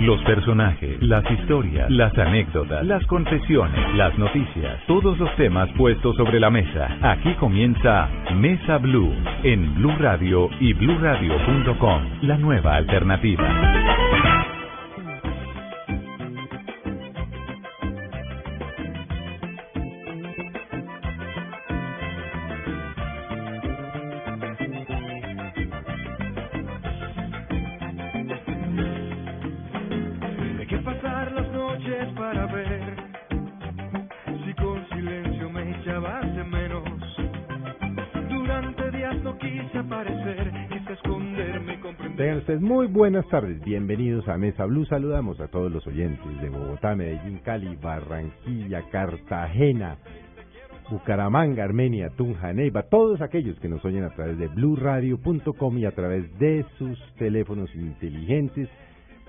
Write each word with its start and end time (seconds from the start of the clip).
Los 0.00 0.22
personajes, 0.22 1.02
las 1.02 1.28
historias, 1.30 1.90
las 1.90 2.16
anécdotas, 2.16 2.86
las 2.86 3.04
confesiones, 3.06 3.94
las 3.96 4.16
noticias, 4.16 4.80
todos 4.86 5.18
los 5.18 5.34
temas 5.36 5.68
puestos 5.72 6.16
sobre 6.16 6.38
la 6.38 6.50
mesa. 6.50 6.88
Aquí 7.02 7.34
comienza 7.34 8.08
Mesa 8.34 8.78
Blue 8.78 9.12
en 9.42 9.74
Blue 9.74 9.96
Radio 9.98 10.48
y 10.60 10.72
bluradio.com, 10.72 12.02
la 12.22 12.38
nueva 12.38 12.76
alternativa. 12.76 14.07
Buenas 42.98 43.28
tardes, 43.28 43.60
bienvenidos 43.60 44.26
a 44.26 44.36
Mesa 44.36 44.64
Blue. 44.64 44.84
Saludamos 44.84 45.38
a 45.40 45.46
todos 45.46 45.70
los 45.70 45.86
oyentes 45.86 46.40
de 46.42 46.50
Bogotá, 46.50 46.96
Medellín, 46.96 47.38
Cali, 47.44 47.76
Barranquilla, 47.76 48.82
Cartagena, 48.90 49.98
Bucaramanga, 50.90 51.62
Armenia, 51.62 52.10
Tunja, 52.16 52.52
Neiva, 52.52 52.82
todos 52.82 53.20
aquellos 53.20 53.56
que 53.60 53.68
nos 53.68 53.84
oyen 53.84 54.02
a 54.02 54.10
través 54.10 54.36
de 54.36 54.48
bluradio.com 54.48 55.78
y 55.78 55.84
a 55.84 55.92
través 55.92 56.36
de 56.40 56.66
sus 56.76 56.98
teléfonos 57.18 57.72
inteligentes. 57.76 58.68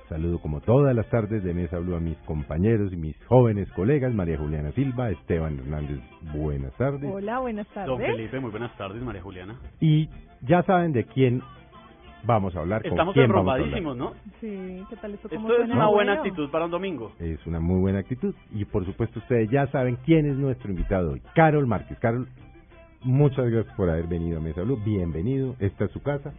Saludo 0.09 0.39
como 0.39 0.61
todas 0.61 0.95
las 0.95 1.07
tardes 1.09 1.43
de 1.43 1.53
Mesa 1.53 1.77
Blue 1.77 1.95
a 1.95 1.99
mis 1.99 2.17
compañeros 2.25 2.91
y 2.91 2.97
mis 2.97 3.15
jóvenes 3.25 3.71
colegas, 3.73 4.11
María 4.15 4.39
Juliana 4.39 4.71
Silva, 4.71 5.11
Esteban 5.11 5.59
Hernández, 5.59 5.99
buenas 6.35 6.75
tardes. 6.77 7.07
Hola, 7.13 7.37
buenas 7.37 7.67
tardes. 7.67 7.87
Don 7.87 7.99
Felipe, 7.99 8.39
muy 8.39 8.49
buenas 8.49 8.75
tardes, 8.77 8.99
María 9.03 9.21
Juliana. 9.21 9.59
Y 9.79 10.09
ya 10.41 10.63
saben 10.63 10.91
de 10.91 11.03
quién 11.03 11.43
vamos 12.23 12.55
a 12.55 12.59
hablar, 12.59 12.81
con 12.81 12.91
Estamos 12.91 13.13
quién 13.13 13.31
vamos 13.31 13.47
a 13.47 13.53
hablar. 13.53 13.67
enrombadísimos, 13.67 13.97
¿no? 13.97 14.13
Sí, 14.39 14.83
¿qué 14.89 14.95
tal 14.97 15.13
esto? 15.13 15.29
¿Cómo 15.29 15.49
Esto 15.49 15.63
es 15.63 15.69
una 15.69 15.87
buena 15.87 16.13
actitud 16.13 16.49
para 16.49 16.65
un 16.65 16.71
domingo. 16.71 17.11
Es 17.19 17.45
una 17.47 17.59
muy 17.59 17.79
buena 17.79 17.99
actitud. 17.99 18.33
Y 18.53 18.65
por 18.65 18.85
supuesto 18.85 19.19
ustedes 19.19 19.49
ya 19.49 19.67
saben 19.67 19.97
quién 20.05 20.25
es 20.25 20.35
nuestro 20.35 20.71
invitado 20.71 21.11
hoy. 21.11 21.21
Carol 21.35 21.67
Márquez. 21.67 21.97
Carol, 21.99 22.27
muchas 23.01 23.49
gracias 23.49 23.75
por 23.75 23.89
haber 23.89 24.07
venido 24.07 24.39
a 24.39 24.41
Mesa 24.41 24.61
Blue. 24.61 24.79
Bienvenido. 24.83 25.55
Esta 25.59 25.85
es 25.85 25.91
su 25.91 26.01
casa. 26.01 26.33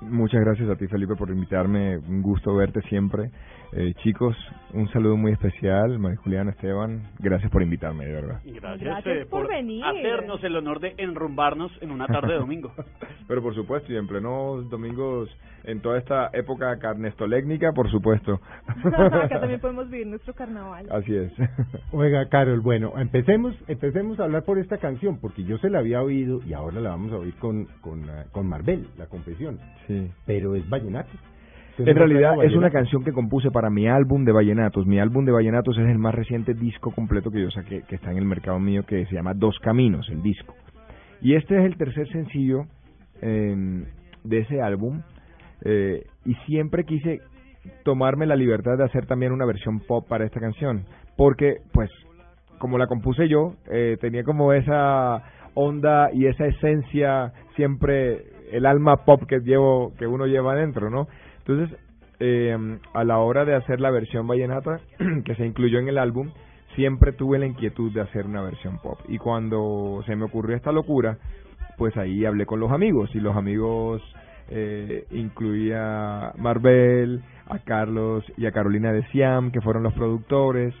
Muchas 0.00 0.40
gracias 0.40 0.68
a 0.68 0.76
ti, 0.76 0.86
Felipe, 0.88 1.14
por 1.14 1.30
invitarme. 1.30 1.98
Un 1.98 2.22
gusto 2.22 2.54
verte 2.56 2.80
siempre. 2.88 3.30
Eh, 3.74 3.94
chicos, 4.02 4.36
un 4.74 4.86
saludo 4.90 5.16
muy 5.16 5.32
especial. 5.32 5.98
María 5.98 6.18
Juliana, 6.18 6.50
Esteban, 6.50 7.10
gracias 7.18 7.50
por 7.50 7.62
invitarme, 7.62 8.04
de 8.04 8.12
verdad. 8.12 8.40
Gracias, 8.44 8.80
Gracias 8.80 9.16
eh, 9.16 9.26
por 9.26 9.48
venir. 9.48 9.82
hacernos 9.82 10.44
el 10.44 10.56
honor 10.56 10.78
de 10.78 10.94
enrumbarnos 10.98 11.72
en 11.80 11.90
una 11.90 12.06
tarde 12.06 12.34
de 12.34 12.38
domingo. 12.38 12.70
Pero 13.28 13.42
por 13.42 13.54
supuesto, 13.54 13.90
y 13.90 13.96
en 13.96 14.06
plenos 14.06 14.68
domingos, 14.68 15.34
en 15.64 15.80
toda 15.80 15.96
esta 15.98 16.28
época 16.34 16.78
carnestolécnica, 16.78 17.72
por 17.72 17.90
supuesto. 17.90 18.40
Acá 18.84 19.40
también 19.40 19.60
podemos 19.62 19.88
vivir 19.88 20.06
nuestro 20.06 20.34
carnaval. 20.34 20.86
Así 20.90 21.16
es. 21.16 21.32
Oiga, 21.92 22.28
Carol, 22.28 22.60
bueno, 22.60 22.92
empecemos, 22.98 23.54
empecemos 23.68 24.20
a 24.20 24.24
hablar 24.24 24.44
por 24.44 24.58
esta 24.58 24.76
canción, 24.76 25.18
porque 25.18 25.44
yo 25.44 25.56
se 25.58 25.70
la 25.70 25.78
había 25.78 26.02
oído 26.02 26.40
y 26.44 26.52
ahora 26.52 26.78
la 26.78 26.90
vamos 26.90 27.10
a 27.12 27.16
oír 27.16 27.34
con, 27.36 27.64
con, 27.80 28.08
ah, 28.10 28.26
con 28.32 28.46
Marvel, 28.46 28.86
La 28.98 29.06
Confesión. 29.06 29.58
Sí. 29.86 30.10
Pero 30.26 30.56
es 30.56 30.68
vallenato. 30.68 31.08
¿Usted 31.78 31.88
En 31.88 31.96
realidad 31.96 32.34
es 32.44 32.54
una 32.54 32.70
canción 32.70 33.02
que 33.02 33.12
compuse 33.12 33.50
para 33.50 33.70
mi 33.70 33.88
álbum 33.88 34.24
de 34.24 34.32
vallenatos. 34.32 34.86
Mi 34.86 35.00
álbum 35.00 35.24
de 35.24 35.32
vallenatos 35.32 35.78
es 35.78 35.88
el 35.88 35.98
más 35.98 36.14
reciente 36.14 36.52
disco 36.52 36.90
completo 36.90 37.30
que 37.30 37.40
yo 37.40 37.50
saqué, 37.50 37.82
que 37.88 37.94
está 37.94 38.10
en 38.10 38.18
el 38.18 38.26
mercado 38.26 38.58
mío, 38.58 38.84
que 38.84 39.06
se 39.06 39.14
llama 39.14 39.32
Dos 39.32 39.58
Caminos, 39.60 40.06
el 40.10 40.22
disco. 40.22 40.54
Y 41.22 41.34
este 41.34 41.58
es 41.58 41.64
el 41.64 41.76
tercer 41.78 42.06
sencillo 42.08 42.66
eh, 43.22 43.84
de 44.24 44.38
ese 44.38 44.60
álbum. 44.60 45.00
eh, 45.64 46.04
y 46.24 46.34
siempre 46.46 46.84
quise 46.84 47.20
tomarme 47.84 48.26
la 48.26 48.36
libertad 48.36 48.76
de 48.76 48.84
hacer 48.84 49.06
también 49.06 49.32
una 49.32 49.46
versión 49.46 49.80
pop 49.80 50.06
para 50.06 50.24
esta 50.26 50.40
canción. 50.40 50.84
Porque, 51.16 51.58
pues, 51.72 51.90
como 52.58 52.78
la 52.78 52.86
compuse 52.86 53.28
yo, 53.28 53.54
eh, 53.70 53.96
tenía 54.00 54.24
como 54.24 54.52
esa 54.52 55.22
onda 55.54 56.10
y 56.12 56.26
esa 56.26 56.46
esencia 56.46 57.32
siempre 57.56 58.24
el 58.52 58.66
alma 58.66 59.04
pop 59.04 59.22
que 59.26 59.40
llevo 59.40 59.92
que 59.98 60.06
uno 60.06 60.26
lleva 60.26 60.52
adentro, 60.52 60.90
¿no? 60.90 61.08
Entonces, 61.46 61.78
eh, 62.20 62.56
a 62.94 63.04
la 63.04 63.18
hora 63.18 63.44
de 63.44 63.54
hacer 63.54 63.80
la 63.80 63.90
versión 63.90 64.26
vallenata 64.26 64.80
que 65.24 65.34
se 65.34 65.46
incluyó 65.46 65.78
en 65.78 65.88
el 65.88 65.98
álbum, 65.98 66.30
siempre 66.74 67.12
tuve 67.12 67.38
la 67.38 67.46
inquietud 67.46 67.92
de 67.92 68.00
hacer 68.00 68.26
una 68.26 68.42
versión 68.42 68.78
pop. 68.78 68.98
Y 69.08 69.18
cuando 69.18 70.02
se 70.06 70.16
me 70.16 70.24
ocurrió 70.24 70.56
esta 70.56 70.72
locura, 70.72 71.18
pues 71.76 71.96
ahí 71.96 72.24
hablé 72.24 72.46
con 72.46 72.60
los 72.60 72.70
amigos 72.70 73.10
y 73.14 73.20
los 73.20 73.36
amigos 73.36 74.02
eh, 74.48 75.06
incluía 75.10 76.28
a 76.28 76.34
Marvel, 76.36 77.22
a 77.48 77.58
Carlos 77.58 78.24
y 78.36 78.46
a 78.46 78.52
Carolina 78.52 78.92
de 78.92 79.04
Siam, 79.08 79.50
que 79.50 79.60
fueron 79.60 79.82
los 79.82 79.94
productores, 79.94 80.74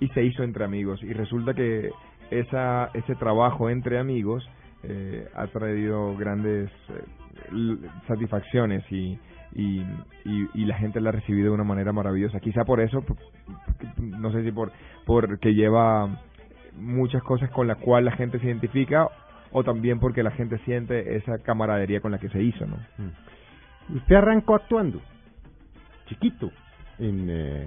y 0.00 0.08
se 0.08 0.22
hizo 0.24 0.42
entre 0.42 0.64
amigos. 0.64 1.02
Y 1.02 1.12
resulta 1.12 1.54
que 1.54 1.90
esa, 2.30 2.90
ese 2.94 3.14
trabajo 3.16 3.70
entre 3.70 3.98
amigos 3.98 4.48
eh, 4.82 5.26
ha 5.34 5.46
traído 5.48 6.16
grandes 6.16 6.70
eh, 6.90 7.02
satisfacciones 8.06 8.84
y, 8.90 9.18
y, 9.54 9.80
y, 10.24 10.48
y 10.54 10.64
la 10.64 10.76
gente 10.78 11.00
la 11.00 11.10
ha 11.10 11.12
recibido 11.12 11.48
de 11.48 11.54
una 11.54 11.64
manera 11.64 11.92
maravillosa. 11.92 12.40
Quizá 12.40 12.64
por 12.64 12.80
eso, 12.80 13.04
no 13.98 14.32
sé 14.32 14.44
si 14.44 14.52
por 14.52 14.72
porque 15.06 15.54
lleva 15.54 16.20
muchas 16.76 17.22
cosas 17.22 17.50
con 17.50 17.66
las 17.66 17.78
cuales 17.78 18.12
la 18.12 18.16
gente 18.16 18.38
se 18.38 18.46
identifica 18.46 19.08
o 19.52 19.62
también 19.62 20.00
porque 20.00 20.22
la 20.22 20.32
gente 20.32 20.58
siente 20.64 21.16
esa 21.16 21.38
camaradería 21.38 22.00
con 22.00 22.10
la 22.10 22.18
que 22.18 22.28
se 22.28 22.42
hizo, 22.42 22.66
¿no? 22.66 22.76
Mm. 22.98 23.96
Usted 23.96 24.16
arrancó 24.16 24.54
actuando, 24.54 25.00
chiquito, 26.06 26.50
en, 26.98 27.28
eh, 27.28 27.66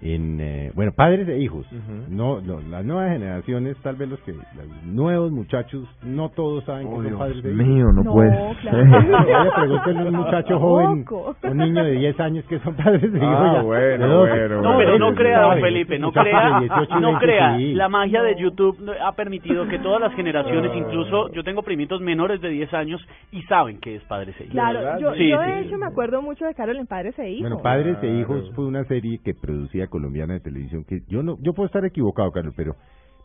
en 0.00 0.40
eh, 0.40 0.70
bueno, 0.74 0.92
padres 0.94 1.28
e 1.28 1.38
hijos. 1.38 1.66
Ujú. 1.72 2.04
No, 2.14 2.40
no, 2.40 2.60
las 2.70 2.84
nuevas 2.84 3.10
generaciones, 3.12 3.76
tal 3.82 3.96
vez 3.96 4.08
los 4.08 4.20
que, 4.20 4.32
los 4.32 4.42
nuevos 4.84 5.32
muchachos, 5.32 5.84
no 6.02 6.28
todos 6.30 6.64
saben 6.64 6.86
Oh, 6.88 7.02
que 7.02 7.08
son 7.10 7.18
padres 7.18 7.44
e 7.44 7.48
hijos. 7.52 7.66
mío, 7.66 7.86
no, 7.92 8.02
No, 8.04 8.12
puedes. 8.12 8.56
claro. 8.58 9.52
Pregúntenle 9.56 10.00
a 10.00 10.04
un 10.04 10.16
muchacho 10.16 10.58
joven, 10.58 11.04
un 11.42 11.56
niño 11.56 11.84
de 11.84 11.92
10 11.92 12.20
años 12.20 12.44
que 12.46 12.58
son 12.60 12.74
padres 12.74 13.12
de 13.12 13.18
hijos. 13.18 13.28
Ah, 13.38 13.52
ya, 13.56 13.62
bueno, 13.62 14.06
de 14.06 14.12
dos- 14.12 14.28
bueno, 14.28 14.62
No, 14.62 14.78
pero 14.78 14.98
no 14.98 15.14
crea, 15.14 15.40
don 15.42 15.60
Felipe, 15.60 15.98
no 15.98 16.12
crea, 16.12 16.54
de 16.60 16.60
18 16.68 16.98
y 16.98 17.00
no 17.00 17.08
20 17.08 17.24
crea. 17.24 17.56
sí. 17.56 17.74
La 17.74 17.88
magia 17.88 18.22
de 18.22 18.36
YouTube 18.36 18.78
ha 19.04 19.12
permitido 19.12 19.66
que 19.68 19.78
todas 19.78 20.00
las 20.00 20.12
generaciones, 20.14 20.70
incluso 20.76 21.30
yo 21.32 21.42
tengo 21.42 21.62
primitos 21.62 22.00
menores 22.00 22.40
de 22.40 22.48
10 22.50 22.72
años 22.74 23.04
y 23.32 23.42
saben 23.42 23.78
que 23.80 23.96
es 23.96 24.02
padre 24.04 24.32
e 24.38 24.44
hijo. 24.44 24.52
Claro, 24.52 25.00
yo, 25.00 25.14
Sí, 25.14 25.28
yo 25.28 25.42
sí. 25.42 25.50
de 25.50 25.60
hecho 25.62 25.78
me 25.78 25.86
acuerdo 25.86 26.22
mucho 26.22 26.44
de 26.44 26.54
Carol 26.54 26.76
en 26.76 26.86
Padres 26.86 27.18
e 27.18 27.30
Hijos. 27.30 27.40
Bueno, 27.50 27.62
Padres 27.62 27.96
e 27.96 28.00
Claro. 28.00 28.18
Hijos 28.18 28.52
fue 28.54 28.66
una 28.66 28.84
serie 28.84 29.18
que 29.24 29.34
producía 29.34 29.86
colombiana 29.88 30.34
de 30.34 30.40
televisión 30.40 30.84
que 30.84 31.02
yo 31.08 31.22
no 31.22 31.36
yo 31.40 31.52
puedo 31.54 31.66
estar 31.66 31.84
equivocado, 31.84 32.30
Carlos, 32.32 32.54
pero 32.56 32.76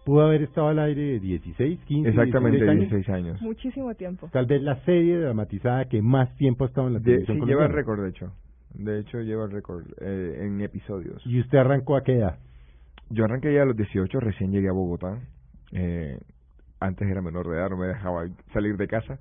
pudo 0.05 0.21
haber 0.25 0.41
estado 0.43 0.67
al 0.67 0.79
aire 0.79 1.01
de 1.01 1.19
16, 1.19 1.79
15, 1.85 2.09
Exactamente 2.09 2.57
16 2.57 2.69
años. 2.69 2.89
16 2.91 3.09
años. 3.09 3.41
Muchísimo 3.41 3.95
tiempo. 3.95 4.29
Tal 4.33 4.45
vez 4.45 4.61
la 4.61 4.75
serie 4.83 5.17
dramatizada 5.17 5.85
que 5.85 6.01
más 6.01 6.35
tiempo 6.35 6.65
ha 6.65 6.67
estado 6.67 6.87
en 6.87 6.93
la 6.93 6.99
De- 6.99 7.05
televisión 7.05 7.37
sí, 7.39 7.45
lleva 7.45 7.65
el 7.65 7.71
colombiana. 7.71 7.75
récord, 7.75 8.03
de 8.03 8.09
hecho. 8.09 8.33
De 8.73 8.99
hecho, 8.99 9.21
lleva 9.21 9.45
el 9.45 9.51
récord 9.51 9.85
eh, 10.01 10.39
en 10.41 10.59
episodios. 10.61 11.21
¿Y 11.25 11.39
usted 11.39 11.57
arrancó 11.59 11.95
a 11.95 12.01
qué 12.03 12.13
edad? 12.17 12.39
Yo 13.11 13.23
arranqué 13.25 13.53
ya 13.53 13.61
a 13.61 13.65
los 13.65 13.77
18, 13.77 14.19
recién 14.19 14.51
llegué 14.51 14.67
a 14.67 14.73
Bogotá. 14.73 15.19
Eh, 15.71 16.17
antes 16.79 17.07
era 17.07 17.21
menor 17.21 17.47
de 17.47 17.55
edad, 17.57 17.69
no 17.69 17.77
me 17.77 17.87
dejaba 17.87 18.25
salir 18.51 18.75
de 18.77 18.87
casa. 18.87 19.19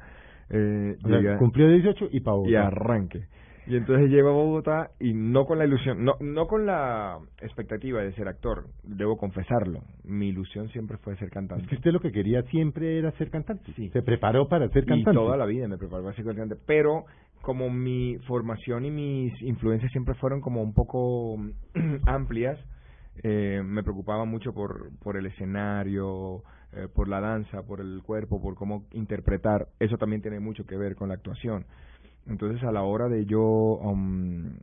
Eh, 0.50 0.96
O 1.04 1.08
sea, 1.08 1.36
cumplió 1.38 1.68
18 1.68 2.08
y 2.10 2.20
para 2.20 2.38
y 2.46 2.54
arranque. 2.54 3.26
Y 3.66 3.76
entonces 3.76 4.10
llego 4.10 4.30
a 4.30 4.32
Bogotá 4.32 4.90
y 4.98 5.14
no 5.14 5.44
con 5.46 5.58
la 5.58 5.64
ilusión, 5.64 6.04
no, 6.04 6.14
no 6.20 6.46
con 6.48 6.66
la 6.66 7.18
expectativa 7.40 8.02
de 8.02 8.12
ser 8.14 8.26
actor, 8.26 8.66
debo 8.82 9.16
confesarlo. 9.16 9.80
Mi 10.04 10.28
ilusión 10.28 10.68
siempre 10.70 10.96
fue 10.98 11.14
ser 11.16 11.28
Es 11.28 11.34
cantante. 11.34 11.66
que 11.68 11.76
usted 11.76 11.92
lo 11.92 12.00
que 12.00 12.10
quería 12.10 12.42
siempre 12.44 12.98
era 12.98 13.12
ser 13.12 13.30
cantante. 13.30 13.72
Sí. 13.76 13.88
Se 13.90 14.02
preparó 14.02 14.48
para 14.48 14.68
ser 14.70 14.82
Y 14.82 14.86
cantante. 14.86 15.12
toda 15.16 15.36
la 15.36 15.46
vida 15.46 15.68
me 15.68 15.78
preparé 15.78 16.02
para 16.02 16.16
ser 16.16 16.24
cantante, 16.24 16.56
pero 16.66 17.04
como 17.40 17.70
mi 17.70 18.18
formación 18.26 18.84
y 18.84 18.90
mis 18.90 19.42
influencias 19.42 19.92
siempre 19.92 20.14
fueron 20.14 20.40
como 20.40 20.60
un 20.62 20.74
poco 20.74 21.36
amplias, 22.06 22.58
eh, 23.22 23.62
me 23.64 23.82
preocupaba 23.82 24.24
mucho 24.24 24.52
por, 24.54 24.90
por 25.02 25.16
el 25.16 25.26
escenario, 25.26 26.42
eh, 26.72 26.88
por 26.92 27.08
la 27.08 27.20
danza, 27.20 27.62
por 27.62 27.80
el 27.80 28.02
cuerpo, 28.02 28.40
por 28.40 28.54
cómo 28.54 28.86
interpretar. 28.92 29.68
Eso 29.78 29.98
también 29.98 30.22
tiene 30.22 30.40
mucho 30.40 30.64
que 30.66 30.76
ver 30.76 30.96
con 30.96 31.08
la 31.08 31.14
actuación. 31.14 31.64
Entonces, 32.26 32.62
a 32.62 32.72
la 32.72 32.82
hora 32.82 33.08
de 33.08 33.26
yo, 33.26 33.42
um, 33.42 34.54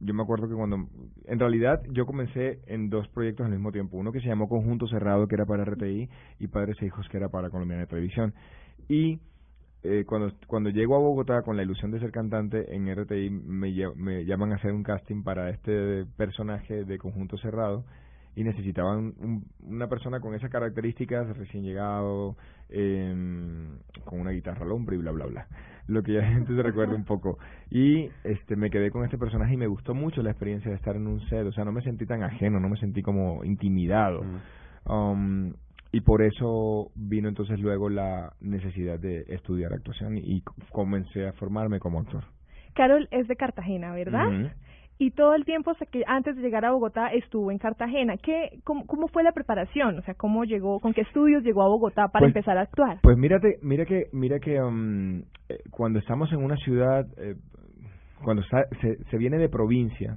yo 0.00 0.14
me 0.14 0.22
acuerdo 0.22 0.48
que 0.48 0.54
cuando, 0.54 0.88
en 1.24 1.38
realidad, 1.38 1.82
yo 1.90 2.06
comencé 2.06 2.60
en 2.66 2.90
dos 2.90 3.08
proyectos 3.08 3.46
al 3.46 3.52
mismo 3.52 3.72
tiempo. 3.72 3.96
Uno 3.96 4.12
que 4.12 4.20
se 4.20 4.28
llamó 4.28 4.48
Conjunto 4.48 4.86
Cerrado, 4.86 5.26
que 5.26 5.34
era 5.34 5.46
para 5.46 5.64
RTI, 5.64 6.08
y 6.38 6.46
Padres 6.48 6.76
e 6.80 6.86
Hijos, 6.86 7.08
que 7.08 7.16
era 7.16 7.28
para 7.28 7.50
Colombiana 7.50 7.82
de 7.82 7.88
Televisión. 7.88 8.34
Y 8.88 9.20
eh, 9.84 10.04
cuando, 10.06 10.32
cuando 10.46 10.70
llego 10.70 10.96
a 10.96 10.98
Bogotá 10.98 11.42
con 11.42 11.56
la 11.56 11.62
ilusión 11.62 11.90
de 11.90 12.00
ser 12.00 12.10
cantante, 12.10 12.74
en 12.74 12.92
RTI 12.92 13.30
me, 13.30 13.72
llaman 14.24 14.52
a 14.52 14.56
hacer 14.56 14.72
un 14.72 14.82
casting 14.82 15.22
para 15.22 15.50
este 15.50 16.04
personaje 16.16 16.84
de 16.84 16.98
Conjunto 16.98 17.38
Cerrado 17.38 17.84
y 18.34 18.44
necesitaban 18.44 19.14
una 19.60 19.88
persona 19.88 20.20
con 20.20 20.34
esas 20.34 20.50
características, 20.50 21.36
recién 21.36 21.64
llegado, 21.64 22.36
eh, 22.68 23.14
con 24.04 24.20
una 24.20 24.30
guitarra 24.30 24.64
al 24.64 24.72
hombro 24.72 24.94
y 24.94 24.98
bla, 24.98 25.12
bla, 25.12 25.26
bla. 25.26 25.48
Lo 25.88 26.02
que 26.02 26.12
ya 26.12 26.20
la 26.22 26.28
gente 26.28 26.54
se 26.54 26.62
recuerda 26.62 26.94
un 26.94 27.04
poco. 27.04 27.38
Y 27.70 28.08
este 28.22 28.54
me 28.54 28.70
quedé 28.70 28.90
con 28.90 29.04
este 29.04 29.18
personaje 29.18 29.54
y 29.54 29.56
me 29.56 29.66
gustó 29.66 29.94
mucho 29.94 30.22
la 30.22 30.30
experiencia 30.30 30.70
de 30.70 30.76
estar 30.76 30.94
en 30.94 31.06
un 31.06 31.20
set. 31.28 31.44
O 31.46 31.52
sea, 31.52 31.64
no 31.64 31.72
me 31.72 31.82
sentí 31.82 32.06
tan 32.06 32.22
ajeno, 32.22 32.60
no 32.60 32.68
me 32.68 32.76
sentí 32.76 33.02
como 33.02 33.44
intimidado. 33.44 34.22
um, 34.86 35.52
y 35.90 36.02
por 36.02 36.22
eso 36.22 36.90
vino 36.94 37.28
entonces 37.28 37.58
luego 37.60 37.88
la 37.88 38.34
necesidad 38.40 38.98
de 38.98 39.24
estudiar 39.28 39.72
actuación 39.72 40.18
y 40.18 40.42
comencé 40.70 41.26
a 41.26 41.32
formarme 41.32 41.80
como 41.80 41.98
actor. 42.00 42.24
Carol 42.74 43.08
es 43.10 43.26
de 43.26 43.36
Cartagena, 43.36 43.92
¿verdad? 43.92 44.52
Y 44.98 45.12
todo 45.12 45.34
el 45.34 45.44
tiempo 45.44 45.72
que 45.92 46.02
antes 46.06 46.34
de 46.36 46.42
llegar 46.42 46.64
a 46.64 46.72
Bogotá 46.72 47.08
estuvo 47.08 47.52
en 47.52 47.58
Cartagena. 47.58 48.16
¿Qué, 48.16 48.58
cómo, 48.64 48.84
cómo, 48.86 49.06
fue 49.08 49.22
la 49.22 49.32
preparación? 49.32 49.98
O 49.98 50.02
sea, 50.02 50.14
¿cómo 50.14 50.44
llegó, 50.44 50.80
con 50.80 50.92
qué 50.92 51.02
estudios 51.02 51.44
llegó 51.44 51.62
a 51.62 51.68
Bogotá 51.68 52.08
para 52.08 52.24
pues, 52.24 52.34
empezar 52.34 52.58
a 52.58 52.62
actuar? 52.62 52.98
Pues 53.02 53.16
mírate, 53.16 53.58
mira 53.62 53.84
que, 53.84 54.06
mira 54.12 54.40
que 54.40 54.60
um, 54.60 55.20
eh, 55.48 55.60
cuando 55.70 56.00
estamos 56.00 56.32
en 56.32 56.42
una 56.42 56.56
ciudad, 56.56 57.06
eh, 57.16 57.36
cuando 58.24 58.42
se, 58.42 59.04
se 59.04 59.16
viene 59.18 59.38
de 59.38 59.48
provincia, 59.48 60.16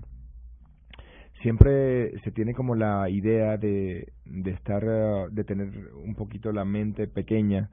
siempre 1.41 2.11
se 2.21 2.31
tiene 2.31 2.53
como 2.53 2.75
la 2.75 3.09
idea 3.09 3.57
de, 3.57 4.07
de 4.25 4.51
estar, 4.51 4.83
eh, 4.83 5.27
de 5.31 5.43
tener 5.43 5.69
un 5.95 6.15
poquito 6.15 6.51
la 6.51 6.65
mente 6.65 7.07
pequeña, 7.07 7.69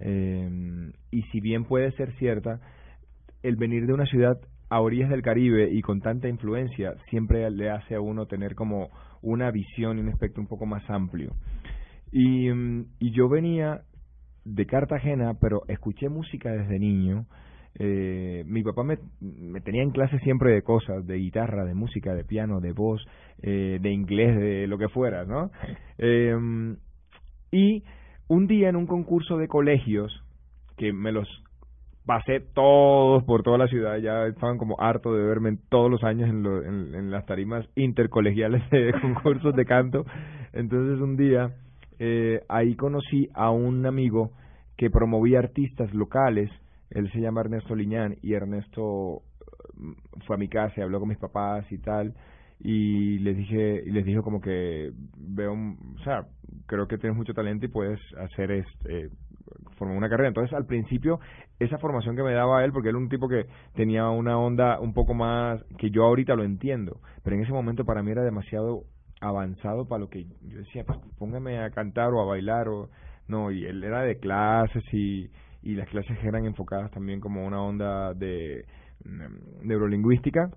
eh, 0.00 0.90
y 1.10 1.22
si 1.24 1.40
bien 1.40 1.64
puede 1.64 1.92
ser 1.92 2.12
cierta, 2.16 2.60
el 3.42 3.56
venir 3.56 3.86
de 3.86 3.94
una 3.94 4.06
ciudad 4.06 4.36
a 4.72 4.80
orillas 4.80 5.10
del 5.10 5.20
Caribe 5.20 5.68
y 5.70 5.82
con 5.82 6.00
tanta 6.00 6.28
influencia 6.28 6.94
siempre 7.10 7.50
le 7.50 7.68
hace 7.68 7.94
a 7.94 8.00
uno 8.00 8.24
tener 8.24 8.54
como 8.54 8.88
una 9.20 9.50
visión 9.50 9.98
y 9.98 10.00
un 10.00 10.08
espectro 10.08 10.40
un 10.40 10.48
poco 10.48 10.64
más 10.64 10.88
amplio. 10.88 11.34
Y, 12.10 12.50
mm, 12.50 12.86
yo 13.00 13.28
venía 13.28 13.82
de 14.46 14.64
Cartagena, 14.64 15.34
pero 15.38 15.60
escuché 15.68 16.08
música 16.08 16.50
desde 16.52 16.78
niño, 16.78 17.26
eh, 17.78 18.44
mi 18.46 18.62
papá 18.62 18.82
me, 18.82 18.96
me, 19.20 19.60
tenía 19.60 19.82
en 19.82 19.90
clase 19.90 20.18
siempre 20.20 20.52
de 20.52 20.62
cosas, 20.62 21.06
de 21.06 21.16
guitarra, 21.16 21.66
de 21.66 21.74
música, 21.74 22.14
de 22.14 22.24
piano, 22.24 22.60
de 22.60 22.72
voz, 22.72 23.04
eh, 23.42 23.78
de 23.78 23.90
inglés, 23.90 24.34
de 24.38 24.66
lo 24.68 24.78
que 24.78 24.88
fuera, 24.88 25.26
¿no? 25.26 25.50
Eh, 25.98 26.34
y 27.50 27.84
un 28.28 28.46
día 28.46 28.70
en 28.70 28.76
un 28.76 28.86
concurso 28.86 29.36
de 29.36 29.48
colegios, 29.48 30.24
que 30.78 30.94
me 30.94 31.12
los 31.12 31.28
pasé 32.06 32.40
todos 32.40 33.22
por 33.24 33.42
toda 33.42 33.58
la 33.58 33.68
ciudad, 33.68 33.98
ya 33.98 34.26
estaban 34.26 34.58
como 34.58 34.80
harto 34.80 35.14
de 35.14 35.24
verme 35.24 35.56
todos 35.68 35.90
los 35.90 36.02
años 36.04 36.28
en, 36.28 36.42
lo, 36.42 36.62
en, 36.62 36.94
en 36.94 37.10
las 37.10 37.26
tarimas 37.26 37.66
intercolegiales 37.76 38.68
de 38.70 38.92
concursos 39.00 39.54
de 39.54 39.64
canto, 39.64 40.04
entonces 40.52 41.00
un 41.00 41.16
día 41.16 41.52
eh, 41.98 42.42
ahí 42.48 42.74
conocí 42.74 43.28
a 43.34 43.50
un 43.50 43.86
amigo 43.86 44.32
que 44.76 44.90
promovía 44.90 45.38
artistas 45.38 45.94
locales. 45.94 46.50
Él 46.90 47.10
se 47.12 47.20
llama 47.20 47.42
Ernesto 47.42 47.76
Liñán 47.76 48.16
y 48.22 48.34
Ernesto 48.34 49.22
mm, 49.74 49.92
fue 50.26 50.34
a 50.34 50.38
mi 50.38 50.48
casa 50.48 50.74
y 50.76 50.80
habló 50.82 50.98
con 50.98 51.08
mis 51.08 51.18
papás 51.18 51.70
y 51.70 51.78
tal 51.78 52.14
y 52.64 53.18
les 53.18 53.36
dije 53.36 53.82
y 53.84 53.90
les 53.90 54.04
dijo 54.04 54.22
como 54.22 54.40
que 54.40 54.92
veo 55.16 55.52
o 55.52 56.02
sea 56.04 56.26
creo 56.66 56.86
que 56.86 56.96
tienes 56.96 57.16
mucho 57.16 57.34
talento 57.34 57.66
y 57.66 57.68
puedes 57.68 57.98
hacer 58.18 58.52
este 58.52 59.10
formar 59.76 59.96
una 59.96 60.08
carrera 60.08 60.28
entonces 60.28 60.54
al 60.54 60.66
principio 60.66 61.18
esa 61.58 61.78
formación 61.78 62.14
que 62.14 62.22
me 62.22 62.32
daba 62.32 62.64
él 62.64 62.72
porque 62.72 62.88
él 62.88 62.94
era 62.94 63.02
un 63.02 63.08
tipo 63.08 63.28
que 63.28 63.46
tenía 63.74 64.08
una 64.10 64.38
onda 64.38 64.78
un 64.78 64.94
poco 64.94 65.12
más 65.12 65.60
que 65.76 65.90
yo 65.90 66.04
ahorita 66.04 66.36
lo 66.36 66.44
entiendo 66.44 67.00
pero 67.24 67.34
en 67.34 67.42
ese 67.42 67.52
momento 67.52 67.84
para 67.84 68.02
mí 68.04 68.12
era 68.12 68.22
demasiado 68.22 68.84
avanzado 69.20 69.88
para 69.88 70.00
lo 70.00 70.08
que 70.08 70.24
yo 70.42 70.58
decía 70.58 70.84
pues 70.84 71.00
póngame 71.18 71.58
a 71.58 71.70
cantar 71.70 72.12
o 72.12 72.22
a 72.22 72.26
bailar 72.26 72.68
o 72.68 72.90
no 73.26 73.50
y 73.50 73.64
él 73.64 73.82
era 73.82 74.02
de 74.02 74.18
clases 74.18 74.84
y 74.92 75.30
y 75.64 75.74
las 75.74 75.88
clases 75.88 76.16
eran 76.22 76.44
enfocadas 76.44 76.90
también 76.92 77.20
como 77.20 77.44
una 77.44 77.60
onda 77.60 78.14
de 78.14 78.66
mm, 79.04 79.66
neurolingüística 79.66 80.50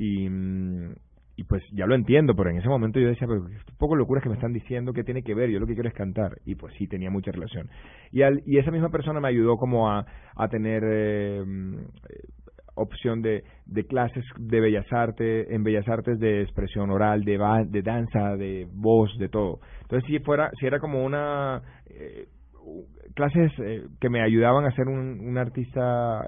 y, 0.00 0.28
mm, 0.30 0.94
y 1.40 1.44
pues 1.44 1.62
ya 1.72 1.86
lo 1.86 1.94
entiendo, 1.94 2.34
pero 2.36 2.50
en 2.50 2.58
ese 2.58 2.68
momento 2.68 3.00
yo 3.00 3.08
decía, 3.08 3.26
pero 3.26 3.46
poco 3.78 3.96
locuras 3.96 4.22
que 4.22 4.28
me 4.28 4.34
están 4.34 4.52
diciendo, 4.52 4.92
que 4.92 5.04
tiene 5.04 5.22
que 5.22 5.34
ver? 5.34 5.48
Yo 5.48 5.58
lo 5.58 5.66
que 5.66 5.72
quiero 5.72 5.88
es 5.88 5.94
cantar. 5.94 6.36
Y 6.44 6.54
pues 6.54 6.74
sí, 6.76 6.86
tenía 6.86 7.08
mucha 7.08 7.32
relación. 7.32 7.70
Y, 8.12 8.20
al, 8.20 8.42
y 8.44 8.58
esa 8.58 8.70
misma 8.70 8.90
persona 8.90 9.20
me 9.20 9.28
ayudó 9.28 9.56
como 9.56 9.90
a, 9.90 10.04
a 10.36 10.48
tener 10.48 10.82
eh, 10.84 11.42
mm, 11.42 11.76
opción 12.74 13.22
de, 13.22 13.44
de 13.64 13.86
clases 13.86 14.22
de 14.38 14.60
bellas 14.60 14.84
artes, 14.92 15.46
en 15.50 15.64
bellas 15.64 15.88
artes 15.88 16.18
de 16.18 16.42
expresión 16.42 16.90
oral, 16.90 17.24
de, 17.24 17.38
de 17.70 17.80
danza, 17.80 18.36
de 18.36 18.68
voz, 18.70 19.10
de 19.16 19.30
todo. 19.30 19.60
Entonces 19.80 20.06
si 20.08 20.18
fuera, 20.18 20.50
si 20.60 20.66
era 20.66 20.78
como 20.78 21.02
una... 21.02 21.62
Eh, 21.86 22.26
clases 23.14 23.50
eh, 23.60 23.86
que 23.98 24.10
me 24.10 24.22
ayudaban 24.22 24.66
a 24.66 24.72
ser 24.72 24.88
un, 24.88 25.20
un 25.20 25.38
artista 25.38 26.22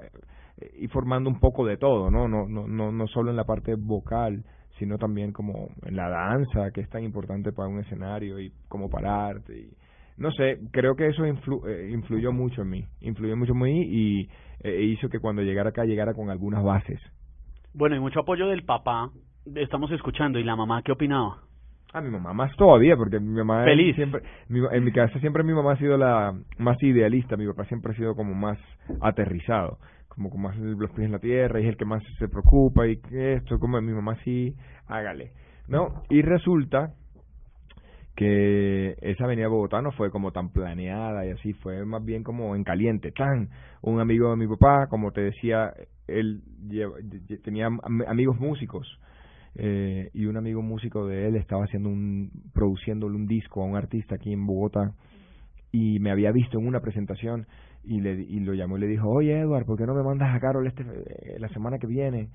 y 0.75 0.87
formando 0.87 1.29
un 1.29 1.39
poco 1.39 1.67
de 1.67 1.77
todo, 1.77 2.09
¿no? 2.09 2.27
No, 2.27 2.47
no, 2.47 2.67
no, 2.67 2.91
no 2.91 3.07
solo 3.07 3.29
en 3.29 3.37
la 3.37 3.43
parte 3.43 3.75
vocal, 3.75 4.43
sino 4.83 4.97
también 4.97 5.31
como 5.31 5.69
en 5.85 5.95
la 5.95 6.09
danza, 6.09 6.71
que 6.71 6.81
es 6.81 6.89
tan 6.89 7.05
importante 7.05 7.53
para 7.53 7.69
un 7.69 7.79
escenario 7.79 8.37
y 8.37 8.51
como 8.67 8.89
para 8.89 9.27
arte. 9.27 9.57
Y, 9.57 9.69
no 10.17 10.29
sé, 10.31 10.59
creo 10.71 10.93
que 10.97 11.07
eso 11.07 11.25
influ, 11.25 11.65
eh, 11.65 11.89
influyó 11.89 12.33
mucho 12.33 12.63
en 12.63 12.69
mí, 12.69 12.85
influyó 12.99 13.37
mucho 13.37 13.53
en 13.53 13.59
mí 13.59 13.81
y 13.81 14.29
hizo 14.65 15.07
que 15.07 15.19
cuando 15.19 15.41
llegara 15.41 15.69
acá 15.69 15.85
llegara 15.85 16.13
con 16.13 16.29
algunas 16.29 16.61
bases. 16.63 16.99
Bueno, 17.73 17.95
y 17.95 17.99
mucho 18.01 18.19
apoyo 18.19 18.47
del 18.47 18.63
papá, 18.65 19.09
estamos 19.55 19.89
escuchando, 19.91 20.37
¿y 20.37 20.43
la 20.43 20.57
mamá 20.57 20.81
qué 20.83 20.91
opinaba? 20.91 21.37
Ah, 21.93 22.01
mi 22.01 22.09
mamá 22.09 22.33
más 22.33 22.53
todavía, 22.57 22.97
porque 22.97 23.21
mi 23.21 23.37
mamá 23.37 23.63
Feliz. 23.63 23.95
siempre, 23.95 24.21
en 24.49 24.83
mi 24.83 24.91
casa 24.91 25.17
siempre 25.19 25.43
mi 25.43 25.53
mamá 25.53 25.73
ha 25.73 25.77
sido 25.77 25.97
la 25.97 26.35
más 26.57 26.81
idealista, 26.83 27.37
mi 27.37 27.47
papá 27.47 27.63
siempre 27.65 27.93
ha 27.93 27.95
sido 27.95 28.15
como 28.15 28.33
más 28.33 28.57
aterrizado, 28.99 29.77
como 30.15 30.29
con 30.29 30.41
más 30.41 30.57
los 30.57 30.91
pies 30.91 31.05
en 31.05 31.11
la 31.11 31.19
tierra 31.19 31.59
y 31.59 31.63
es 31.63 31.69
el 31.69 31.77
que 31.77 31.85
más 31.85 32.03
se 32.19 32.27
preocupa 32.27 32.87
y 32.87 32.99
esto, 33.11 33.59
como 33.59 33.81
mi 33.81 33.93
mamá 33.93 34.15
sí, 34.23 34.55
hágale, 34.87 35.31
¿no? 35.67 36.03
Y 36.09 36.21
resulta 36.21 36.93
que 38.15 38.95
esa 39.01 39.25
avenida 39.25 39.47
Bogotá 39.47 39.81
no 39.81 39.91
fue 39.91 40.11
como 40.11 40.31
tan 40.31 40.49
planeada 40.49 41.25
y 41.25 41.31
así, 41.31 41.53
fue 41.53 41.83
más 41.85 42.05
bien 42.05 42.23
como 42.23 42.55
en 42.55 42.63
caliente, 42.63 43.11
tan, 43.11 43.49
un 43.81 43.99
amigo 43.99 44.29
de 44.29 44.37
mi 44.37 44.47
papá, 44.47 44.87
como 44.87 45.11
te 45.11 45.21
decía, 45.21 45.73
él 46.07 46.43
tenía 47.43 47.69
amigos 48.07 48.39
músicos, 48.39 48.87
eh, 49.55 50.09
y 50.13 50.25
un 50.25 50.37
amigo 50.37 50.61
músico 50.61 51.05
de 51.07 51.27
él 51.27 51.35
estaba 51.35 51.65
haciendo 51.65 51.89
un 51.89 52.31
produciéndole 52.53 53.15
un 53.15 53.27
disco 53.27 53.61
a 53.61 53.65
un 53.65 53.75
artista 53.75 54.15
aquí 54.15 54.33
en 54.33 54.47
Bogotá 54.47 54.93
y 55.71 55.99
me 55.99 56.09
había 56.09 56.31
visto 56.31 56.57
en 56.57 56.65
una 56.65 56.79
presentación 56.79 57.45
y 57.83 58.01
le 58.01 58.13
y 58.13 58.39
lo 58.39 58.53
llamó 58.53 58.77
y 58.77 58.81
le 58.81 58.87
dijo 58.87 59.09
oye 59.09 59.39
Edward 59.39 59.65
¿por 59.65 59.77
qué 59.77 59.85
no 59.85 59.93
me 59.93 60.03
mandas 60.03 60.33
a 60.33 60.39
Carol 60.39 60.65
este 60.67 60.83
eh, 60.83 61.37
la 61.39 61.49
semana 61.49 61.79
que 61.79 61.87
viene 61.87 62.29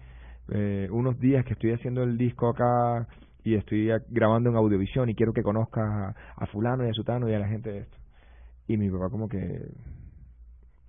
eh, 0.50 0.88
unos 0.90 1.18
días 1.18 1.44
que 1.44 1.54
estoy 1.54 1.72
haciendo 1.72 2.02
el 2.02 2.18
disco 2.18 2.48
acá 2.48 3.06
y 3.44 3.54
estoy 3.54 3.90
grabando 4.08 4.50
en 4.50 4.56
audiovisión 4.56 5.08
y 5.08 5.14
quiero 5.14 5.32
que 5.32 5.42
conozcas 5.42 5.84
a, 5.84 6.14
a 6.36 6.46
fulano 6.46 6.86
y 6.86 6.90
a 6.90 6.92
sutano 6.92 7.28
y 7.28 7.34
a 7.34 7.38
la 7.38 7.48
gente 7.48 7.70
de 7.70 7.78
esto 7.80 7.96
y 8.66 8.76
mi 8.76 8.90
papá 8.90 9.08
como 9.10 9.28
que 9.28 9.70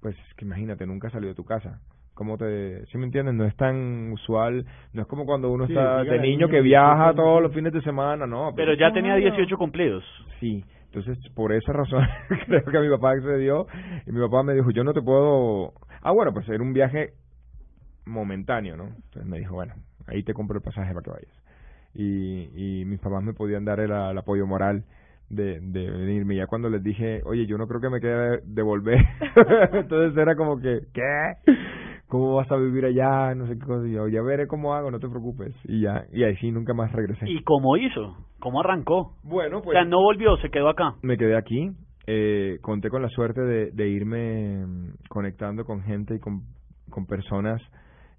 pues 0.02 0.16
que 0.36 0.46
imagínate 0.46 0.86
nunca 0.86 1.10
salió 1.10 1.30
de 1.30 1.36
tu 1.36 1.46
casa 1.46 1.80
como 2.20 2.38
te, 2.38 2.86
si 2.88 2.98
me 2.98 3.06
entiendes? 3.06 3.34
No 3.34 3.46
es 3.46 3.56
tan 3.56 4.12
usual, 4.12 4.66
no 4.92 5.04
es 5.04 5.08
como 5.08 5.26
cuando 5.26 5.50
uno 5.52 5.64
está 5.64 6.04
de 6.04 6.20
niño 6.20 6.50
que 6.50 6.60
viaja 6.60 7.14
todos 7.14 7.42
los 7.42 7.54
fines 7.54 7.72
de 7.72 7.82
semana, 7.82 8.28
no. 8.28 8.52
Pero, 8.58 8.74
ya 8.74 8.92
tenía 8.92 9.16
18 9.16 9.58
cumplidos. 9.58 10.04
Sí, 10.42 10.66
entonces 10.92 11.18
por 11.34 11.54
esa 11.54 11.72
razón 11.72 12.04
creo 12.48 12.64
que 12.66 12.80
mi 12.80 12.90
papá 12.90 13.12
accedió 13.12 13.68
y 14.06 14.12
mi 14.12 14.20
papá 14.22 14.44
me 14.44 14.54
dijo, 14.54 14.72
yo 14.72 14.84
no 14.84 14.94
te 14.94 15.02
puedo... 15.02 15.74
Ah, 16.02 16.12
bueno, 16.12 16.34
pues 16.34 16.48
era 16.50 16.64
un 16.64 16.74
viaje 16.74 17.14
momentáneo, 18.06 18.76
¿no? 18.76 18.86
Entonces 18.86 19.26
me 19.26 19.38
dijo, 19.38 19.54
bueno, 19.56 19.74
ahí 20.08 20.24
te 20.24 20.34
compro 20.34 20.58
el 20.58 20.64
pasaje 20.64 20.94
para 20.94 21.04
que 21.04 21.12
vayas. 21.12 21.44
Y, 21.94 22.82
y 22.82 22.86
mis 22.86 23.00
papás 23.00 23.24
me 23.24 23.34
podían 23.34 23.66
dar 23.66 23.80
el, 23.80 23.92
el 23.92 24.18
apoyo 24.18 24.48
moral 24.48 24.84
de, 25.30 25.60
de 25.60 25.90
venirme. 25.92 26.36
Ya 26.36 26.48
cuando 26.48 26.70
les 26.70 26.84
dije, 26.84 27.22
oye, 27.26 27.46
yo 27.46 27.58
no 27.58 27.68
creo 27.68 27.82
que 27.82 27.90
me 27.90 28.02
quede 28.02 28.42
devolver, 28.46 29.00
entonces 29.74 30.18
era 30.18 30.36
como 30.36 30.60
que, 30.60 30.82
¿qué? 30.94 31.34
¿Cómo 32.10 32.36
vas 32.36 32.52
a 32.52 32.58
vivir 32.58 32.84
allá? 32.86 33.34
No 33.36 33.48
sé 33.48 33.54
qué 33.54 33.66
cosa. 33.66 33.88
Y 33.88 33.94
yo, 33.94 34.08
ya 34.10 34.22
veré 34.22 34.48
cómo 34.48 34.74
hago, 34.74 34.92
no 34.92 35.00
te 35.00 35.08
preocupes. 35.08 35.56
Y 35.64 35.82
ya, 35.82 36.06
y 36.12 36.24
ahí 36.24 36.36
sí 36.38 36.52
nunca 36.52 36.74
más 36.74 36.92
regresé. 36.92 37.30
¿Y 37.30 37.42
cómo 37.44 37.78
hizo? 37.78 38.18
¿Cómo 38.40 38.60
arrancó? 38.60 39.14
Bueno, 39.24 39.60
O 39.60 39.62
pues 39.62 39.76
sea, 39.76 39.86
no 39.86 40.02
volvió, 40.02 40.36
se 40.38 40.50
quedó 40.50 40.68
acá. 40.70 40.96
me 41.02 41.18
quedé 41.18 41.38
aquí. 41.38 41.72
Eh, 42.08 42.58
conté 42.62 42.90
con 42.90 43.02
la 43.04 43.10
suerte 43.10 43.40
de, 43.42 43.72
de 43.72 43.88
irme 43.88 44.66
mm, 44.66 44.94
conectando 45.10 45.64
con 45.64 45.84
gente 45.84 46.16
y 46.16 46.20
con, 46.20 46.42
con 46.90 47.06
personas 47.06 47.62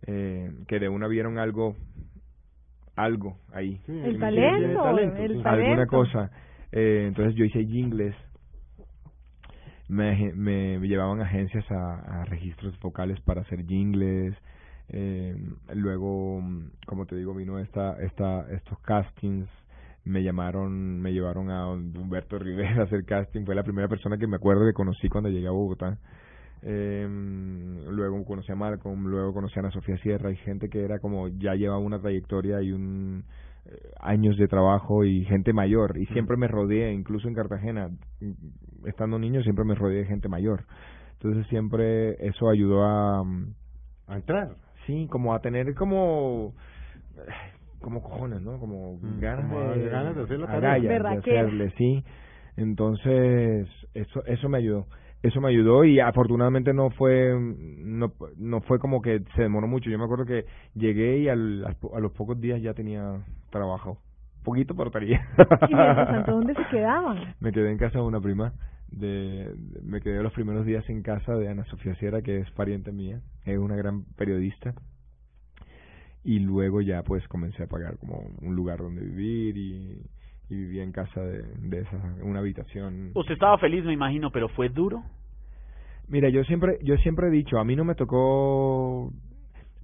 eh, 0.07 0.51
que 0.69 0.79
de 0.79 0.89
una 0.89 1.09
vieron 1.09 1.39
algo, 1.39 1.75
algo 2.97 3.37
ahí. 3.53 3.81
Sí, 3.87 3.93
El 3.93 4.19
talento, 4.19 4.83
talento, 4.83 5.17
el 5.17 5.43
talento. 5.43 5.49
alguna 5.49 5.87
cosa. 5.87 6.31
Eh, 6.73 7.07
entonces 7.09 7.35
yo 7.35 7.45
hice 7.45 7.65
jingles. 7.67 8.15
Me, 9.91 10.33
me, 10.35 10.79
me 10.79 10.87
llevaban 10.87 11.21
agencias 11.21 11.69
a, 11.71 12.21
a 12.21 12.25
registros 12.25 12.79
vocales 12.79 13.21
para 13.23 13.41
hacer 13.41 13.67
jingles. 13.67 14.37
Eh, 14.89 15.37
luego, 15.75 16.41
mm, 16.41 16.71
como 16.87 17.07
te 17.07 17.17
digo, 17.17 17.35
vino 17.35 17.59
esta, 17.59 18.01
esta, 18.01 18.49
estos 18.53 18.79
castings. 18.81 19.49
Me 20.05 20.23
llamaron, 20.23 21.01
me 21.01 21.13
llevaron 21.13 21.51
a 21.51 21.69
Humberto 21.69 22.39
Rivera 22.39 22.83
a 22.83 22.85
hacer 22.85 23.05
casting. 23.05 23.45
Fue 23.45 23.57
la 23.57 23.65
primera 23.65 23.89
persona 23.89 24.17
que 24.17 24.29
me 24.29 24.37
acuerdo 24.37 24.65
que 24.65 24.73
conocí 24.73 25.09
cuando 25.09 25.29
llegué 25.29 25.49
a 25.49 25.53
Bogotá. 25.53 25.99
Eh, 26.63 27.07
luego 27.89 28.25
conocí 28.25 28.53
a 28.53 28.55
Malcolm, 28.55 29.07
luego 29.07 29.33
conocí 29.33 29.59
a 29.59 29.61
Ana 29.61 29.71
Sofía 29.73 29.97
Sierra 29.99 30.31
y 30.31 30.37
gente 30.37 30.69
que 30.69 30.85
era 30.85 30.99
como 31.01 31.29
ya 31.29 31.55
llevaba 31.55 31.81
una 31.81 32.01
trayectoria 32.01 32.61
y 32.63 32.71
un 32.71 33.25
eh, 33.65 33.91
años 33.99 34.37
de 34.37 34.47
trabajo 34.47 35.05
y 35.05 35.25
gente 35.25 35.53
mayor 35.53 35.97
y 35.99 36.07
siempre 36.07 36.37
me 36.37 36.49
rodeé, 36.49 36.93
incluso 36.93 37.29
en 37.29 37.35
Cartagena, 37.35 37.89
mm, 38.21 38.33
estando 38.87 39.19
niño 39.19 39.43
siempre 39.43 39.65
me 39.65 39.75
rodeé 39.75 39.99
de 40.01 40.07
gente 40.07 40.29
mayor. 40.29 40.65
Entonces 41.15 41.47
siempre 41.49 42.17
eso 42.27 42.49
ayudó 42.49 42.83
a 42.85 43.23
mm, 43.25 43.55
A 44.09 44.17
entrar. 44.17 44.57
sí, 44.87 45.07
como 45.11 45.35
a 45.35 45.41
tener 45.41 45.75
como 45.75 46.55
como 47.81 48.03
cojones, 48.03 48.43
¿no? 48.43 48.59
Como 48.59 48.99
Mm, 49.03 49.21
ganas 49.21 49.47
como 49.47 49.61
de 49.75 49.91
ganas 49.91 50.17
de 50.17 50.23
hacer 50.23 50.39
la 50.41 50.47
tarea. 50.47 50.77
agallas 50.77 51.03
de 51.03 51.17
hacerle, 51.17 51.71
sí. 51.79 52.05
Entonces, 52.57 53.69
eso 53.95 54.25
eso 54.27 54.49
me 54.49 54.59
ayudó. 54.59 54.87
Eso 55.23 55.41
me 55.41 55.49
ayudó 55.49 55.85
y 55.85 56.01
afortunadamente 56.01 56.73
no 56.73 56.91
fue 56.91 57.35
no 57.39 58.13
no 58.39 58.61
fue 58.63 58.79
como 58.79 59.03
que 59.03 59.23
se 59.37 59.43
demoró 59.43 59.67
mucho. 59.67 59.91
Yo 59.91 59.99
me 59.99 60.05
acuerdo 60.05 60.25
que 60.25 60.47
llegué 60.75 61.19
y 61.19 61.29
al, 61.29 61.65
a 61.65 62.01
los 62.01 62.13
pocos 62.13 62.41
días 62.41 62.61
ya 62.63 62.73
tenía 62.75 63.23
trabajo. 63.51 63.99
Poquito, 64.51 64.75
pero 64.75 64.91
tenía. 64.91 65.27
¿Y 65.69 65.75
mientras 65.75 66.09
tanto 66.11 66.33
dónde 66.33 66.55
se 66.55 66.67
quedaban? 66.71 67.35
Me 67.41 67.53
quedé 67.53 67.71
en 67.71 67.79
casa 67.79 67.99
de 67.99 68.05
una 68.05 68.21
prima. 68.21 68.53
De, 68.91 69.55
de- 69.57 69.83
me 69.83 70.01
quedé 70.01 70.21
los 70.23 70.33
primeros 70.33 70.67
días 70.67 70.89
en 70.91 71.03
casa 71.03 71.37
de 71.37 71.49
Ana 71.49 71.65
Sofía 71.67 71.95
Sierra, 71.95 72.23
que 72.23 72.39
es 72.41 72.51
pariente 72.51 72.91
mía, 72.91 73.21
es 73.45 73.57
una 73.57 73.77
gran 73.77 74.03
periodista. 74.17 74.75
Y 76.25 76.41
luego 76.41 76.81
ya 76.81 77.03
pues 77.05 77.27
comencé 77.29 77.63
a 77.63 77.67
pagar 77.69 77.97
como 77.99 78.21
un 78.43 78.57
lugar 78.57 78.79
donde 78.79 79.03
vivir 79.03 79.57
y, 79.57 80.03
y 80.49 80.55
vivía 80.57 80.83
en 80.83 80.91
casa 80.93 81.21
de, 81.23 81.43
de 81.43 81.81
esa, 81.83 81.97
en 82.21 82.29
una 82.29 82.41
habitación. 82.41 83.13
Usted 83.15 83.35
estaba 83.35 83.57
feliz, 83.59 83.85
me 83.85 83.93
imagino, 83.93 84.31
pero 84.33 84.49
fue 84.49 84.69
duro. 84.69 85.03
Mira, 86.09 86.29
yo 86.29 86.43
siempre, 86.45 86.79
yo 86.83 86.97
siempre 86.97 87.29
he 87.29 87.31
dicho, 87.31 87.59
a 87.61 87.65
mí 87.65 87.77
no 87.77 87.85
me 87.85 87.95
tocó, 87.95 89.13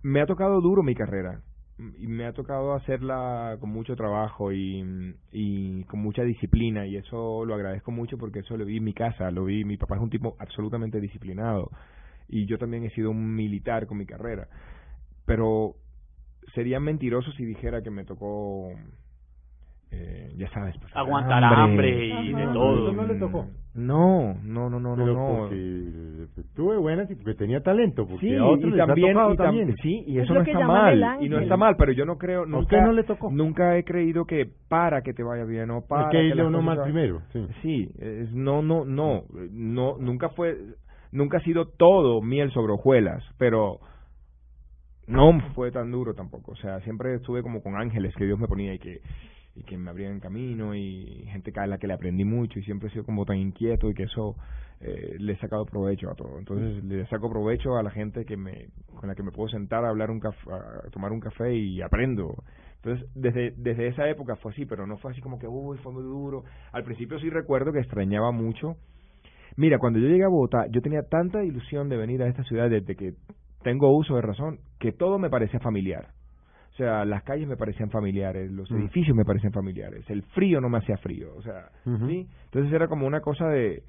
me 0.03 0.21
ha 0.21 0.27
tocado 0.27 0.61
duro 0.61 0.83
mi 0.83 0.97
carrera 0.97 1.41
y 1.79 2.07
me 2.07 2.27
ha 2.27 2.33
tocado 2.33 2.75
hacerla 2.75 3.57
con 3.61 3.71
mucho 3.71 3.97
trabajo 3.97 4.53
y, 4.53 5.15
y 5.31 5.85
con 5.85 6.01
mucha 6.01 6.23
disciplina 6.23 6.87
y 6.87 6.97
eso 6.97 7.45
lo 7.45 7.55
agradezco 7.55 7.91
mucho 7.91 8.17
porque 8.17 8.39
eso 8.41 8.57
lo 8.57 8.65
vi 8.65 8.79
en 8.79 8.85
mi 8.85 8.95
casa, 8.95 9.31
lo 9.31 9.45
vi, 9.45 9.65
mi 9.65 9.77
papá 9.77 9.97
es 9.97 10.03
un 10.03 10.11
tipo 10.11 10.37
absolutamente 10.39 11.01
disciplinado 11.01 11.71
y 12.29 12.47
yo 12.47 12.59
también 12.59 12.85
he 12.85 12.91
sido 12.91 13.11
un 13.11 13.35
militar 13.35 13.87
con 13.87 13.99
mi 13.99 14.07
carrera, 14.07 14.49
pero 15.27 15.77
sería 16.55 16.81
mentiroso 16.81 17.31
si 17.33 17.45
dijera 17.45 17.83
que 17.83 17.91
me 17.91 18.05
tocó, 18.05 18.71
eh, 19.91 20.33
ya 20.37 20.49
sabes, 20.51 20.77
pues, 20.79 20.95
Aguantar 20.97 21.43
hambre 21.45 22.07
y 22.07 22.33
de 22.33 22.43
Ajá. 22.43 22.53
todo. 22.53 22.89
Eso 22.91 22.97
no 22.97 23.07
le 23.07 23.15
tocó. 23.17 23.47
No, 23.75 24.35
no, 24.43 24.71
no, 24.71 24.81
no, 24.81 24.97
no, 24.97 24.97
Pero 24.97 25.15
no. 25.15 25.27
porque 25.41 25.55
eh, 25.55 26.43
tuve 26.55 26.79
buenas 26.79 27.11
y 27.11 27.15
porque 27.15 27.35
tenía 27.35 27.61
talento. 27.61 28.07
Porque 28.07 28.27
Sí, 28.27 28.35
a 28.35 28.45
otros 28.45 28.73
y 28.73 28.77
les 28.77 28.81
ha 28.83 28.87
también, 28.87 29.13
tocado 29.15 29.33
y 29.33 29.37
tam- 29.37 29.45
también. 29.45 29.77
sí, 29.83 30.05
y 30.07 30.17
Es 30.19 30.25
eso 30.25 30.33
lo 30.33 30.41
no 30.41 30.45
que 30.47 30.53
está 30.53 30.67
mal, 30.67 31.17
y 31.21 31.29
no 31.29 31.39
está 31.39 31.57
mal, 31.59 31.77
pero 31.77 31.93
yo 31.93 32.07
no 32.07 32.17
creo, 32.17 32.43
¿A 32.43 32.47
nunca, 32.47 32.61
usted 32.63 32.83
no 32.83 32.93
le 32.93 33.05
tocó? 33.05 33.31
nunca 33.31 33.77
he 33.77 33.85
creído 33.85 34.25
que 34.25 34.49
para 34.69 35.03
que 35.03 35.13
te 35.13 35.23
vaya 35.23 35.45
bien 35.45 35.71
o 35.71 35.83
para 35.87 36.09
que 36.09 36.33
que 36.35 36.43
uno 36.43 36.63
más 36.63 36.79
primero. 36.79 37.21
Sí. 37.33 37.47
Sí, 37.63 37.91
es, 37.99 38.33
no, 38.33 38.63
no, 38.63 38.87
no, 38.87 39.25
no, 39.51 39.97
nunca 39.99 40.31
fue, 40.31 40.57
nunca 41.13 41.37
ha 41.37 41.43
sido 41.43 41.67
todo 41.69 42.23
miel 42.23 42.51
sobre 42.53 42.73
hojuelas, 42.73 43.23
pero 43.37 43.81
no 45.07 45.39
fue 45.55 45.71
tan 45.71 45.91
duro 45.93 46.15
tampoco, 46.15 46.53
o 46.53 46.57
sea, 46.57 46.81
siempre 46.81 47.15
estuve 47.15 47.43
como 47.43 47.63
con 47.63 47.77
ángeles 47.77 48.15
que 48.17 48.25
Dios 48.25 48.39
me 48.39 48.49
ponía 48.49 48.75
y 48.75 48.79
que 48.79 49.01
y 49.57 49.63
que 49.63 49.77
me 49.79 49.91
abrían 49.91 50.21
camino 50.21 50.75
y 50.75 51.25
gente 51.33 51.53
a 51.57 51.67
la 51.67 51.79
que 51.79 51.87
le 51.87 51.95
aprendí 51.95 52.25
mucho 52.25 52.59
y 52.59 52.63
siempre 52.63 52.89
he 52.89 52.93
sido 52.93 53.05
como 53.05 53.25
tan 53.25 53.39
inquieto 53.39 53.89
y 53.89 53.95
que 53.95 54.05
eso 54.05 54.37
eh, 54.81 55.17
le 55.19 55.33
he 55.33 55.37
sacado 55.39 55.65
provecho 55.65 56.11
a 56.11 56.15
todo. 56.15 56.39
Entonces 56.39 56.85
le 56.85 57.07
saco 57.07 57.31
provecho 57.31 57.77
a 57.77 57.83
la 57.83 57.91
gente 57.91 58.25
que 58.25 58.37
me 58.37 58.69
con 58.95 59.09
la 59.09 59.15
que 59.15 59.23
me 59.23 59.31
puedo 59.31 59.49
sentar 59.49 59.85
a 59.85 59.89
hablar 59.89 60.11
un 60.11 60.21
café, 60.21 60.51
a 60.53 60.91
tomar 60.91 61.13
un 61.13 61.21
café 61.21 61.55
y 61.55 61.81
aprendo. 61.81 62.35
Entonces 62.77 63.09
desde 63.15 63.53
desde 63.57 63.89
esa 63.89 64.09
época 64.09 64.37
fue 64.37 64.53
así, 64.53 64.67
pero 64.67 64.87
no 64.87 64.99
fue 64.99 65.13
así 65.13 65.21
como 65.21 65.39
que 65.39 65.49
uy 65.49 65.79
fue 65.79 65.93
muy 65.93 66.03
duro. 66.03 66.45
Al 66.73 66.85
principio 66.85 67.19
sí 67.19 67.31
recuerdo 67.31 67.73
que 67.73 67.81
extrañaba 67.81 68.31
mucho. 68.33 68.77
Mira, 69.57 69.79
cuando 69.79 69.99
yo 69.99 70.09
llegué 70.09 70.25
a 70.25 70.29
Bogotá, 70.29 70.67
yo 70.71 70.83
tenía 70.83 71.03
tanta 71.09 71.43
ilusión 71.43 71.89
de 71.89 71.97
venir 71.97 72.23
a 72.23 72.29
esta 72.29 72.43
ciudad 72.45 72.69
desde 72.69 72.95
que 72.95 73.15
tengo 73.63 73.97
uso 73.97 74.17
de 74.17 74.23
razón 74.23 74.61
que 74.79 74.93
todo 74.93 75.19
me 75.19 75.31
parecía 75.31 75.61
familiar. 75.61 76.16
O 76.77 76.79
sea, 76.79 77.07
las 77.07 77.23
calles 77.23 77.49
me 77.49 77.57
parecían 77.57 77.89
familiares, 77.89 78.53
los 78.53 78.71
Mm. 78.71 78.77
edificios 78.77 79.17
me 79.17 79.25
parecían 79.25 79.51
familiares, 79.55 80.05
el 80.11 80.23
frío 80.35 80.61
no 80.61 80.69
me 80.69 80.77
hacía 80.77 80.99
frío, 80.99 81.35
o 81.35 81.41
sea. 81.41 81.71
¿sí? 82.07 82.27
Entonces 82.45 82.71
era 82.71 82.87
como 82.87 83.07
una 83.07 83.23
cosa 83.23 83.49
de, 83.49 83.83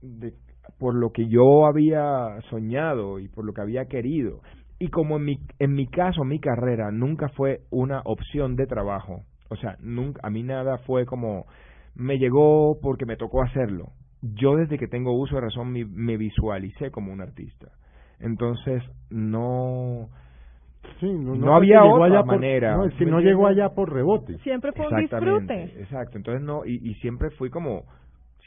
de 0.00 0.32
por 0.78 0.94
lo 0.94 1.10
que 1.10 1.26
yo 1.26 1.66
había 1.66 2.40
soñado 2.48 3.18
y 3.18 3.26
por 3.26 3.44
lo 3.44 3.52
que 3.52 3.62
había 3.62 3.86
querido. 3.86 4.38
Y 4.78 4.86
como 4.86 5.16
en 5.16 5.24
mi, 5.24 5.38
en 5.58 5.72
mi 5.74 5.88
caso, 5.88 6.22
mi 6.22 6.38
carrera 6.38 6.92
nunca 6.92 7.28
fue 7.30 7.62
una 7.70 8.02
opción 8.04 8.54
de 8.54 8.66
trabajo, 8.66 9.22
o 9.48 9.56
sea, 9.56 9.76
nunca, 9.80 10.20
a 10.22 10.30
mí 10.30 10.44
nada 10.44 10.78
fue 10.86 11.06
como, 11.06 11.46
me 11.96 12.18
llegó 12.18 12.78
porque 12.80 13.04
me 13.04 13.16
tocó 13.16 13.42
hacerlo. 13.42 13.88
Yo 14.22 14.54
desde 14.54 14.78
que 14.78 14.86
tengo 14.86 15.12
uso 15.18 15.34
de 15.34 15.40
razón 15.40 15.72
me, 15.72 15.84
me 15.84 16.16
visualicé 16.16 16.92
como 16.92 17.12
un 17.12 17.20
artista. 17.20 17.66
Entonces, 18.20 18.80
no... 19.10 20.08
Sí, 20.98 21.06
no, 21.12 21.34
No 21.34 21.46
fue 21.46 21.56
había 21.56 21.84
otra 21.84 22.04
allá 22.06 22.18
por- 22.22 22.26
manera, 22.26 22.76
no, 22.76 22.84
es 22.86 22.94
que 22.94 23.04
¿me 23.04 23.10
no 23.10 23.20
llegó 23.20 23.46
allá 23.46 23.70
por 23.70 23.92
rebote. 23.92 24.38
Siempre 24.38 24.72
fue 24.72 24.86
un 24.88 24.96
disfrute. 25.00 25.62
exacto. 25.80 26.16
Entonces 26.18 26.42
no, 26.42 26.64
y, 26.64 26.76
y 26.90 26.94
siempre 26.96 27.30
fui 27.30 27.50
como, 27.50 27.84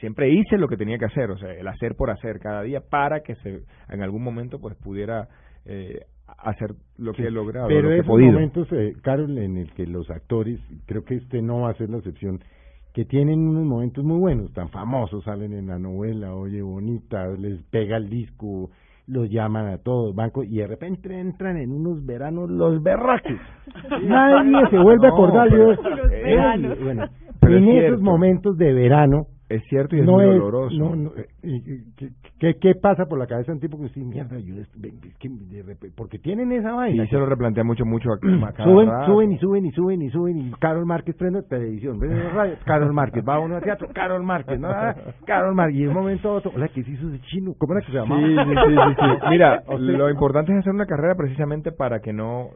siempre 0.00 0.28
hice 0.30 0.56
lo 0.58 0.68
que 0.68 0.76
tenía 0.76 0.98
que 0.98 1.04
hacer, 1.06 1.30
o 1.30 1.36
sea, 1.38 1.52
el 1.52 1.66
hacer 1.68 1.94
por 1.96 2.10
hacer 2.10 2.38
cada 2.40 2.62
día 2.62 2.80
para 2.80 3.20
que 3.20 3.34
se, 3.36 3.62
en 3.88 4.02
algún 4.02 4.22
momento 4.22 4.58
pues 4.60 4.76
pudiera 4.76 5.28
eh, 5.64 6.00
hacer 6.38 6.70
lo 6.98 7.12
que 7.12 7.24
he 7.26 7.30
logrado, 7.30 7.68
Pero 7.68 7.82
lo 7.82 7.88
que 7.88 7.94
he 7.94 7.98
esos 7.98 8.06
podido. 8.08 8.32
momentos, 8.32 8.68
eh, 8.72 8.92
Carol, 9.02 9.38
en 9.38 9.56
el 9.56 9.72
que 9.72 9.86
los 9.86 10.08
actores, 10.10 10.60
creo 10.86 11.04
que 11.04 11.14
este 11.16 11.40
no 11.42 11.62
va 11.62 11.70
a 11.70 11.74
ser 11.74 11.90
la 11.90 11.98
excepción, 11.98 12.40
que 12.92 13.04
tienen 13.04 13.40
unos 13.40 13.64
momentos 13.64 14.04
muy 14.04 14.18
buenos, 14.18 14.52
tan 14.52 14.68
famosos, 14.70 15.24
salen 15.24 15.52
en 15.52 15.66
la 15.66 15.78
novela, 15.78 16.34
oye, 16.34 16.62
bonita, 16.62 17.26
les 17.38 17.60
pega 17.64 17.96
el 17.96 18.08
disco, 18.08 18.70
los 19.06 19.28
llaman 19.30 19.66
a 19.68 19.78
todos, 19.78 20.14
bancos, 20.14 20.46
y 20.46 20.56
de 20.58 20.66
repente 20.66 21.18
entran 21.18 21.56
en 21.58 21.72
unos 21.72 22.04
veranos 22.06 22.50
los 22.50 22.82
berraques. 22.82 23.38
Nadie 24.02 24.68
se 24.70 24.78
vuelve 24.78 25.06
a 25.06 25.10
acordar. 25.10 25.48
pero- 25.50 25.74
yo- 25.74 25.88
Los 25.90 26.10
eh, 26.12 26.22
veranos. 26.24 26.78
bueno, 26.82 27.04
Pero 27.40 27.56
en 27.56 27.64
es 27.64 27.68
esos 27.70 27.80
cierto. 27.88 28.02
momentos 28.02 28.56
de 28.56 28.72
verano, 28.72 29.26
Es 29.48 29.62
cierto 29.68 29.94
y 29.94 30.00
es 30.00 30.06
no 30.06 30.12
muy 30.12 30.24
es, 30.24 30.30
doloroso. 30.30 30.74
no, 30.78 30.96
no, 30.96 31.10
eh, 31.16 31.82
¿qué, 32.38 32.54
qué, 32.58 32.74
pasa 32.74 33.04
por 33.04 33.18
la 33.18 33.26
cabeza 33.26 33.52
de 33.52 33.56
un 33.56 33.60
tipo 33.60 33.76
que 33.76 33.84
dice, 33.84 34.00
mierda, 34.00 34.38
yo, 34.38 34.54
es- 34.56 34.68
que 35.18 35.30
porque 35.94 36.18
tienen 36.18 36.50
esa 36.52 36.72
vaina. 36.72 37.04
y 37.04 37.08
se 37.08 37.16
lo 37.16 37.26
replantea 37.26 37.62
mucho, 37.62 37.84
mucho 37.84 38.10
a, 38.12 38.18
cada 38.52 38.64
suben, 38.70 38.88
rato. 38.88 39.12
suben 39.12 39.32
y 39.32 39.38
suben 39.38 39.66
y 39.66 39.70
suben 39.72 40.02
y 40.02 40.10
suben 40.10 40.38
y 40.38 40.50
Carol 40.52 40.86
Márquez 40.86 41.14
prende 41.16 41.42
televisión, 41.42 41.98
prende 41.98 42.26
radio, 42.30 42.54
Carol 42.64 42.92
Márquez, 42.94 43.22
va 43.28 43.38
uno 43.38 43.56
al 43.56 43.62
teatro, 43.62 43.88
Carol 43.92 44.22
Márquez, 44.22 44.58
¿no? 44.58 44.68
Carol 45.26 45.54
Márquez, 45.54 45.76
y 45.78 45.82
de 45.82 45.88
un 45.88 45.94
momento 45.94 46.32
otro, 46.32 46.50
hola, 46.54 46.68
¿qué 46.68 46.82
se 46.82 46.90
hizo 46.92 47.08
de 47.08 47.20
chino? 47.20 47.52
¿Cómo 47.58 47.74
era 47.74 47.84
que 47.84 47.92
se 47.92 47.98
Sí, 47.98 47.98
llamaba? 47.98 48.22
sí, 48.22 48.50
sí, 48.66 48.74
sí, 48.74 48.94
sí. 48.98 49.26
Mira, 49.28 49.62
O 49.66 49.78
sea, 49.78 49.96
lo 49.98 50.10
importante 50.10 50.52
es 50.52 50.58
hacer 50.58 50.72
una 50.72 50.86
carrera 50.86 51.14
precisamente 51.16 51.70
para 51.70 52.00
que 52.00 52.12
no 52.12 52.48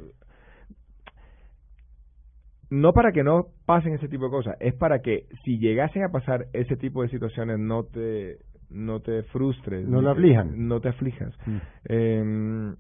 no 2.71 2.93
para 2.93 3.13
que 3.13 3.23
no 3.25 3.47
pasen 3.67 3.95
ese 3.95 4.09
tipo 4.09 4.25
de 4.25 4.31
cosas, 4.31 4.57
es 4.61 4.75
para 4.75 5.01
que 5.01 5.27
si 5.45 5.59
llegasen 5.59 6.05
a 6.05 6.11
pasar 6.11 6.47
ese 6.53 6.77
tipo 6.77 7.03
de 7.03 7.09
situaciones 7.09 7.59
no 7.59 7.85
te 7.85 8.39
no 8.71 9.01
te 9.01 9.23
frustres, 9.25 9.87
No 9.89 10.03
lo 10.03 10.09
te- 10.09 10.19
aflijan. 10.19 10.69
no 10.69 10.81
te 10.81 10.89
aflijas. 10.91 11.35
Mm. 11.47 11.57
Eh, 11.89 12.75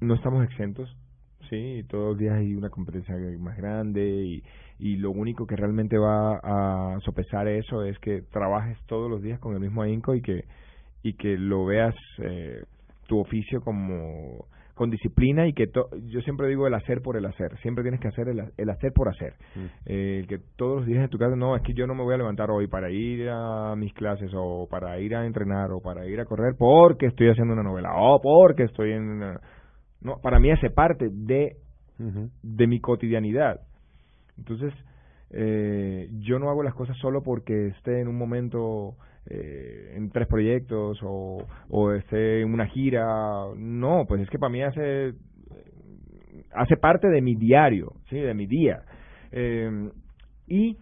no 0.00 0.14
estamos 0.14 0.44
exentos, 0.44 0.94
sí, 1.48 1.82
todos 1.88 2.10
los 2.10 2.18
días 2.18 2.34
hay 2.36 2.54
una 2.54 2.68
competencia 2.70 3.14
más 3.38 3.56
grande 3.56 4.04
y, 4.06 4.42
y 4.78 4.96
lo 4.96 5.10
único 5.10 5.46
que 5.46 5.56
realmente 5.56 5.96
va 5.96 6.36
a 6.42 7.00
sopesar 7.00 7.48
eso 7.48 7.82
es 7.84 7.98
que 8.00 8.22
trabajes 8.30 8.76
todos 8.86 9.10
los 9.10 9.22
días 9.22 9.38
con 9.40 9.54
el 9.54 9.60
mismo 9.60 9.82
ahínco 9.82 10.14
y 10.14 10.20
que 10.22 10.44
y 11.02 11.12
que 11.14 11.38
lo 11.38 11.64
veas 11.66 11.94
eh, 12.18 12.64
tu 13.06 13.20
oficio 13.20 13.60
como 13.60 14.46
con 14.76 14.90
disciplina 14.90 15.48
y 15.48 15.54
que 15.54 15.70
yo 16.04 16.20
siempre 16.20 16.48
digo 16.48 16.66
el 16.66 16.74
hacer 16.74 17.00
por 17.00 17.16
el 17.16 17.24
hacer, 17.24 17.56
siempre 17.62 17.82
tienes 17.82 17.98
que 17.98 18.08
hacer 18.08 18.28
el, 18.28 18.52
el 18.58 18.70
hacer 18.70 18.92
por 18.92 19.08
hacer, 19.08 19.32
mm. 19.54 19.64
eh, 19.86 20.24
que 20.28 20.38
todos 20.54 20.80
los 20.80 20.86
días 20.86 21.02
en 21.02 21.08
tu 21.08 21.16
casa, 21.16 21.34
no, 21.34 21.56
es 21.56 21.62
que 21.62 21.72
yo 21.72 21.86
no 21.86 21.94
me 21.94 22.02
voy 22.02 22.12
a 22.12 22.18
levantar 22.18 22.50
hoy 22.50 22.66
para 22.66 22.90
ir 22.90 23.26
a 23.30 23.74
mis 23.74 23.94
clases 23.94 24.30
o 24.34 24.68
para 24.70 25.00
ir 25.00 25.16
a 25.16 25.24
entrenar 25.24 25.72
o 25.72 25.80
para 25.80 26.06
ir 26.06 26.20
a 26.20 26.26
correr 26.26 26.56
porque 26.58 27.06
estoy 27.06 27.30
haciendo 27.30 27.54
una 27.54 27.62
novela 27.62 27.88
o 27.96 28.20
porque 28.20 28.64
estoy 28.64 28.92
en... 28.92 29.20
No, 30.02 30.18
para 30.22 30.38
mí 30.38 30.50
hace 30.50 30.68
parte 30.68 31.08
de, 31.10 31.56
de 32.42 32.66
mi 32.66 32.78
cotidianidad. 32.78 33.62
Entonces, 34.36 34.74
eh, 35.30 36.10
yo 36.20 36.38
no 36.38 36.50
hago 36.50 36.62
las 36.62 36.74
cosas 36.74 36.98
solo 36.98 37.22
porque 37.22 37.68
esté 37.68 38.02
en 38.02 38.08
un 38.08 38.18
momento 38.18 38.96
eh, 39.28 39.94
en 39.96 40.10
tres 40.10 40.26
proyectos 40.28 40.98
o, 41.02 41.38
o 41.68 41.92
esté 41.92 42.42
en 42.42 42.52
una 42.52 42.66
gira. 42.66 43.46
No, 43.56 44.04
pues 44.06 44.22
es 44.22 44.30
que 44.30 44.38
para 44.38 44.50
mí 44.50 44.62
hace 44.62 45.14
hace 46.52 46.76
parte 46.76 47.08
de 47.08 47.20
mi 47.20 47.34
diario, 47.34 47.92
sí, 48.08 48.18
de 48.18 48.34
mi 48.34 48.46
día. 48.46 48.82
Eh, 49.32 49.90
y 50.46 50.76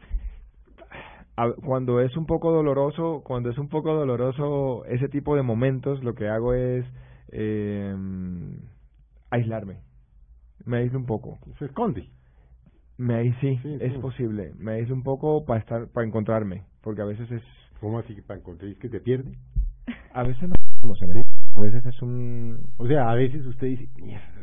cuando 1.65 2.01
es 2.01 2.17
un 2.17 2.27
poco 2.27 2.53
doloroso, 2.53 3.23
cuando 3.25 3.51
es 3.51 3.59
un 3.59 3.69
poco 3.69 3.93
doloroso 3.93 4.85
ese 4.87 5.09
tipo 5.09 5.35
de 5.35 5.43
momentos, 5.43 6.03
lo 6.05 6.15
que 6.15 6.29
hago 6.29 6.55
es 6.55 6.85
eh, 7.33 7.95
aislarme. 9.31 9.79
Me 10.65 10.79
aíslo 10.79 10.99
un 10.99 11.07
poco. 11.07 11.39
Se 11.59 11.65
esconde. 11.65 12.09
Me 12.97 13.17
ahí 13.17 13.33
sí, 13.41 13.59
es 13.81 13.93
posible. 13.95 14.53
Me 14.57 14.75
aíslo 14.75 14.95
un 14.95 15.03
poco 15.03 15.45
para 15.45 15.59
estar, 15.59 15.89
para 15.89 16.07
encontrarme, 16.07 16.65
porque 16.81 17.03
a 17.03 17.07
veces 17.07 17.29
es 17.33 17.43
¿Cómo 17.81 17.99
así 17.99 18.15
que 18.15 18.23
para 18.23 18.41
encontrar 18.41 18.75
que 18.77 18.89
te 18.89 19.01
pierde? 19.01 19.33
A 20.13 20.23
veces 20.23 20.49
no, 20.49 20.55
como 20.81 20.95
se 20.95 21.05
A 21.05 21.61
veces 21.61 21.87
es 21.87 22.03
un... 22.03 22.59
O 22.79 22.87
sea, 22.87 23.11
a 23.11 23.15
veces 23.15 23.45
usted 23.45 23.67
dice, 23.67 23.89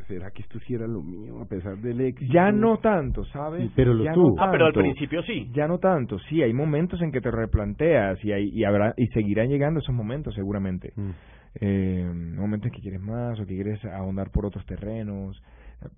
¿será 0.08 0.30
que 0.32 0.42
esto 0.42 0.60
sí 0.68 0.74
era 0.74 0.86
lo 0.86 1.02
mío 1.02 1.42
a 1.42 1.46
pesar 1.46 1.78
del 1.78 2.02
éxito? 2.02 2.32
Ya 2.34 2.52
no 2.52 2.78
tanto, 2.78 3.24
¿sabes? 3.26 3.72
pero 3.76 3.94
lo 3.94 4.04
tú. 4.14 4.36
ah, 4.38 4.50
pero 4.52 4.66
al 4.66 4.74
principio 4.74 5.24
sí. 5.24 5.50
Ya 5.54 5.68
no 5.68 5.80
tanto, 5.80 6.20
sí, 6.30 6.44
hay 6.44 6.54
momentos 6.54 7.02
en 7.02 7.12
que 7.12 7.22
te 7.22 7.32
replanteas 7.32 8.24
y, 8.24 8.32
hay, 8.32 8.50
y, 8.50 8.64
habrá, 8.64 8.94
y 8.98 9.08
seguirán 9.08 9.48
llegando 9.48 9.80
esos 9.80 9.96
momentos 9.96 10.36
seguramente. 10.36 10.94
Mm. 10.96 11.10
Eh, 11.56 12.12
momentos 12.38 12.68
en 12.68 12.72
que 12.74 12.82
quieres 12.82 13.02
más 13.02 13.40
o 13.40 13.46
que 13.46 13.56
quieres 13.56 13.84
ahondar 13.86 14.30
por 14.30 14.46
otros 14.46 14.66
terrenos. 14.66 15.42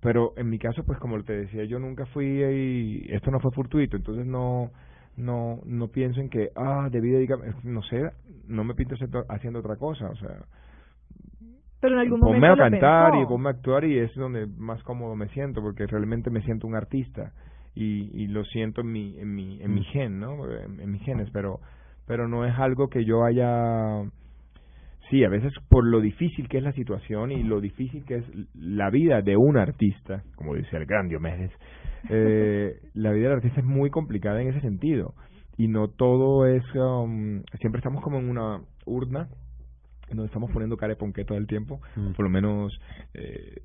Pero 0.00 0.32
en 0.36 0.48
mi 0.48 0.58
caso, 0.58 0.82
pues 0.84 0.98
como 0.98 1.22
te 1.24 1.34
decía, 1.34 1.64
yo 1.64 1.78
nunca 1.78 2.06
fui 2.06 2.26
y 2.26 3.12
esto 3.12 3.30
no 3.30 3.38
fue 3.40 3.50
fortuito, 3.52 3.96
entonces 3.96 4.24
no 4.24 4.70
no 5.16 5.60
no 5.64 5.88
pienso 5.88 6.20
en 6.20 6.28
que 6.28 6.50
ah 6.56 6.88
debí 6.90 7.10
dedicarme 7.10 7.54
no 7.62 7.82
sé 7.82 8.10
no 8.48 8.64
me 8.64 8.74
pinto 8.74 8.96
haciendo 9.28 9.60
otra 9.60 9.76
cosa 9.76 10.08
o 10.08 10.16
sea 10.16 10.44
pero 11.80 11.94
en 11.94 12.00
algún 12.00 12.20
momento 12.20 12.40
ponme 12.40 12.48
a 12.48 12.70
cantar 12.70 13.14
y 13.16 13.26
ponme 13.26 13.48
a 13.48 13.52
actuar 13.52 13.84
y 13.84 13.98
es 13.98 14.14
donde 14.14 14.46
más 14.46 14.82
cómodo 14.82 15.14
me 15.14 15.28
siento 15.28 15.60
porque 15.62 15.86
realmente 15.86 16.30
me 16.30 16.42
siento 16.42 16.66
un 16.66 16.74
artista 16.74 17.32
y, 17.74 18.10
y 18.14 18.26
lo 18.28 18.44
siento 18.44 18.80
en 18.80 18.92
mi 18.92 19.18
en 19.18 19.34
mi 19.34 19.62
en 19.62 19.74
mi 19.74 19.80
mm. 19.80 19.84
gen 19.84 20.20
no 20.20 20.50
en, 20.50 20.80
en 20.80 20.90
mis 20.90 21.02
genes 21.02 21.28
pero 21.32 21.60
pero 22.06 22.28
no 22.28 22.44
es 22.44 22.58
algo 22.58 22.88
que 22.88 23.04
yo 23.04 23.24
haya 23.24 24.02
Sí, 25.10 25.22
a 25.24 25.28
veces 25.28 25.52
por 25.68 25.86
lo 25.86 26.00
difícil 26.00 26.48
que 26.48 26.58
es 26.58 26.64
la 26.64 26.72
situación 26.72 27.30
y 27.30 27.42
lo 27.42 27.60
difícil 27.60 28.04
que 28.04 28.16
es 28.16 28.24
la 28.54 28.90
vida 28.90 29.20
de 29.20 29.36
un 29.36 29.56
artista, 29.56 30.22
como 30.34 30.54
dice 30.54 30.76
el 30.76 30.86
gran 30.86 31.08
Diomedes, 31.08 31.50
eh, 32.08 32.80
la 32.94 33.12
vida 33.12 33.28
del 33.28 33.36
artista 33.36 33.60
es 33.60 33.66
muy 33.66 33.90
complicada 33.90 34.40
en 34.40 34.48
ese 34.48 34.60
sentido. 34.60 35.14
Y 35.56 35.68
no 35.68 35.88
todo 35.88 36.46
es... 36.46 36.64
Um, 36.74 37.42
siempre 37.60 37.78
estamos 37.78 38.02
como 38.02 38.18
en 38.18 38.28
una 38.28 38.60
urna 38.86 39.28
en 40.08 40.16
donde 40.16 40.26
estamos 40.26 40.50
poniendo 40.50 40.76
cara 40.76 40.94
de 40.94 40.96
ponqué 40.96 41.24
todo 41.24 41.38
el 41.38 41.46
tiempo, 41.46 41.80
mm. 41.96 42.12
por 42.12 42.24
lo 42.24 42.30
menos 42.30 42.78
eh, 43.14 43.62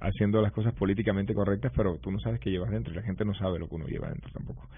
haciendo 0.00 0.40
las 0.42 0.52
cosas 0.52 0.74
políticamente 0.74 1.34
correctas, 1.34 1.72
pero 1.76 1.98
tú 1.98 2.10
no 2.10 2.18
sabes 2.18 2.40
qué 2.40 2.50
llevas 2.50 2.70
dentro 2.70 2.92
y 2.92 2.96
la 2.96 3.02
gente 3.02 3.24
no 3.24 3.34
sabe 3.34 3.58
lo 3.58 3.68
que 3.68 3.74
uno 3.76 3.86
lleva 3.86 4.08
dentro 4.08 4.30
tampoco. 4.32 4.68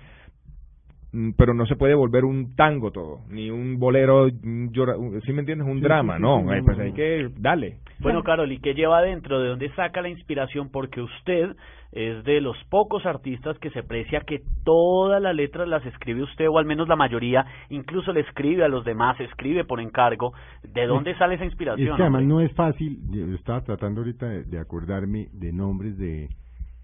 Mm, 1.12 1.32
pero 1.36 1.52
no 1.52 1.66
se 1.66 1.76
puede 1.76 1.94
volver 1.94 2.24
un 2.24 2.56
tango 2.56 2.90
todo, 2.90 3.20
ni 3.28 3.50
un 3.50 3.78
bolero, 3.78 4.30
si 4.30 5.32
me 5.32 5.40
entiendes? 5.40 5.68
Un 5.68 5.80
drama, 5.80 6.18
no, 6.18 6.42
pues 6.64 6.78
hay 6.78 6.92
que, 6.94 7.28
dale. 7.36 7.76
Bueno, 8.00 8.22
Carol, 8.22 8.50
¿y 8.50 8.58
qué 8.58 8.72
lleva 8.72 9.02
dentro? 9.02 9.38
¿De 9.40 9.50
dónde 9.50 9.70
saca 9.74 10.00
la 10.00 10.08
inspiración? 10.08 10.70
Porque 10.70 11.02
usted 11.02 11.54
es 11.92 12.24
de 12.24 12.40
los 12.40 12.56
pocos 12.70 13.04
artistas 13.04 13.58
que 13.58 13.68
se 13.70 13.82
precia 13.82 14.20
que 14.20 14.40
todas 14.64 15.20
las 15.20 15.34
letras 15.36 15.68
las 15.68 15.84
escribe 15.84 16.22
usted, 16.22 16.48
o 16.48 16.58
al 16.58 16.64
menos 16.64 16.88
la 16.88 16.96
mayoría, 16.96 17.44
incluso 17.68 18.12
le 18.14 18.20
escribe 18.20 18.64
a 18.64 18.68
los 18.68 18.82
demás, 18.82 19.20
escribe 19.20 19.64
por 19.64 19.80
encargo. 19.80 20.32
¿De 20.62 20.86
dónde 20.86 21.14
sale 21.18 21.34
esa 21.34 21.44
inspiración? 21.44 21.90
Es 21.90 21.96
que 21.96 22.02
además 22.02 22.24
no 22.24 22.40
es 22.40 22.52
fácil, 22.54 22.98
yo 23.10 23.34
estaba 23.34 23.60
tratando 23.60 24.00
ahorita 24.00 24.26
de 24.26 24.58
acordarme 24.58 25.28
de 25.34 25.52
nombres 25.52 25.98
de, 25.98 26.30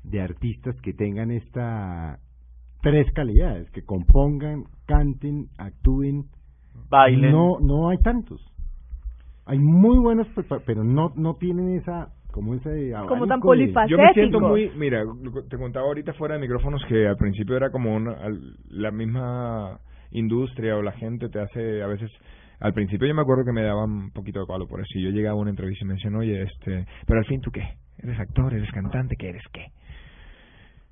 de 0.04 0.20
artistas 0.20 0.78
que 0.82 0.92
tengan 0.92 1.30
esta 1.30 2.18
tres 2.90 3.12
calidades, 3.12 3.70
que 3.70 3.82
compongan, 3.82 4.64
canten, 4.86 5.48
actúen, 5.58 6.24
bailen. 6.88 7.30
No, 7.30 7.58
no 7.60 7.90
hay 7.90 7.98
tantos. 7.98 8.40
Hay 9.46 9.58
muy 9.58 9.98
buenos, 9.98 10.26
pero 10.66 10.84
no, 10.84 11.12
no 11.16 11.34
tienen 11.36 11.76
esa 11.78 12.08
como 12.30 12.54
ese 12.54 12.92
como 13.08 13.26
tan 13.26 13.40
polifacético. 13.40 14.00
Yo 14.00 14.06
me 14.06 14.12
siento 14.12 14.40
muy, 14.40 14.70
mira, 14.76 15.02
te 15.48 15.56
contaba 15.56 15.86
ahorita 15.86 16.12
fuera 16.12 16.34
de 16.34 16.40
micrófonos 16.40 16.82
que 16.88 17.06
al 17.06 17.16
principio 17.16 17.56
era 17.56 17.70
como 17.70 17.94
una, 17.94 18.16
la 18.68 18.90
misma 18.90 19.80
industria 20.10 20.76
o 20.76 20.82
la 20.82 20.92
gente 20.92 21.28
te 21.28 21.40
hace 21.40 21.82
a 21.82 21.86
veces 21.86 22.10
al 22.60 22.74
principio 22.74 23.06
yo 23.06 23.14
me 23.14 23.22
acuerdo 23.22 23.44
que 23.44 23.52
me 23.52 23.62
daban 23.62 23.90
un 23.90 24.10
poquito 24.10 24.40
de 24.40 24.46
palo 24.46 24.66
por 24.66 24.80
eso. 24.80 24.98
Yo 24.98 25.10
llegaba 25.10 25.38
a 25.38 25.40
una 25.40 25.50
entrevista 25.50 25.84
y 25.84 25.88
me 25.88 25.94
decían, 25.94 26.16
oye, 26.16 26.42
este, 26.42 26.86
pero 27.06 27.20
al 27.20 27.26
fin 27.26 27.40
tú 27.40 27.50
qué? 27.50 27.62
¿Eres 27.98 28.18
actor? 28.18 28.52
¿Eres 28.52 28.70
cantante? 28.72 29.16
¿Qué 29.16 29.28
eres 29.28 29.44
qué? 29.52 29.66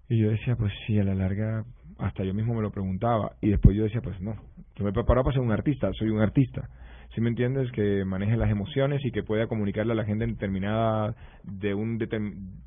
Y 0.09 0.19
yo 0.19 0.31
decía, 0.31 0.55
pues 0.57 0.73
sí, 0.87 0.99
a 0.99 1.05
la 1.05 1.15
larga 1.15 1.65
hasta 1.99 2.25
yo 2.25 2.35
mismo 2.35 2.55
me 2.55 2.63
lo 2.63 2.71
preguntaba 2.71 3.33
y 3.41 3.51
después 3.51 3.77
yo 3.77 3.85
decía, 3.85 4.01
pues 4.03 4.21
no, 4.21 4.37
yo 4.77 4.85
me 4.85 4.91
he 4.91 4.93
preparado 4.93 5.25
para 5.25 5.35
ser 5.35 5.43
un 5.43 5.53
artista, 5.53 5.91
soy 5.95 6.11
un 6.11 6.21
artista. 6.21 6.69
Si 7.15 7.21
me 7.21 7.31
entiendes? 7.31 7.71
Que 7.73 8.05
maneje 8.05 8.37
las 8.37 8.51
emociones 8.51 9.03
y 9.05 9.11
que 9.11 9.23
pueda 9.23 9.47
comunicarle 9.47 9.93
a 9.93 9.97
la 9.97 10.05
gente 10.05 10.25
en 10.25 10.33
determinada, 10.33 11.15
de 11.45 11.73
un 11.73 11.99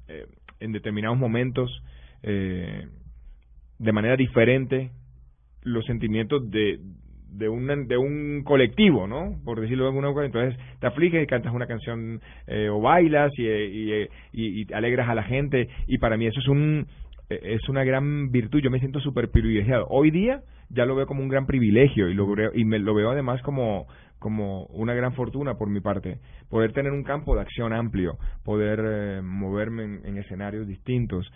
eh, 0.08 0.26
en 0.60 0.72
determinados 0.72 1.18
momentos, 1.18 1.84
eh, 2.24 2.88
de 3.78 3.92
manera 3.92 4.16
diferente, 4.16 4.92
los 5.62 5.86
sentimientos 5.86 6.50
de, 6.50 6.80
de 7.32 7.48
un, 7.48 7.88
de 7.88 7.98
un 7.98 8.44
colectivo, 8.44 9.08
¿no? 9.08 9.40
Por 9.46 9.62
decirlo 9.62 9.84
de 9.84 9.90
alguna 9.90 10.12
manera. 10.12 10.26
Entonces 10.26 10.60
te 10.80 10.88
afliges 10.88 11.24
y 11.24 11.28
cantas 11.28 11.54
una 11.54 11.68
canción 11.68 12.20
eh, 12.48 12.70
o 12.70 12.82
bailas 12.82 13.32
y, 13.38 13.46
y, 13.48 13.94
y, 14.34 14.62
y, 14.62 14.74
alegras 14.74 15.10
a 15.10 15.16
la 15.16 15.24
gente. 15.24 15.70
Y 15.88 16.00
para 16.00 16.18
mí 16.18 16.26
eso 16.26 16.40
es 16.40 16.48
un, 16.48 16.88
es 17.30 17.70
una 17.70 17.84
gran 17.84 18.32
virtud, 18.32 18.60
yo 18.60 18.72
me 18.72 18.80
siento 18.80 19.00
súper 19.00 19.30
privilegiado. 19.30 19.88
Hoy 19.90 20.12
día 20.12 20.42
ya 20.70 20.86
lo 20.86 20.96
veo 20.96 21.06
como 21.06 21.22
un 21.22 21.30
gran 21.30 21.46
privilegio 21.46 22.10
y 22.10 22.14
lo 22.14 22.28
y 22.54 22.66
me 22.66 22.80
lo 22.80 22.94
veo 22.94 23.12
además 23.12 23.42
como, 23.42 23.88
como 24.18 24.66
una 24.66 24.94
gran 24.94 25.14
fortuna 25.14 25.56
por 25.56 25.70
mi 25.70 25.80
parte, 25.80 26.20
poder 26.50 26.74
tener 26.74 26.92
un 26.92 27.04
campo 27.04 27.36
de 27.36 27.42
acción 27.42 27.74
amplio, 27.74 28.18
poder 28.44 28.80
eh, 28.84 29.22
moverme 29.22 30.00
en, 30.04 30.18
escenarios 30.18 30.68
distintos. 30.68 31.32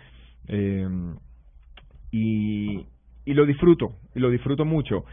Eh, 0.48 0.86
y, 2.10 2.86
y 3.24 3.34
lo 3.34 3.46
disfruto, 3.46 3.94
y 4.14 4.20
lo 4.20 4.30
disfruto 4.30 4.64
mucho. 4.64 5.04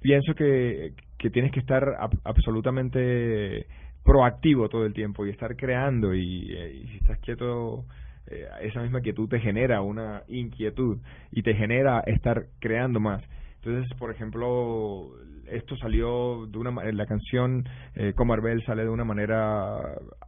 Pienso 0.00 0.34
que, 0.34 0.92
que 1.18 1.30
tienes 1.30 1.52
que 1.52 1.60
estar 1.60 1.84
absolutamente 2.24 3.66
proactivo 4.04 4.68
todo 4.68 4.86
el 4.86 4.92
tiempo 4.92 5.26
y 5.26 5.30
estar 5.30 5.56
creando 5.56 6.14
y, 6.14 6.52
eh, 6.52 6.82
y 6.82 6.88
si 6.88 6.96
estás 6.98 7.18
quieto 7.18 7.84
eh, 8.28 8.46
esa 8.62 8.82
misma 8.82 9.00
quietud 9.00 9.28
te 9.28 9.40
genera 9.40 9.82
una 9.82 10.22
inquietud 10.28 10.98
y 11.30 11.42
te 11.42 11.54
genera 11.54 12.00
estar 12.06 12.46
creando 12.60 13.00
más. 13.00 13.22
Entonces, 13.62 13.92
por 13.98 14.12
ejemplo, 14.12 15.10
esto 15.46 15.76
salió 15.76 16.46
de 16.46 16.58
una 16.58 16.70
la 16.92 17.06
canción 17.06 17.68
eh, 17.94 18.12
Comarbel 18.14 18.64
sale 18.64 18.82
de 18.82 18.90
una 18.90 19.04
manera 19.04 19.80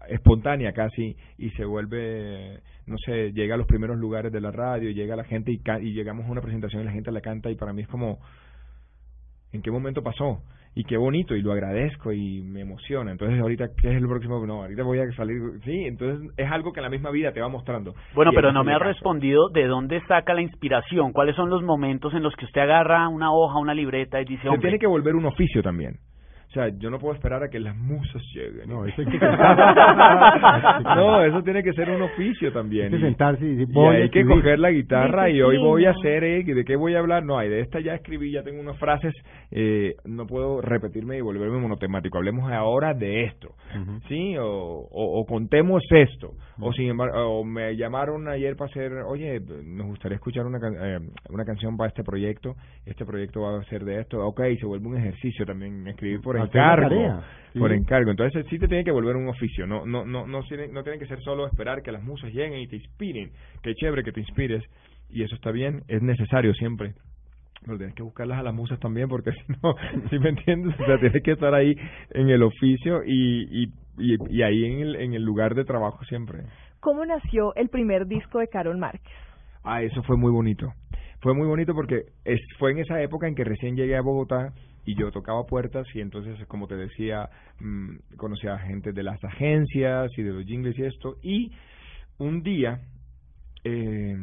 espontánea 0.09 0.73
casi 0.73 1.17
y 1.37 1.51
se 1.51 1.65
vuelve, 1.65 2.61
no 2.87 2.99
sé, 2.99 3.33
llega 3.33 3.55
a 3.55 3.59
los 3.59 3.67
primeros 3.67 3.97
lugares 3.99 4.33
de 4.33 4.41
la 4.41 4.51
radio, 4.51 4.91
llega 4.91 5.15
la 5.15 5.25
gente 5.25 5.53
y, 5.53 5.61
y 5.83 5.93
llegamos 5.93 6.27
a 6.27 6.31
una 6.31 6.41
presentación 6.41 6.83
y 6.83 6.87
la 6.87 6.93
gente 6.93 7.13
la 7.13 7.21
canta 7.21 7.51
y 7.51 7.55
para 7.55 7.73
mí 7.73 7.83
es 7.83 7.89
como, 7.89 8.19
¿en 9.53 9.63
qué 9.63 9.71
momento 9.71 10.03
pasó? 10.03 10.43
Y 10.75 10.85
qué 10.85 10.97
bonito 10.97 11.35
y 11.35 11.43
lo 11.43 11.53
agradezco 11.53 12.13
y 12.13 12.43
me 12.43 12.61
emociona. 12.61 13.11
Entonces, 13.11 13.41
ahorita, 13.41 13.69
¿qué 13.81 13.91
es 13.91 13.97
el 13.97 14.07
próximo? 14.07 14.45
No, 14.47 14.63
ahorita 14.63 14.83
voy 14.83 15.01
a 15.01 15.13
salir. 15.13 15.41
Sí, 15.65 15.85
entonces 15.87 16.31
es 16.37 16.51
algo 16.51 16.73
que 16.73 16.81
la 16.81 16.89
misma 16.89 17.11
vida 17.11 17.33
te 17.33 17.41
va 17.41 17.49
mostrando. 17.49 17.95
Bueno, 18.15 18.33
pero 18.35 18.53
no 18.53 18.65
me 18.65 18.75
ha 18.75 18.79
respondido 18.79 19.49
de 19.49 19.67
dónde 19.67 20.01
saca 20.07 20.35
la 20.35 20.43
inspiración. 20.43 21.13
¿Cuáles 21.13 21.37
son 21.37 21.51
los 21.51 21.63
momentos 21.63 22.15
en 22.15 22.23
los 22.23 22.35
que 22.37 22.45
usted 22.45 22.61
agarra 22.61 23.09
una 23.09 23.33
hoja, 23.33 23.59
una 23.59 23.75
libreta 23.75 24.21
y 24.21 24.25
dice. 24.25 24.49
Se 24.49 24.59
tiene 24.59 24.79
que 24.79 24.87
volver 24.87 25.15
un 25.15 25.27
oficio 25.27 25.63
también. 25.63 25.97
O 26.49 26.51
sea, 26.51 26.69
yo 26.79 26.89
no 26.89 26.99
puedo 26.99 27.15
esperar 27.15 27.43
a 27.43 27.51
que 27.51 27.61
las 27.61 27.77
musas 27.77 28.23
lleguen. 28.35 28.69
No, 28.71 28.87
eso 28.87 29.03
hay 29.03 29.07
que 29.07 29.19
no, 30.97 31.23
eso 31.25 31.43
tiene 31.43 31.63
que 31.63 31.73
ser 31.75 31.91
un 31.91 32.03
oficio 32.03 32.53
también. 32.53 32.87
Hay 32.87 32.99
que 33.01 33.05
sentarse 33.07 33.45
y 33.45 33.51
decir, 33.57 33.69
Y 33.69 33.73
voy 33.75 33.87
a 33.87 33.91
hay 33.91 33.99
que 34.11 34.21
escribir. 34.21 34.37
coger 34.37 34.59
la 34.59 34.71
guitarra 34.71 35.31
y 35.31 35.43
hoy 35.43 35.59
voy 35.59 35.85
a 35.85 35.91
hacer, 35.91 36.25
eh, 36.25 36.43
¿de 36.45 36.65
qué 36.65 36.77
voy 36.77 36.95
a 36.95 37.01
hablar? 37.01 37.23
No, 37.25 37.39
hay 37.39 37.49
de 37.49 37.61
esta 37.61 37.81
ya 37.81 37.95
escribí, 37.95 38.33
ya 38.33 38.43
tengo 38.43 38.61
unas 38.61 38.79
frases, 38.79 39.15
eh, 39.51 39.95
no 40.05 40.27
puedo 40.27 40.61
repetirme 40.61 41.19
y 41.19 41.21
volverme 41.21 41.59
monotemático. 41.59 42.19
Hablemos 42.19 42.51
ahora 42.51 42.95
de 42.95 43.25
esto. 43.25 43.55
¿sí? 44.09 44.37
O, 44.39 44.45
o, 44.47 45.21
o 45.21 45.27
contemos 45.27 45.83
esto. 45.91 46.33
O 46.61 46.73
sin 46.73 46.89
embargo, 46.89 47.17
o 47.41 47.45
me 47.45 47.77
llamaron 47.77 48.27
ayer 48.29 48.57
para 48.57 48.71
hacer, 48.71 48.93
oye, 49.07 49.41
nos 49.65 49.87
gustaría 49.87 50.17
escuchar 50.17 50.47
una, 50.47 50.59
can- 50.59 50.77
eh, 50.81 50.99
una 51.31 51.45
canción 51.45 51.77
para 51.77 51.89
este 51.89 52.03
proyecto, 52.03 52.55
este 52.87 53.05
proyecto 53.05 53.43
va 53.43 53.59
a 53.61 53.65
ser 53.65 53.85
de 53.85 54.01
esto, 54.01 54.19
ok, 54.27 54.41
se 54.59 54.67
vuelve 54.67 54.89
un 54.89 54.97
ejercicio 54.97 55.45
también, 55.47 55.87
escribir 55.87 56.21
por 56.21 56.38
La 56.39 56.45
encargo, 56.45 56.89
tarea, 56.89 57.21
sí. 57.53 57.59
por 57.59 57.73
encargo. 57.73 58.11
Entonces 58.11 58.47
sí 58.49 58.59
te 58.59 58.69
tiene 58.69 58.85
que 58.85 58.91
volver 58.91 59.17
un 59.17 59.29
oficio, 59.29 59.67
no, 59.67 59.87
no, 59.87 60.05
no, 60.05 60.27
no, 60.27 60.43
tiene, 60.43 60.69
no 60.69 60.83
tiene 60.83 60.99
que 60.99 61.07
ser 61.07 61.21
solo 61.23 61.47
esperar 61.47 61.83
que 61.83 61.93
las 61.93 62.03
musas 62.03 62.33
lleguen 62.33 62.61
y 62.61 62.69
te 62.69 62.77
inspiren, 62.77 63.31
qué 63.63 63.75
chévere 63.75 64.03
que 64.03 64.13
te 64.13 64.21
inspires, 64.21 64.63
y 65.11 65.23
eso 65.23 65.35
está 65.35 65.51
bien, 65.51 65.83
es 65.89 66.03
necesario 66.03 66.53
siempre. 66.55 66.95
Pero 67.65 67.77
tienes 67.77 67.95
que 67.97 68.03
buscarlas 68.03 68.39
a 68.39 68.43
las 68.43 68.55
musas 68.55 68.79
también, 68.79 69.09
porque 69.09 69.33
si 69.47 69.53
no, 69.63 69.75
si 70.11 70.19
me 70.19 70.31
entiendes? 70.31 70.79
O 70.81 70.85
sea, 70.85 70.99
tienes 70.99 71.23
que 71.23 71.33
estar 71.33 71.55
ahí 71.55 71.77
en 72.11 72.29
el 72.31 72.43
oficio 72.43 73.03
y, 73.05 73.65
y, 73.65 73.73
y, 73.99 74.17
y 74.31 74.43
ahí 74.43 74.65
en 74.65 74.81
el, 74.81 74.97
en 74.97 75.15
el 75.15 75.23
lugar 75.23 75.55
de 75.55 75.65
trabajo 75.65 76.05
siempre. 76.05 76.45
¿Cómo 76.81 77.05
nació 77.05 77.55
el 77.57 77.69
primer 77.69 78.07
disco 78.07 78.39
de 78.39 78.49
Carol 78.49 78.79
Márquez? 78.79 79.13
Ah, 79.65 79.83
eso 79.83 80.03
fue 80.05 80.17
muy 80.17 80.31
bonito. 80.31 80.73
Fue 81.21 81.35
muy 81.35 81.47
bonito 81.49 81.75
porque 81.75 82.05
es, 82.25 82.41
fue 82.59 82.71
en 82.73 82.79
esa 82.79 83.03
época 83.03 83.27
en 83.27 83.35
que 83.35 83.43
recién 83.43 83.75
llegué 83.75 83.97
a 83.97 84.03
Bogotá 84.03 84.53
y 84.89 84.95
yo 84.95 85.11
tocaba 85.11 85.45
puertas 85.45 85.87
y 85.95 86.01
entonces, 86.01 86.35
como 86.47 86.67
te 86.67 86.75
decía, 86.75 87.29
mm, 87.61 88.17
conocía 88.17 88.55
a 88.55 88.59
gente 88.59 88.93
de 88.93 89.03
las 89.03 89.23
agencias 89.23 90.11
y 90.17 90.23
de 90.23 90.33
los 90.33 90.47
jingles 90.47 90.79
y 90.79 90.85
esto. 90.85 91.17
Y 91.23 91.53
un 92.17 92.43
día, 92.43 92.81
eh, 93.65 94.17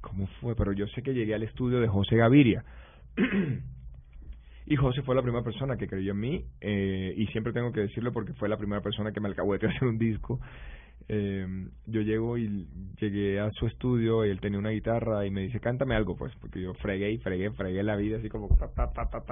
¿cómo 0.00 0.28
fue? 0.40 0.54
Pero 0.54 0.72
yo 0.72 0.86
sé 0.86 1.02
que 1.02 1.14
llegué 1.14 1.34
al 1.34 1.42
estudio 1.42 1.80
de 1.80 1.88
José 1.88 2.16
Gaviria. 2.16 2.64
Y 4.68 4.74
José 4.74 5.00
fue 5.02 5.14
la 5.14 5.22
primera 5.22 5.44
persona 5.44 5.76
que 5.76 5.86
creyó 5.86 6.10
en 6.10 6.18
mí, 6.18 6.44
eh, 6.60 7.14
y 7.16 7.28
siempre 7.28 7.52
tengo 7.52 7.70
que 7.70 7.82
decirlo 7.82 8.12
porque 8.12 8.32
fue 8.32 8.48
la 8.48 8.56
primera 8.56 8.82
persona 8.82 9.12
que 9.12 9.20
me 9.20 9.28
alcahueteó 9.28 9.68
hacer 9.68 9.86
un 9.86 9.96
disco. 9.96 10.40
Eh, 11.08 11.46
yo 11.86 12.00
llego 12.00 12.36
y 12.36 12.66
llegué 13.00 13.38
a 13.38 13.50
su 13.52 13.66
estudio 13.66 14.26
y 14.26 14.30
él 14.30 14.40
tenía 14.40 14.58
una 14.58 14.70
guitarra 14.70 15.24
y 15.24 15.30
me 15.30 15.42
dice, 15.42 15.60
cántame 15.60 15.94
algo, 15.94 16.16
pues, 16.16 16.34
porque 16.40 16.60
yo 16.60 16.74
fregué 16.74 17.12
y 17.12 17.18
fregué, 17.18 17.52
fregué 17.52 17.82
la 17.84 17.94
vida 17.94 18.18
así 18.18 18.28
como 18.28 18.48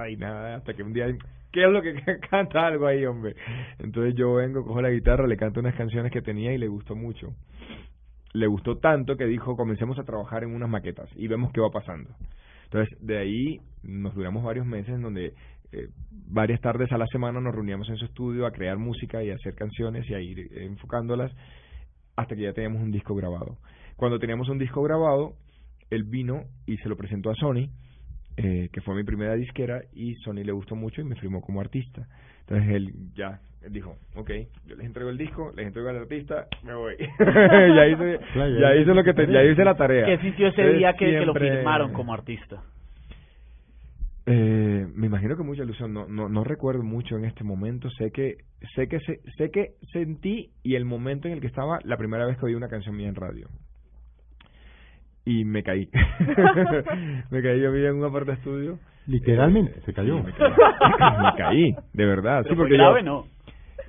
y 0.09 0.17
nada, 0.17 0.57
hasta 0.57 0.75
que 0.75 0.85
un 0.85 0.93
día, 0.93 1.07
¿qué 1.51 1.65
es 1.65 1.71
lo 1.71 1.83
que 1.83 1.95
canta 2.31 2.67
algo 2.67 2.87
ahí, 2.87 3.05
hombre? 3.05 3.35
Entonces 3.79 4.15
yo 4.15 4.35
vengo, 4.35 4.65
cojo 4.65 4.81
la 4.81 4.91
guitarra, 4.91 5.27
le 5.27 5.37
canto 5.37 5.61
unas 5.61 5.75
canciones 5.75 6.13
que 6.13 6.23
tenía 6.23 6.53
y 6.53 6.59
le 6.59 6.69
gustó 6.69 6.95
mucho. 6.95 7.35
Le 8.33 8.47
gustó 8.47 8.79
tanto 8.79 9.17
que 9.17 9.27
dijo, 9.27 9.57
comencemos 9.57 9.99
a 9.99 10.05
trabajar 10.05 10.45
en 10.45 10.55
unas 10.55 10.69
maquetas 10.69 11.09
y 11.17 11.27
vemos 11.27 11.53
qué 11.53 11.61
va 11.61 11.71
pasando. 11.71 12.11
Entonces, 12.65 12.97
de 13.01 13.19
ahí 13.19 13.61
nos 13.83 14.15
duramos 14.15 14.45
varios 14.45 14.67
meses 14.67 14.95
en 14.95 15.03
donde 15.03 15.35
eh, 15.73 15.89
varias 16.29 16.61
tardes 16.61 16.91
a 16.93 16.99
la 16.99 17.07
semana 17.09 17.41
nos 17.41 17.55
reuníamos 17.55 17.89
en 17.89 17.97
su 17.97 18.05
estudio 18.05 18.47
a 18.47 18.53
crear 18.53 18.77
música 18.79 19.23
y 19.23 19.31
hacer 19.31 19.55
canciones 19.55 20.09
y 20.09 20.15
a 20.15 20.21
ir 20.21 20.39
eh, 20.39 20.65
enfocándolas 20.67 21.33
hasta 22.17 22.35
que 22.37 22.43
ya 22.43 22.53
teníamos 22.53 22.83
un 22.83 22.91
disco 22.93 23.15
grabado. 23.15 23.57
Cuando 23.97 24.19
teníamos 24.19 24.49
un 24.49 24.59
disco 24.59 24.83
grabado, 24.83 25.35
él 25.91 26.05
vino 26.05 26.45
y 26.67 26.77
se 26.79 26.89
lo 26.89 26.97
presentó 26.97 27.31
a 27.31 27.35
Sony, 27.35 27.69
eh, 28.37 28.69
que 28.73 28.81
fue 28.81 28.95
mi 28.95 29.05
primera 29.05 29.35
disquera, 29.35 29.83
y 29.93 30.15
Sony 30.17 30.43
le 30.45 30.53
gustó 30.53 30.75
mucho 30.75 31.01
y 31.01 31.05
me 31.05 31.15
firmó 31.17 31.41
como 31.41 31.61
artista. 31.61 32.07
Entonces 32.41 32.69
él 32.75 32.93
ya 33.15 33.41
él 33.63 33.73
dijo, 33.73 33.97
ok, 34.17 34.31
yo 34.67 34.77
les 34.77 34.85
entrego 34.87 35.09
el 35.09 35.17
disco, 35.17 35.51
les 35.57 35.67
entrego 35.67 35.89
al 35.89 35.97
artista, 35.97 36.47
me 36.65 36.75
voy. 36.75 36.97
ya 37.19 37.87
hice, 37.87 38.19
Claro, 38.35 38.51
ya 38.51 38.61
ya 38.61 38.73
hice 38.75 38.83
hice 38.83 38.95
lo 38.95 39.05
que 39.05 39.15
te- 39.15 39.33
ya 39.33 39.43
hice 39.45 39.65
la 39.65 39.75
tarea. 39.75 40.05
¿Qué 40.07 40.19
sintió 40.19 40.49
ese 40.49 40.61
Entonces, 40.61 40.79
día 40.79 40.93
que, 40.95 41.07
que 41.19 41.25
lo 41.27 41.33
firmaron 41.35 41.93
como 41.93 42.13
artista? 42.13 42.63
Eh, 44.27 44.87
me 44.95 45.07
imagino 45.07 45.37
que 45.37 45.43
mucha 45.43 45.65
ilusión, 45.65 45.93
no, 45.93 46.07
no, 46.09 46.29
no 46.31 46.45
recuerdo 46.45 46.83
mucho 46.83 47.17
en 47.19 47.27
este 47.27 47.45
momento, 47.45 47.91
sé 47.91 48.11
que, 48.11 48.37
sé 48.75 48.89
que, 48.89 48.99
se- 49.01 49.21
sé 49.37 49.51
que 49.51 49.73
sentí 49.93 50.51
y 50.63 50.77
el 50.77 50.85
momento 50.87 51.29
en 51.29 51.35
el 51.35 51.41
que 51.41 51.47
estaba 51.47 51.79
la 51.85 51.97
primera 51.99 52.25
vez 52.25 52.39
que 52.39 52.47
oí 52.47 52.55
una 52.55 52.69
canción 52.69 52.97
mía 52.97 53.09
en 53.09 53.15
radio. 53.17 53.49
Y 55.27 55.45
me 55.45 55.63
caí. 55.63 55.89
me 57.31 57.43
caí, 57.43 57.61
yo 57.61 57.73
vivía 57.73 57.89
en 57.91 57.97
un 57.97 58.05
aparte 58.05 58.33
estudio. 58.33 58.79
Literalmente, 59.07 59.73
Eh, 59.79 59.83
se 59.85 59.93
cayó. 59.93 60.19
sí, 60.19 60.25
me, 60.25 60.33
caí. 60.33 60.53
me 61.23 61.33
caí, 61.37 61.75
de 61.93 62.07
verdad. 62.07 62.41
Pero 62.45 62.55
sí, 62.55 62.59
porque 62.59 62.75
grave, 62.75 63.01
yo, 63.01 63.07
¿no? 63.07 63.27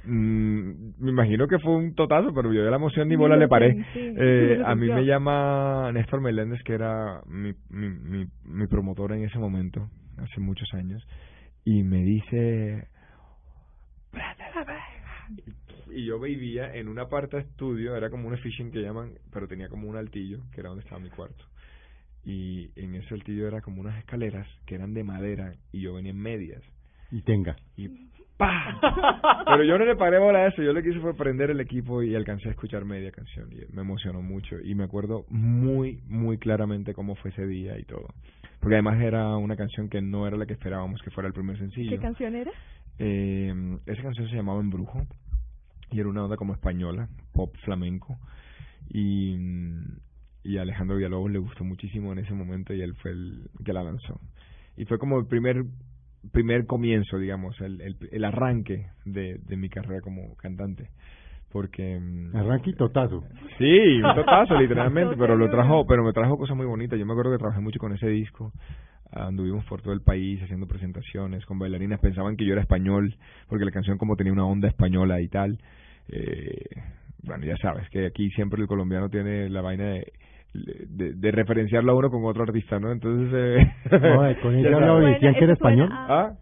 Mm, 0.08 0.94
me 1.00 1.12
imagino 1.12 1.48
que 1.48 1.60
fue 1.60 1.76
un 1.76 1.96
totazo, 1.96 2.34
pero 2.34 2.54
yo 2.54 2.64
de 2.64 2.70
la 2.70 2.76
emoción 2.76 3.08
ni 3.10 3.16
bola 3.16 3.36
le 3.38 3.48
paré. 3.48 3.86
Eh, 3.96 4.62
a 4.64 4.76
mí 4.76 4.88
me 4.88 5.04
llama 5.06 5.92
Néstor 5.94 6.22
Meléndez, 6.22 6.62
que 6.64 6.74
era 6.74 7.22
mi, 7.28 7.54
mi, 7.70 7.90
mi, 7.90 8.26
mi 8.46 8.68
promotor 8.68 9.14
en 9.14 9.24
ese 9.24 9.40
momento, 9.40 9.90
hace 10.18 10.40
muchos 10.40 10.74
años, 10.74 11.06
y 11.64 11.84
me 11.84 12.04
dice... 12.04 12.88
"Prende 14.12 14.44
la 14.54 14.64
vega". 14.64 15.28
Y 15.92 16.06
yo 16.06 16.20
vivía 16.20 16.76
en 16.76 16.88
una 16.88 17.08
parte 17.08 17.38
de 17.38 17.44
estudio, 17.44 17.96
era 17.96 18.10
como 18.10 18.28
un 18.28 18.38
fishing 18.38 18.72
que 18.72 18.82
llaman, 18.82 19.14
pero 19.32 19.48
tenía 19.48 19.70
como 19.70 19.88
un 19.88 19.96
altillo, 19.96 20.40
que 20.52 20.60
era 20.62 20.70
donde 20.70 20.84
estaba 20.84 21.02
mi 21.02 21.10
cuarto. 21.10 21.46
Y 22.26 22.72
en 22.76 22.96
ese 22.96 23.14
altillo 23.14 23.48
era 23.48 23.62
como 23.62 23.82
unas 23.82 23.98
escaleras 24.00 24.48
que 24.66 24.76
eran 24.76 24.94
de 24.94 25.04
madera 25.04 25.54
y 25.72 25.82
yo 25.82 25.94
venía 25.94 26.12
en 26.12 26.20
medias. 26.20 26.64
Y 27.12 27.22
tenga. 27.22 27.56
Y 27.78 27.88
¡pah! 28.38 29.44
Pero 29.46 29.64
yo 29.64 29.78
no 29.78 29.86
le 29.86 29.96
paré 29.96 30.18
bola 30.20 30.40
a 30.40 30.48
eso, 30.48 30.62
yo 30.64 30.74
lo 30.74 30.82
que 30.82 30.90
hice 30.90 31.00
fue 31.00 31.16
prender 31.16 31.52
el 31.52 31.60
equipo 31.60 32.02
y 32.02 32.16
alcancé 32.16 32.48
a 32.50 32.52
escuchar 32.52 32.84
media 32.84 33.12
canción 33.12 33.50
y 33.52 33.72
me 33.74 33.82
emocionó 33.82 34.22
mucho 34.22 34.60
y 34.60 34.74
me 34.76 34.84
acuerdo 34.84 35.26
muy, 35.30 36.02
muy 36.08 36.38
claramente 36.40 36.94
cómo 36.94 37.16
fue 37.16 37.32
ese 37.32 37.46
día 37.46 37.78
y 37.78 37.84
todo. 37.84 38.08
Porque 38.66 38.78
además 38.78 39.00
era 39.00 39.38
una 39.38 39.56
canción 39.56 39.90
que 39.90 40.02
no 40.02 40.26
era 40.26 40.38
la 40.38 40.48
que 40.48 40.54
esperábamos 40.54 41.00
que 41.04 41.12
fuera 41.12 41.28
el 41.28 41.36
primer 41.36 41.56
sencillo. 41.60 41.92
¿Qué 41.92 42.00
canción 42.00 42.34
era? 42.34 42.50
Eh, 42.98 43.54
esa 43.86 44.02
canción 44.02 44.28
se 44.28 44.36
llamaba 44.36 44.60
Embrujo 44.60 45.06
y 45.92 46.00
era 46.00 46.10
una 46.10 46.24
onda 46.24 46.36
como 46.36 46.56
española, 46.56 47.08
pop 47.32 47.56
flamenco. 47.64 48.18
Y, 48.90 49.36
y 50.42 50.58
a 50.58 50.64
Alejandro 50.64 50.96
Villalobos 50.98 51.30
le 51.30 51.38
gustó 51.38 51.64
muchísimo 51.64 52.12
en 52.12 52.18
ese 52.18 52.34
momento 52.34 52.74
y 52.74 52.82
él 52.82 52.96
fue 52.96 53.12
el 53.12 53.52
que 53.64 53.72
la 53.72 53.84
lanzó. 53.84 54.20
Y 54.76 54.86
fue 54.86 54.98
como 54.98 55.20
el 55.20 55.28
primer 55.28 55.64
primer 56.32 56.66
comienzo, 56.66 57.20
digamos, 57.20 57.62
el, 57.62 57.82
el, 57.82 57.98
el 58.12 58.26
arranque 58.26 58.88
de, 59.06 59.42
de 59.46 59.58
mi 59.58 59.70
carrera 59.70 60.02
como 60.02 60.36
cantante. 60.38 60.90
Porque... 61.56 61.98
mm, 61.98 62.36
Arranque 62.36 62.72
y 62.72 62.74
totazo. 62.74 63.24
Sí, 63.58 64.02
un 64.04 64.14
totazo, 64.14 64.56
literalmente, 64.60 65.16
pero 65.18 65.38
lo 65.38 65.50
trajo, 65.50 65.86
pero 65.88 66.04
me 66.04 66.12
trajo 66.12 66.38
cosas 66.38 66.58
muy 66.58 66.66
bonitas. 66.66 67.00
Yo 67.00 67.06
me 67.06 67.14
acuerdo 67.14 67.32
que 67.32 67.38
trabajé 67.38 67.62
mucho 67.62 67.80
con 67.80 67.94
ese 67.94 68.10
disco. 68.10 68.52
Anduvimos 69.10 69.64
por 69.64 69.82
todo 69.82 69.94
el 69.94 70.02
país 70.02 70.44
haciendo 70.44 70.68
presentaciones 70.68 71.46
con 71.46 71.58
bailarinas. 71.58 72.02
Pensaban 72.02 72.36
que 72.36 72.44
yo 72.46 72.52
era 72.52 72.62
español, 72.62 73.16
porque 73.48 73.64
la 73.64 73.72
canción 73.72 73.98
como 73.98 74.18
tenía 74.18 74.34
una 74.34 74.46
onda 74.46 74.68
española 74.68 75.22
y 75.22 75.30
tal. 75.30 75.58
Eh, 76.10 76.66
bueno, 77.24 77.46
ya 77.46 77.56
sabes 77.56 77.90
que 77.90 78.06
aquí 78.08 78.30
siempre 78.32 78.62
el 78.62 78.68
colombiano 78.68 79.08
tiene 79.10 79.48
la 79.50 79.62
vaina 79.62 79.86
de, 79.86 80.12
de, 80.54 81.14
de 81.14 81.32
referenciarlo 81.32 81.94
a 81.94 81.96
uno 81.96 82.10
con 82.10 82.26
otro 82.26 82.44
artista, 82.44 82.82
¿no? 82.82 82.92
Entonces... 82.92 83.32
Eh, 83.34 83.72
No, 84.02 84.28
eh, 84.28 84.36
con 84.42 84.56
sabes. 85.00 85.14
decían 85.14 85.36
que 85.36 85.44
era 85.46 85.54
español. 85.54 85.90
a- 85.94 86.08
¿Ah? 86.20 86.34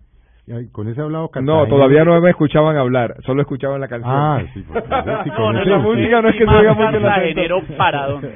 Con 0.74 0.90
ese 0.90 1.00
hablado 1.00 1.24
No, 1.24 1.30
Cartagena. 1.32 1.70
todavía 1.70 2.04
no 2.04 2.20
me 2.20 2.30
escuchaban 2.32 2.76
hablar, 2.76 3.16
solo 3.26 3.42
escuchaban 3.44 3.80
la 3.80 3.88
canción. 3.88 4.14
Ah, 4.14 4.44
sí, 4.54 4.62
porque 4.68 4.82
sí, 5.24 5.30
No, 5.30 5.36
con 5.38 5.54
no, 5.56 5.62
ese 5.62 5.70
la 5.70 5.78
sí. 5.78 5.84
música 5.84 6.22
no 6.22 6.30
es 6.30 6.36
que 6.36 6.46
se 6.46 6.52
oiga 6.54 6.74
mucho 6.74 6.98
el 6.98 7.06
acento. 7.06 7.62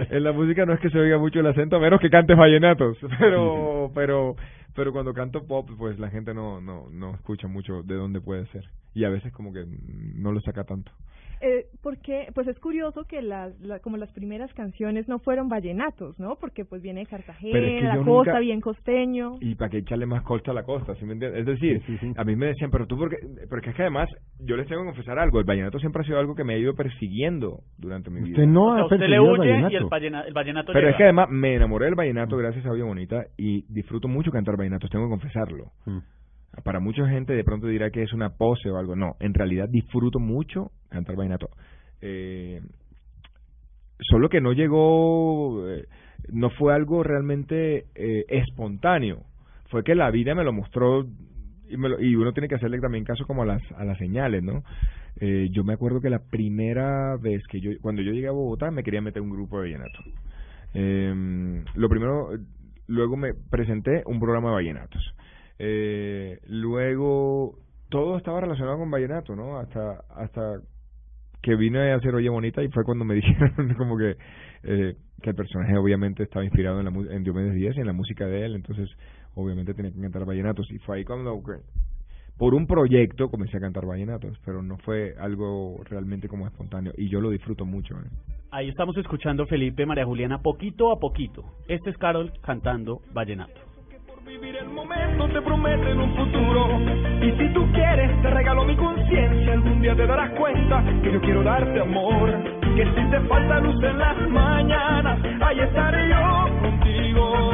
En 0.15 0.23
la 0.23 0.31
música 0.31 0.65
no 0.65 0.73
es 0.73 0.79
que 0.79 0.89
se 0.89 0.99
oiga 0.99 1.17
mucho 1.17 1.39
el 1.41 1.47
acento, 1.47 1.75
a 1.75 1.79
menos 1.79 1.99
que 1.99 2.09
cantes 2.09 2.37
vallenatos. 2.37 2.97
Pero, 3.19 3.91
pero, 3.93 4.35
pero 4.75 4.93
cuando 4.93 5.13
canto 5.13 5.45
pop, 5.45 5.69
pues 5.77 5.99
la 5.99 6.09
gente 6.09 6.33
no, 6.33 6.61
no, 6.61 6.85
no 6.91 7.13
escucha 7.15 7.47
mucho 7.47 7.83
de 7.83 7.95
dónde 7.95 8.21
puede 8.21 8.45
ser. 8.47 8.63
Y 8.95 9.03
a 9.03 9.09
veces 9.09 9.33
como 9.33 9.51
que 9.51 9.65
no 10.15 10.31
lo 10.31 10.39
saca 10.41 10.63
tanto. 10.63 10.91
Eh, 11.41 11.65
porque, 11.83 12.27
pues 12.33 12.47
es 12.47 12.59
curioso 12.59 13.03
que 13.05 13.21
las, 13.21 13.59
la- 13.59 13.79
como 13.79 13.97
las 13.97 14.11
primeras 14.11 14.51
canciones 14.53 15.07
no 15.07 15.19
fueron 15.19 15.49
vallenatos, 15.49 16.19
¿no? 16.19 16.35
Porque 16.39 16.65
pues 16.65 16.81
viene 16.81 17.01
de 17.01 17.05
Cartagena, 17.05 17.51
Pero 17.53 17.65
es 17.67 17.81
que 17.81 17.87
la 17.87 17.97
costa, 17.97 18.31
nunca- 18.31 18.39
bien 18.39 18.59
costeño. 18.61 19.35
Y 19.41 19.55
para 19.55 19.69
que 19.69 19.77
echarle 19.79 20.05
más 20.07 20.23
costa 20.23 20.51
a 20.51 20.53
la 20.53 20.63
costa, 20.63 20.95
¿sí 20.95 21.05
me 21.05 21.13
entiendes? 21.13 21.41
Es 21.41 21.45
decir, 21.45 21.81
Sí, 21.85 21.97
sí, 21.99 22.07
sí. 22.07 22.13
a 22.17 22.23
mí 22.23 22.35
me 22.35 22.47
decían, 22.47 22.71
pero 22.71 22.87
tú, 22.87 22.97
porque, 22.97 23.17
porque 23.49 23.69
es 23.69 23.75
que 23.75 23.83
además, 23.83 24.09
yo 24.39 24.55
les 24.57 24.67
tengo 24.67 24.81
que 24.81 24.87
confesar 24.87 25.19
algo, 25.19 25.39
el 25.39 25.45
vallenato 25.45 25.77
siempre 25.79 26.01
ha 26.01 26.05
sido 26.05 26.17
algo 26.19 26.33
que 26.35 26.43
me 26.43 26.55
ha 26.55 26.57
ido 26.57 26.73
persiguiendo 26.73 27.59
durante 27.77 28.09
mi 28.09 28.21
vida. 28.21 28.31
Usted 28.31 28.47
no 28.47 28.65
O 28.69 28.73
sea, 28.73 28.81
ha 28.81 28.85
usted 28.85 28.99
le 29.07 29.15
el 29.15 29.21
huye 29.21 29.33
y 29.33 29.37
vallenato. 29.37 29.77
el, 29.77 29.85
vallena- 29.85 30.21
el 30.27 30.33
vallenato 30.33 30.73
Pero 30.73 30.79
llega. 30.79 30.91
es 30.91 30.97
que 30.97 31.03
además 31.03 31.27
me 31.29 31.53
enamoré 31.55 31.85
del 31.85 31.95
vallenato 31.95 32.35
gracias 32.37 32.65
a 32.65 32.71
Vida 32.73 32.85
Bonita 32.85 33.25
y 33.37 33.63
disfruto 33.71 34.07
mucho 34.07 34.31
cantar 34.31 34.57
vallenatos, 34.57 34.89
tengo 34.89 35.05
que 35.05 35.11
confesarlo. 35.11 35.65
Mm. 35.85 35.99
Para 36.63 36.79
mucha 36.79 37.07
gente 37.07 37.33
de 37.33 37.43
pronto 37.43 37.67
dirá 37.67 37.91
que 37.91 38.03
es 38.03 38.13
una 38.13 38.29
pose 38.29 38.69
o 38.69 38.77
algo. 38.77 38.95
No, 38.95 39.15
en 39.19 39.33
realidad 39.33 39.69
disfruto 39.69 40.19
mucho 40.19 40.71
cantar 40.89 41.15
vallenato. 41.15 41.49
Eh, 42.01 42.61
solo 43.99 44.29
que 44.29 44.41
no 44.41 44.53
llegó, 44.53 45.69
eh, 45.69 45.85
no 46.29 46.49
fue 46.51 46.73
algo 46.73 47.03
realmente 47.03 47.85
eh, 47.95 48.25
espontáneo. 48.29 49.23
Fue 49.69 49.83
que 49.83 49.95
la 49.95 50.11
vida 50.11 50.33
me 50.35 50.43
lo 50.43 50.53
mostró 50.53 51.05
y, 51.69 51.77
me 51.77 51.89
lo, 51.89 52.01
y 52.01 52.15
uno 52.15 52.33
tiene 52.33 52.47
que 52.47 52.55
hacerle 52.55 52.79
también 52.79 53.03
caso 53.03 53.25
como 53.25 53.43
a 53.43 53.45
las 53.45 53.61
a 53.73 53.83
las 53.83 53.97
señales 53.97 54.41
no 54.41 54.63
yo 55.19 55.63
me 55.63 55.73
acuerdo 55.73 55.99
que 55.99 56.11
la 56.11 56.19
primera 56.19 57.17
vez 57.17 57.41
que 57.47 57.59
yo 57.59 57.71
cuando 57.81 58.03
yo 58.03 58.11
llegué 58.11 58.27
a 58.27 58.31
Bogotá 58.31 58.69
me 58.69 58.83
quería 58.83 59.01
meter 59.01 59.21
un 59.21 59.31
grupo 59.31 59.57
de 59.57 59.63
vallenato 59.63 59.99
eh, 60.73 61.63
lo 61.75 61.89
primero 61.89 62.29
luego 62.87 63.17
me 63.17 63.33
presenté 63.33 64.03
un 64.05 64.19
programa 64.19 64.49
de 64.49 64.55
vallenatos 64.55 65.15
eh, 65.59 66.39
luego 66.47 67.55
todo 67.89 68.17
estaba 68.17 68.41
relacionado 68.41 68.77
con 68.77 68.91
vallenato 68.91 69.35
no 69.35 69.57
hasta 69.57 70.03
hasta 70.15 70.61
que 71.41 71.55
vine 71.55 71.91
a 71.91 71.95
hacer 71.95 72.13
Oye 72.13 72.29
Bonita 72.29 72.61
y 72.63 72.69
fue 72.69 72.83
cuando 72.83 73.05
me 73.05 73.15
dijeron 73.15 73.73
como 73.77 73.97
que 73.97 74.17
eh, 74.63 74.95
que 75.21 75.29
el 75.29 75.35
personaje 75.35 75.77
obviamente 75.77 76.23
estaba 76.23 76.45
inspirado 76.45 76.79
en, 76.79 76.85
la, 76.85 77.15
en 77.15 77.23
Diomedes 77.23 77.55
Díaz 77.55 77.75
y 77.77 77.79
en 77.79 77.87
la 77.87 77.93
música 77.93 78.25
de 78.25 78.45
él, 78.45 78.55
entonces 78.55 78.89
obviamente 79.33 79.73
tenía 79.73 79.91
que 79.91 80.01
cantar 80.01 80.25
vallenatos 80.25 80.69
y 80.71 80.77
fue 80.79 80.97
ahí 80.97 81.05
cuando 81.05 81.41
por 82.37 82.53
un 82.53 82.67
proyecto 82.67 83.29
comencé 83.29 83.57
a 83.57 83.61
cantar 83.61 83.85
vallenatos, 83.85 84.37
pero 84.45 84.61
no 84.61 84.77
fue 84.77 85.15
algo 85.19 85.81
realmente 85.85 86.27
como 86.27 86.45
espontáneo 86.45 86.93
y 86.95 87.09
yo 87.09 87.19
lo 87.19 87.31
disfruto 87.31 87.65
mucho. 87.65 87.95
¿eh? 87.95 88.09
Ahí 88.51 88.69
estamos 88.69 88.95
escuchando 88.97 89.47
Felipe 89.47 89.85
María 89.85 90.05
Juliana 90.05 90.39
poquito 90.39 90.91
a 90.91 90.99
poquito. 90.99 91.43
Este 91.67 91.89
es 91.89 91.97
Carol 91.97 92.31
cantando 92.43 93.01
vallenato 93.13 93.66
vivir 94.27 94.57
el 94.57 94.69
momento 94.69 95.29
te 95.29 95.41
prometen 95.41 95.99
un 95.99 96.13
futuro. 96.15 96.67
Y 97.21 97.31
si 97.31 97.53
tú 97.53 97.65
quieres, 97.71 98.21
te 98.21 98.29
regalo 98.29 98.65
mi 98.65 98.75
conciencia. 98.75 99.53
Algún 99.53 99.81
día 99.81 99.95
te 99.95 100.05
darás 100.05 100.31
cuenta 100.31 100.83
que 101.01 101.13
yo 101.13 101.21
quiero 101.21 101.43
darte 101.43 101.79
amor. 101.79 102.29
Que 102.75 102.85
si 102.85 103.09
te 103.09 103.19
falta 103.21 103.59
luz 103.59 103.81
en 103.83 103.97
las 103.97 104.29
mañanas, 104.29 105.19
ahí 105.41 105.59
estaré 105.61 106.09
yo 106.09 106.49
contigo. 106.61 107.51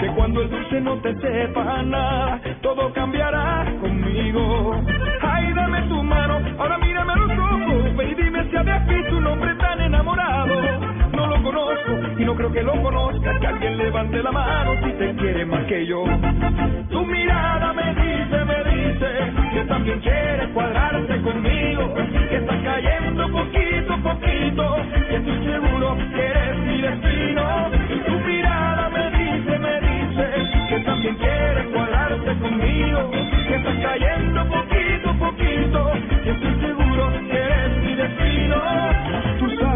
Que 0.00 0.06
cuando 0.14 0.42
el 0.42 0.50
dulce 0.50 0.80
no 0.80 0.96
te 0.98 1.14
sepa 1.16 1.82
nada, 1.82 2.40
todo 2.62 2.92
cambiará 2.92 3.64
conmigo. 3.80 4.80
Ay, 5.22 5.52
dame 5.54 5.82
tu 5.82 6.02
mano, 6.02 6.40
ahora 6.58 6.78
mírame 6.78 7.12
a 7.12 7.16
los 7.16 7.30
ojos. 7.32 7.96
Ve 7.96 8.10
y 8.10 8.14
dime 8.14 8.48
si 8.48 8.56
habías 8.56 8.86
visto 8.86 9.16
un 9.16 9.26
hombre 9.26 9.54
tan 9.56 9.80
enamorado 9.80 10.89
y 12.20 12.24
no 12.24 12.34
creo 12.34 12.52
que 12.52 12.62
lo 12.62 12.82
conozca. 12.82 13.38
Que 13.40 13.46
alguien 13.46 13.78
levante 13.78 14.22
la 14.22 14.30
mano 14.30 14.72
si 14.84 14.92
te 14.92 15.14
quiere 15.16 15.46
más 15.46 15.64
que 15.64 15.86
yo. 15.86 16.04
Tu 16.90 17.06
mirada 17.06 17.72
me 17.72 17.94
dice, 17.94 18.44
me 18.44 18.64
dice 18.70 19.08
que 19.52 19.64
también 19.64 20.00
quieres 20.00 20.48
cuadrarte 20.48 21.20
conmigo. 21.22 21.94
Que 22.28 22.36
estás 22.36 22.62
cayendo 22.62 23.28
poquito 23.30 23.94
a 23.94 23.96
poquito. 23.98 24.76
Que 25.08 25.16
estoy 25.16 25.44
seguro 25.44 25.96
que 26.14 26.26
eres 26.26 26.58
mi 26.58 26.80
destino. 26.82 27.70
Tu 28.06 28.12
mirada 28.20 28.90
me 28.90 29.10
dice, 29.18 29.58
me 29.58 29.80
dice 29.80 30.26
que 30.68 30.80
también 30.80 31.14
quieres 31.16 31.66
cuadrarte 31.68 32.38
conmigo. 32.38 33.10
Que 33.48 33.54
estás 33.56 33.76
cayendo 33.82 34.44
poquito 34.46 35.10
a 35.10 35.14
poquito. 35.14 35.92
Que 36.22 36.30
estoy 36.30 36.60
seguro 36.60 37.12
que 37.30 37.38
eres 37.38 37.76
mi 37.82 37.94
destino 37.94 39.09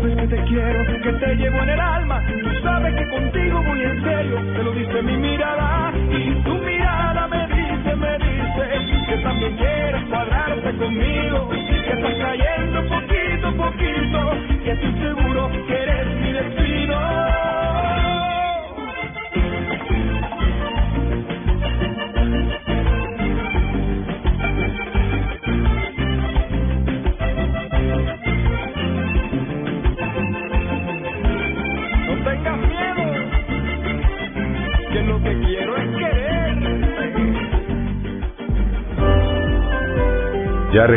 sabes 0.04 0.16
que 0.16 0.36
te 0.36 0.42
quiero, 0.44 0.84
que 1.02 1.12
te 1.12 1.34
llevo 1.36 1.62
en 1.62 1.70
el 1.70 1.80
alma. 1.80 2.22
Tú 2.42 2.50
sabes 2.62 2.94
que 2.94 3.08
contigo 3.08 3.62
voy 3.62 3.82
en 3.82 4.02
serio. 4.02 4.36
Te 4.54 4.62
lo 4.62 4.72
dice 4.72 5.02
mi 5.02 5.16
mirada 5.16 5.92
y 6.10 6.42
tu 6.42 6.54
mirada 6.58 7.26
me 7.28 7.46
dice, 7.48 7.96
me 7.96 8.18
dice 8.18 9.06
que 9.08 9.16
también 9.22 9.56
quieres 9.56 10.02
cuadrarte 10.10 10.76
conmigo. 10.76 11.48
Que 11.48 11.92
estás 11.92 12.14
cayendo 12.20 12.82
poquito 12.88 13.48
a 13.48 13.52
poquito. 13.52 14.30
Que 14.64 14.72
estoy 14.72 14.92
seguro 15.00 15.50
que 15.66 15.82
eres 15.82 16.13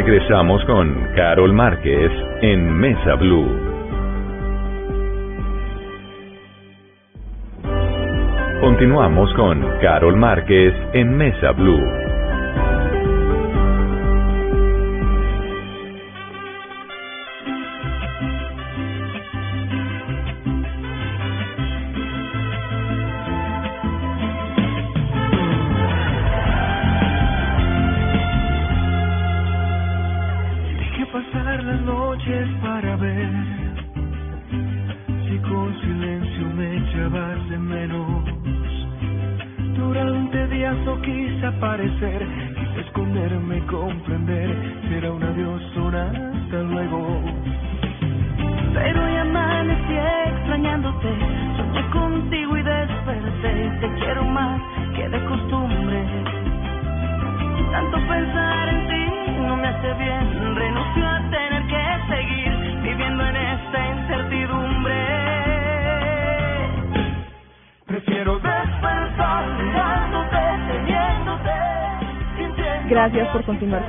regresamos 0.03 0.63
con 0.65 0.93
Carol 1.15 1.53
Márquez 1.53 2.11
en 2.43 2.71
Mesa 2.71 3.15
Blue. 3.15 3.49
Continuamos 8.61 9.33
con 9.33 9.59
Carol 9.81 10.15
Márquez 10.15 10.75
en 10.93 11.17
Mesa 11.17 11.51
Blue. 11.51 12.06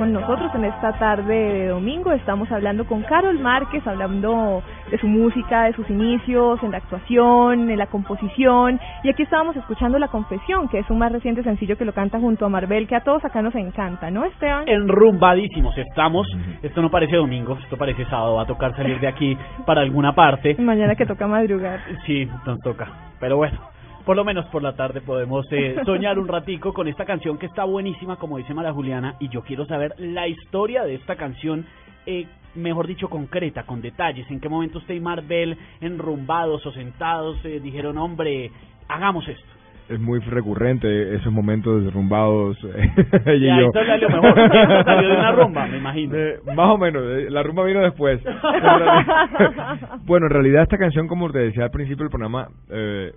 Con 0.09 0.15
nosotros 0.15 0.51
en 0.55 0.65
esta 0.65 0.93
tarde 0.95 1.35
de 1.35 1.67
domingo. 1.67 2.13
Estamos 2.13 2.51
hablando 2.51 2.87
con 2.87 3.03
Carol 3.03 3.39
Márquez, 3.39 3.87
hablando 3.87 4.63
de 4.91 4.99
su 4.99 5.07
música, 5.07 5.65
de 5.65 5.75
sus 5.75 5.89
inicios, 5.91 6.63
en 6.63 6.71
la 6.71 6.79
actuación, 6.79 7.69
en 7.69 7.79
la 7.79 7.87
composición. 7.89 8.81
Y 9.03 9.11
aquí 9.11 9.25
estábamos 9.25 9.55
escuchando 9.57 9.99
La 9.99 10.09
Confesión, 10.09 10.69
que 10.69 10.79
es 10.79 10.89
un 10.89 10.99
más 10.99 11.13
reciente 11.13 11.43
sencillo 11.43 11.77
que 11.77 11.85
lo 11.85 11.93
canta 11.93 12.19
junto 12.19 12.47
a 12.47 12.49
Marvel, 12.49 12.89
que 12.89 12.97
a 12.97 13.03
todos 13.03 13.23
acá 13.23 13.43
nos 13.43 13.55
encanta, 13.55 14.11
¿no, 14.11 14.25
Esteban? 14.25 14.67
Enrumbadísimos 14.67 15.77
estamos. 15.77 16.27
Esto 16.63 16.81
no 16.81 16.91
parece 16.91 17.17
domingo, 17.17 17.59
esto 17.63 17.77
parece 17.77 18.07
sábado. 18.07 18.37
Va 18.37 18.43
a 18.43 18.47
tocar 18.47 18.75
salir 18.77 18.99
de 19.01 19.09
aquí 19.09 19.37
para 19.67 19.83
alguna 19.83 20.15
parte. 20.15 20.57
Mañana 20.59 20.95
que 20.95 21.05
toca 21.05 21.27
madrugar. 21.27 21.81
Sí, 22.07 22.27
nos 22.47 22.59
toca. 22.61 22.89
Pero 23.21 23.37
bueno 23.37 23.78
por 24.09 24.17
lo 24.17 24.25
menos 24.25 24.47
por 24.47 24.63
la 24.63 24.75
tarde 24.75 25.03
podemos 25.03 25.45
eh, 25.53 25.77
soñar 25.85 26.19
un 26.19 26.29
ratico 26.29 26.73
con 26.73 26.89
esta 26.89 27.05
canción 27.05 27.37
que 27.37 27.45
está 27.45 27.65
buenísima, 27.65 28.17
como 28.17 28.39
dice 28.39 28.55
Mara 28.55 28.73
Juliana, 28.73 29.17
y 29.21 29.29
yo 29.29 29.43
quiero 29.43 29.67
saber 29.67 29.93
la 29.99 30.27
historia 30.27 30.85
de 30.85 30.95
esta 30.95 31.17
canción. 31.17 31.67
Eh, 32.07 32.27
mejor 32.55 32.87
dicho, 32.87 33.11
concreta, 33.11 33.65
con 33.65 33.83
detalles. 33.83 34.27
¿En 34.31 34.41
qué 34.41 34.49
momento 34.49 34.79
usted 34.79 34.95
y 34.95 35.01
Marvel, 35.01 35.59
enrumbados 35.83 36.65
o 36.65 36.73
sentados, 36.73 37.37
eh, 37.45 37.61
dijeron, 37.61 37.99
hombre, 37.99 38.51
hagamos 38.89 39.29
esto? 39.29 39.58
Es 39.89 39.99
muy 39.99 40.21
recurrente 40.21 41.15
esos 41.17 41.33
momentos 41.33 41.85
derrumbados. 41.85 42.59
y 43.27 43.47
yo. 43.47 43.73
mejor. 43.73 44.85
salió 44.85 45.09
de 45.09 45.17
una 45.17 45.33
rumba, 45.37 45.67
me 45.67 45.79
imagino. 45.79 46.15
más 46.55 46.71
o 46.71 46.79
menos, 46.79 47.03
eh, 47.05 47.31
la 47.31 47.43
rumba 47.43 47.65
vino 47.65 47.81
después. 47.81 48.21
bueno, 50.05 50.27
en 50.27 50.33
realidad 50.33 50.63
esta 50.65 50.79
canción, 50.79 51.09
como 51.09 51.31
te 51.31 51.39
decía 51.39 51.65
al 51.65 51.71
principio 51.71 52.05
del 52.05 52.11
programa, 52.11 52.49
eh, 52.71 53.13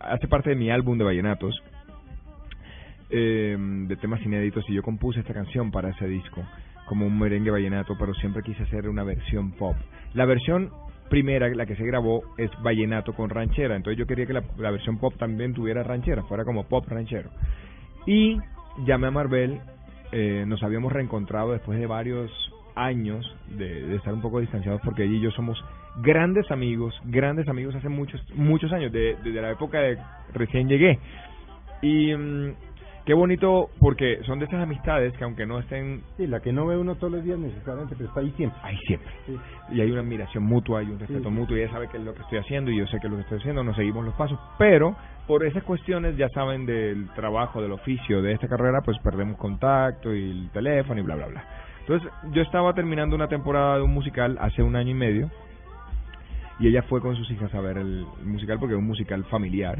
hace 0.00 0.26
parte 0.26 0.50
de 0.50 0.56
mi 0.56 0.70
álbum 0.70 0.98
de 0.98 1.04
vallenatos, 1.04 1.54
eh, 3.10 3.56
de 3.58 3.96
temas 3.96 4.20
inéditos, 4.22 4.64
y 4.68 4.74
yo 4.74 4.82
compuse 4.82 5.20
esta 5.20 5.34
canción 5.34 5.70
para 5.70 5.90
ese 5.90 6.08
disco, 6.08 6.42
como 6.86 7.06
un 7.06 7.18
merengue 7.18 7.50
vallenato, 7.50 7.94
pero 7.98 8.12
siempre 8.14 8.42
quise 8.42 8.64
hacer 8.64 8.88
una 8.88 9.04
versión 9.04 9.52
pop. 9.52 9.76
La 10.14 10.24
versión 10.24 10.70
primera, 11.08 11.48
la 11.48 11.66
que 11.66 11.76
se 11.76 11.84
grabó, 11.84 12.22
es 12.36 12.50
vallenato 12.62 13.12
con 13.14 13.30
ranchera. 13.30 13.76
Entonces 13.76 13.98
yo 13.98 14.06
quería 14.06 14.26
que 14.26 14.32
la, 14.32 14.70
versión 14.70 14.98
pop 14.98 15.14
también 15.18 15.54
tuviera 15.54 15.82
ranchera, 15.82 16.22
fuera 16.24 16.44
como 16.44 16.64
pop 16.64 16.86
ranchero. 16.88 17.30
Y 18.06 18.38
llamé 18.84 19.08
a 19.08 19.10
Marvel, 19.10 19.60
eh, 20.12 20.44
nos 20.46 20.62
habíamos 20.62 20.92
reencontrado 20.92 21.52
después 21.52 21.78
de 21.78 21.86
varios 21.86 22.30
años 22.74 23.34
de, 23.56 23.96
estar 23.96 24.12
un 24.12 24.20
poco 24.20 24.40
distanciados 24.40 24.80
porque 24.84 25.04
ella 25.04 25.16
y 25.16 25.20
yo 25.20 25.30
somos 25.30 25.62
grandes 26.02 26.50
amigos, 26.50 26.94
grandes 27.04 27.48
amigos 27.48 27.74
hace 27.74 27.88
muchos 27.88 28.22
muchos 28.34 28.70
años, 28.72 28.92
desde 28.92 29.40
la 29.40 29.50
época 29.50 29.80
de 29.80 29.98
recién 30.34 30.68
llegué. 30.68 30.98
Y, 31.82 32.14
mm, 32.14 32.54
qué 33.06 33.14
bonito 33.14 33.70
porque 33.78 34.20
son 34.24 34.38
de 34.40 34.44
esas 34.46 34.60
amistades 34.62 35.12
que 35.16 35.24
aunque 35.24 35.46
no 35.46 35.60
estén 35.60 36.02
Sí, 36.16 36.26
la 36.26 36.40
que 36.40 36.52
no 36.52 36.66
ve 36.66 36.76
uno 36.76 36.96
todos 36.96 37.12
los 37.14 37.24
días 37.24 37.38
necesariamente, 37.38 37.94
pero 37.96 38.08
está 38.08 38.20
ahí 38.20 38.30
siempre. 38.36 38.58
ahí 38.62 38.76
siempre 38.86 39.10
Sí. 39.26 39.36
y 39.72 39.80
hay 39.80 39.90
una 39.90 40.00
admiración 40.02 40.44
mutua, 40.44 40.80
hay 40.80 40.86
un 40.90 40.98
respeto 40.98 41.28
Sí. 41.28 41.34
mutuo, 41.34 41.56
y 41.56 41.60
ella 41.62 41.72
sabe 41.72 41.88
que 41.88 41.96
es 41.96 42.02
lo 42.04 42.12
que 42.14 42.22
estoy 42.22 42.38
haciendo 42.38 42.70
y 42.70 42.76
yo 42.78 42.86
sé 42.88 42.98
que 43.00 43.06
es 43.06 43.10
lo 43.10 43.16
que 43.16 43.22
estoy 43.22 43.38
haciendo, 43.38 43.64
nos 43.64 43.76
seguimos 43.76 44.04
los 44.04 44.14
pasos, 44.14 44.38
pero 44.58 44.94
por 45.26 45.44
esas 45.44 45.62
cuestiones, 45.64 46.16
ya 46.16 46.28
saben, 46.30 46.66
del 46.66 47.08
trabajo, 47.14 47.62
del 47.62 47.72
oficio 47.72 48.22
de 48.22 48.32
esta 48.32 48.48
carrera, 48.48 48.80
pues 48.84 48.96
perdemos 49.02 49.36
contacto 49.38 50.14
y 50.14 50.30
el 50.30 50.50
teléfono 50.50 51.00
y 51.00 51.02
bla, 51.02 51.16
bla, 51.16 51.26
bla. 51.28 51.44
Entonces, 51.80 52.10
yo 52.32 52.42
estaba 52.42 52.72
terminando 52.74 53.14
una 53.14 53.28
temporada 53.28 53.76
de 53.76 53.82
un 53.82 53.92
musical 53.94 54.36
hace 54.40 54.62
un 54.62 54.74
año 54.76 54.90
y 54.90 54.94
medio 54.94 55.30
y 56.58 56.68
ella 56.68 56.82
fue 56.82 57.00
con 57.00 57.14
sus 57.16 57.30
hijas 57.30 57.54
a 57.54 57.60
ver 57.60 57.78
el 57.78 58.04
musical 58.24 58.58
porque 58.58 58.74
es 58.74 58.78
un 58.78 58.86
musical 58.86 59.22
familiar 59.24 59.78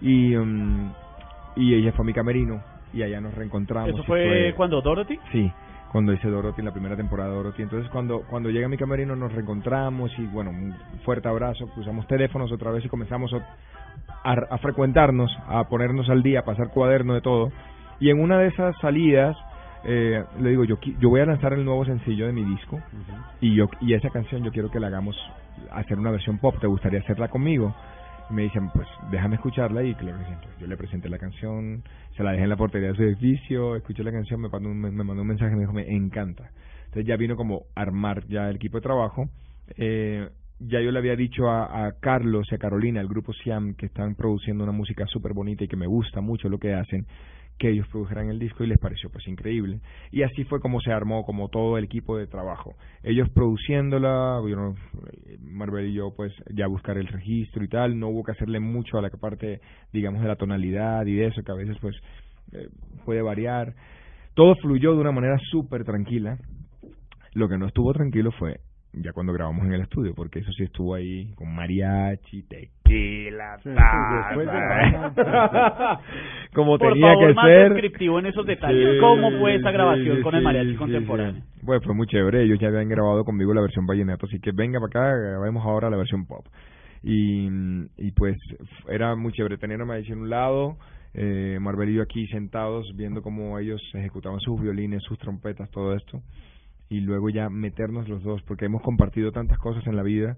y, 0.00 0.34
mm, 0.36 0.92
y 1.56 1.74
ella 1.74 1.92
fue 1.92 2.04
a 2.04 2.06
mi 2.06 2.12
camerino 2.12 2.62
y 2.92 3.02
allá 3.02 3.20
nos 3.20 3.34
reencontramos. 3.34 3.90
¿Eso 3.90 4.04
fue, 4.04 4.54
cuando 4.56 4.80
Dorothy? 4.80 5.18
Sí, 5.32 5.50
cuando 5.90 6.12
hice 6.12 6.28
Dorothy 6.28 6.60
en 6.60 6.66
la 6.66 6.72
primera 6.72 6.96
temporada 6.96 7.30
de 7.30 7.36
Dorothy. 7.36 7.62
Entonces, 7.62 7.90
cuando 7.90 8.22
cuando 8.28 8.50
llega 8.50 8.66
a 8.66 8.68
mi 8.68 8.76
camerino 8.76 9.16
nos 9.16 9.32
reencontramos 9.32 10.12
y, 10.18 10.26
bueno, 10.26 10.50
un 10.50 10.74
fuerte 11.04 11.28
abrazo, 11.28 11.68
cruzamos 11.74 12.06
teléfonos 12.06 12.52
otra 12.52 12.70
vez 12.70 12.84
y 12.84 12.88
comenzamos 12.88 13.32
a, 13.32 13.38
a, 14.22 14.32
a 14.50 14.58
frecuentarnos, 14.58 15.36
a 15.48 15.64
ponernos 15.68 16.08
al 16.08 16.22
día, 16.22 16.40
a 16.40 16.44
pasar 16.44 16.70
cuaderno 16.70 17.14
de 17.14 17.20
todo. 17.20 17.50
Y 18.00 18.10
en 18.10 18.20
una 18.20 18.38
de 18.38 18.48
esas 18.48 18.76
salidas, 18.80 19.36
eh, 19.84 20.24
le 20.40 20.50
digo, 20.50 20.64
yo, 20.64 20.78
yo 20.98 21.08
voy 21.10 21.20
a 21.20 21.26
lanzar 21.26 21.52
el 21.52 21.64
nuevo 21.64 21.84
sencillo 21.84 22.26
de 22.26 22.32
mi 22.32 22.42
disco 22.42 22.80
y 23.40 23.54
yo 23.54 23.68
y 23.80 23.92
esa 23.92 24.08
canción 24.10 24.42
yo 24.42 24.50
quiero 24.50 24.70
que 24.70 24.80
la 24.80 24.86
hagamos, 24.86 25.16
hacer 25.72 25.98
una 25.98 26.10
versión 26.10 26.38
pop, 26.38 26.56
¿te 26.58 26.66
gustaría 26.66 27.00
hacerla 27.00 27.28
conmigo? 27.28 27.74
Y 28.30 28.32
me 28.32 28.42
dicen, 28.42 28.70
pues 28.70 28.88
déjame 29.10 29.36
escucharla 29.36 29.82
y 29.82 29.94
claro 29.94 30.18
que 30.18 30.24
sí. 30.24 30.32
Yo 30.60 30.66
le 30.66 30.76
presenté 30.76 31.08
la 31.08 31.18
canción, 31.18 31.82
se 32.16 32.22
la 32.22 32.32
dejé 32.32 32.44
en 32.44 32.50
la 32.50 32.56
portería 32.56 32.88
de 32.88 32.96
su 32.96 33.02
edificio, 33.02 33.76
escuché 33.76 34.02
la 34.02 34.12
canción, 34.12 34.40
me 34.40 34.48
mandó 34.48 34.68
un, 34.68 34.80
me 34.80 34.90
mandó 34.90 35.22
un 35.22 35.28
mensaje 35.28 35.54
me 35.54 35.60
dijo, 35.60 35.72
me 35.72 35.94
encanta. 35.94 36.50
Entonces 36.86 37.06
ya 37.06 37.16
vino 37.16 37.36
como 37.36 37.64
armar 37.74 38.26
ya 38.28 38.48
el 38.48 38.56
equipo 38.56 38.78
de 38.78 38.82
trabajo. 38.82 39.28
Eh, 39.76 40.28
ya 40.60 40.80
yo 40.80 40.90
le 40.92 40.98
había 40.98 41.16
dicho 41.16 41.50
a, 41.50 41.86
a 41.86 41.92
Carlos 42.00 42.46
y 42.50 42.54
a 42.54 42.58
Carolina, 42.58 43.00
el 43.00 43.08
grupo 43.08 43.32
Siam, 43.32 43.74
que 43.74 43.86
están 43.86 44.14
produciendo 44.14 44.64
una 44.64 44.72
música 44.72 45.04
súper 45.06 45.32
bonita 45.32 45.64
y 45.64 45.68
que 45.68 45.76
me 45.76 45.86
gusta 45.86 46.20
mucho 46.20 46.48
lo 46.48 46.58
que 46.58 46.72
hacen, 46.74 47.06
que 47.58 47.70
ellos 47.70 47.86
produjeran 47.88 48.30
el 48.30 48.38
disco 48.38 48.64
y 48.64 48.66
les 48.66 48.78
pareció 48.78 49.10
pues 49.10 49.26
increíble. 49.28 49.80
Y 50.10 50.22
así 50.22 50.44
fue 50.44 50.60
como 50.60 50.80
se 50.80 50.92
armó 50.92 51.24
como 51.24 51.48
todo 51.48 51.78
el 51.78 51.84
equipo 51.84 52.16
de 52.16 52.26
trabajo. 52.26 52.74
Ellos 53.02 53.28
produciéndola, 53.30 54.40
you 54.46 54.54
know, 54.54 54.74
Marvel 55.40 55.88
y 55.88 55.94
yo 55.94 56.12
pues 56.14 56.32
ya 56.52 56.66
buscar 56.66 56.98
el 56.98 57.06
registro 57.06 57.64
y 57.64 57.68
tal, 57.68 57.98
no 57.98 58.08
hubo 58.08 58.24
que 58.24 58.32
hacerle 58.32 58.60
mucho 58.60 58.98
a 58.98 59.02
la 59.02 59.10
parte 59.10 59.60
digamos 59.92 60.22
de 60.22 60.28
la 60.28 60.36
tonalidad 60.36 61.06
y 61.06 61.14
de 61.14 61.26
eso 61.26 61.42
que 61.42 61.52
a 61.52 61.56
veces 61.56 61.76
pues 61.80 61.96
eh, 62.52 62.68
puede 63.04 63.22
variar. 63.22 63.74
Todo 64.34 64.56
fluyó 64.56 64.92
de 64.94 65.00
una 65.00 65.12
manera 65.12 65.38
súper 65.50 65.84
tranquila. 65.84 66.38
Lo 67.34 67.48
que 67.48 67.58
no 67.58 67.66
estuvo 67.66 67.92
tranquilo 67.92 68.30
fue 68.32 68.60
ya 69.02 69.12
cuando 69.12 69.32
grabamos 69.32 69.64
en 69.66 69.72
el 69.72 69.80
estudio, 69.82 70.14
porque 70.14 70.40
eso 70.40 70.52
sí 70.52 70.64
estuvo 70.64 70.94
ahí 70.94 71.32
con 71.34 71.54
mariachi, 71.54 72.42
tequila, 72.42 73.58
Sí, 73.62 73.70
taza, 73.74 74.36
de 74.36 74.44
como 76.54 76.78
Por 76.78 76.92
tenía 76.92 77.08
favor, 77.12 77.28
que 77.28 77.34
más 77.34 77.46
ser. 77.46 77.72
descriptivo 77.72 78.18
en 78.18 78.26
esos 78.26 78.46
detalles. 78.46 78.94
Sí, 78.94 79.00
¿Cómo 79.00 79.30
fue 79.38 79.56
esa 79.56 79.70
grabación 79.70 80.16
sí, 80.18 80.22
con 80.22 80.34
el 80.34 80.42
mariachi 80.42 80.74
contemporáneo? 80.76 81.42
Bueno, 81.62 81.82
fue 81.82 81.94
muy 81.94 82.06
chévere. 82.06 82.42
Ellos 82.42 82.58
ya 82.60 82.68
habían 82.68 82.88
grabado 82.88 83.24
conmigo 83.24 83.54
la 83.54 83.62
versión 83.62 83.86
vallenato, 83.86 84.26
así 84.26 84.38
que 84.40 84.52
venga 84.52 84.78
para 84.80 84.88
acá, 84.88 85.16
grabemos 85.16 85.64
ahora 85.64 85.90
la 85.90 85.96
versión 85.96 86.26
pop. 86.26 86.44
Y, 87.02 87.48
y 87.98 88.12
pues 88.12 88.36
era 88.88 89.14
muy 89.14 89.32
chévere 89.32 89.58
tener 89.58 89.80
a 89.80 89.84
Mariachi 89.84 90.12
en 90.12 90.20
un 90.20 90.30
lado, 90.30 90.76
eh, 91.12 91.58
aquí 92.02 92.26
sentados 92.28 92.90
viendo 92.96 93.22
cómo 93.22 93.58
ellos 93.58 93.82
ejecutaban 93.94 94.40
sus 94.40 94.60
violines, 94.60 95.02
sus 95.02 95.18
trompetas, 95.18 95.70
todo 95.70 95.94
esto. 95.94 96.22
Y 96.88 97.00
luego 97.00 97.30
ya 97.30 97.48
meternos 97.48 98.08
los 98.08 98.22
dos, 98.22 98.42
porque 98.42 98.66
hemos 98.66 98.82
compartido 98.82 99.32
tantas 99.32 99.58
cosas 99.58 99.86
en 99.86 99.96
la 99.96 100.02
vida, 100.02 100.36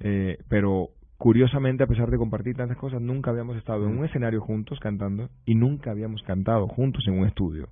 eh, 0.00 0.38
pero 0.48 0.88
curiosamente, 1.18 1.84
a 1.84 1.86
pesar 1.86 2.10
de 2.10 2.16
compartir 2.18 2.56
tantas 2.56 2.76
cosas, 2.76 3.00
nunca 3.00 3.30
habíamos 3.30 3.56
estado 3.56 3.86
en 3.86 3.96
un 3.98 4.04
escenario 4.04 4.40
juntos 4.40 4.80
cantando 4.80 5.28
y 5.44 5.54
nunca 5.54 5.90
habíamos 5.92 6.22
cantado 6.22 6.66
juntos 6.66 7.04
en 7.06 7.18
un 7.18 7.26
estudio. 7.28 7.68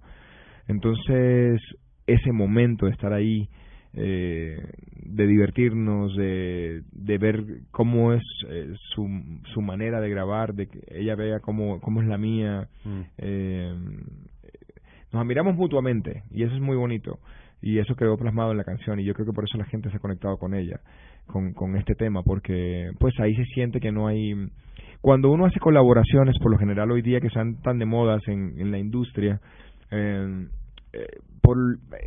Entonces, 0.68 1.60
ese 2.06 2.32
momento 2.32 2.86
de 2.86 2.92
estar 2.92 3.12
ahí, 3.12 3.48
eh, 3.92 4.56
de 5.02 5.26
divertirnos, 5.26 6.14
de, 6.16 6.82
de 6.92 7.18
ver 7.18 7.44
cómo 7.72 8.12
es 8.12 8.22
eh, 8.48 8.72
su, 8.94 9.08
su 9.52 9.60
manera 9.62 10.00
de 10.00 10.10
grabar, 10.10 10.54
de 10.54 10.68
que 10.68 10.80
ella 10.90 11.16
vea 11.16 11.40
cómo, 11.40 11.80
cómo 11.80 12.02
es 12.02 12.06
la 12.08 12.18
mía, 12.18 12.68
Mm. 12.84 13.00
eh, 13.18 13.74
nos 15.12 15.22
admiramos 15.22 15.56
mutuamente 15.56 16.22
y 16.30 16.44
eso 16.44 16.54
es 16.54 16.60
muy 16.60 16.76
bonito 16.76 17.18
y 17.62 17.78
eso 17.78 17.94
quedó 17.94 18.16
plasmado 18.16 18.52
en 18.52 18.58
la 18.58 18.64
canción 18.64 18.98
y 19.00 19.04
yo 19.04 19.14
creo 19.14 19.26
que 19.26 19.32
por 19.32 19.44
eso 19.44 19.58
la 19.58 19.66
gente 19.66 19.90
se 19.90 19.96
ha 19.96 20.00
conectado 20.00 20.36
con 20.38 20.54
ella 20.54 20.80
con, 21.26 21.52
con 21.52 21.76
este 21.76 21.94
tema 21.94 22.22
porque 22.22 22.90
pues 22.98 23.18
ahí 23.20 23.34
se 23.36 23.44
siente 23.46 23.80
que 23.80 23.92
no 23.92 24.06
hay 24.06 24.34
cuando 25.00 25.30
uno 25.30 25.46
hace 25.46 25.60
colaboraciones 25.60 26.36
por 26.38 26.50
lo 26.50 26.58
general 26.58 26.90
hoy 26.90 27.02
día 27.02 27.20
que 27.20 27.28
están 27.28 27.60
tan 27.62 27.78
de 27.78 27.86
modas 27.86 28.22
en, 28.28 28.54
en 28.58 28.70
la 28.70 28.78
industria 28.78 29.40
eh, 29.90 30.46
eh, 30.92 31.06
por, 31.40 31.56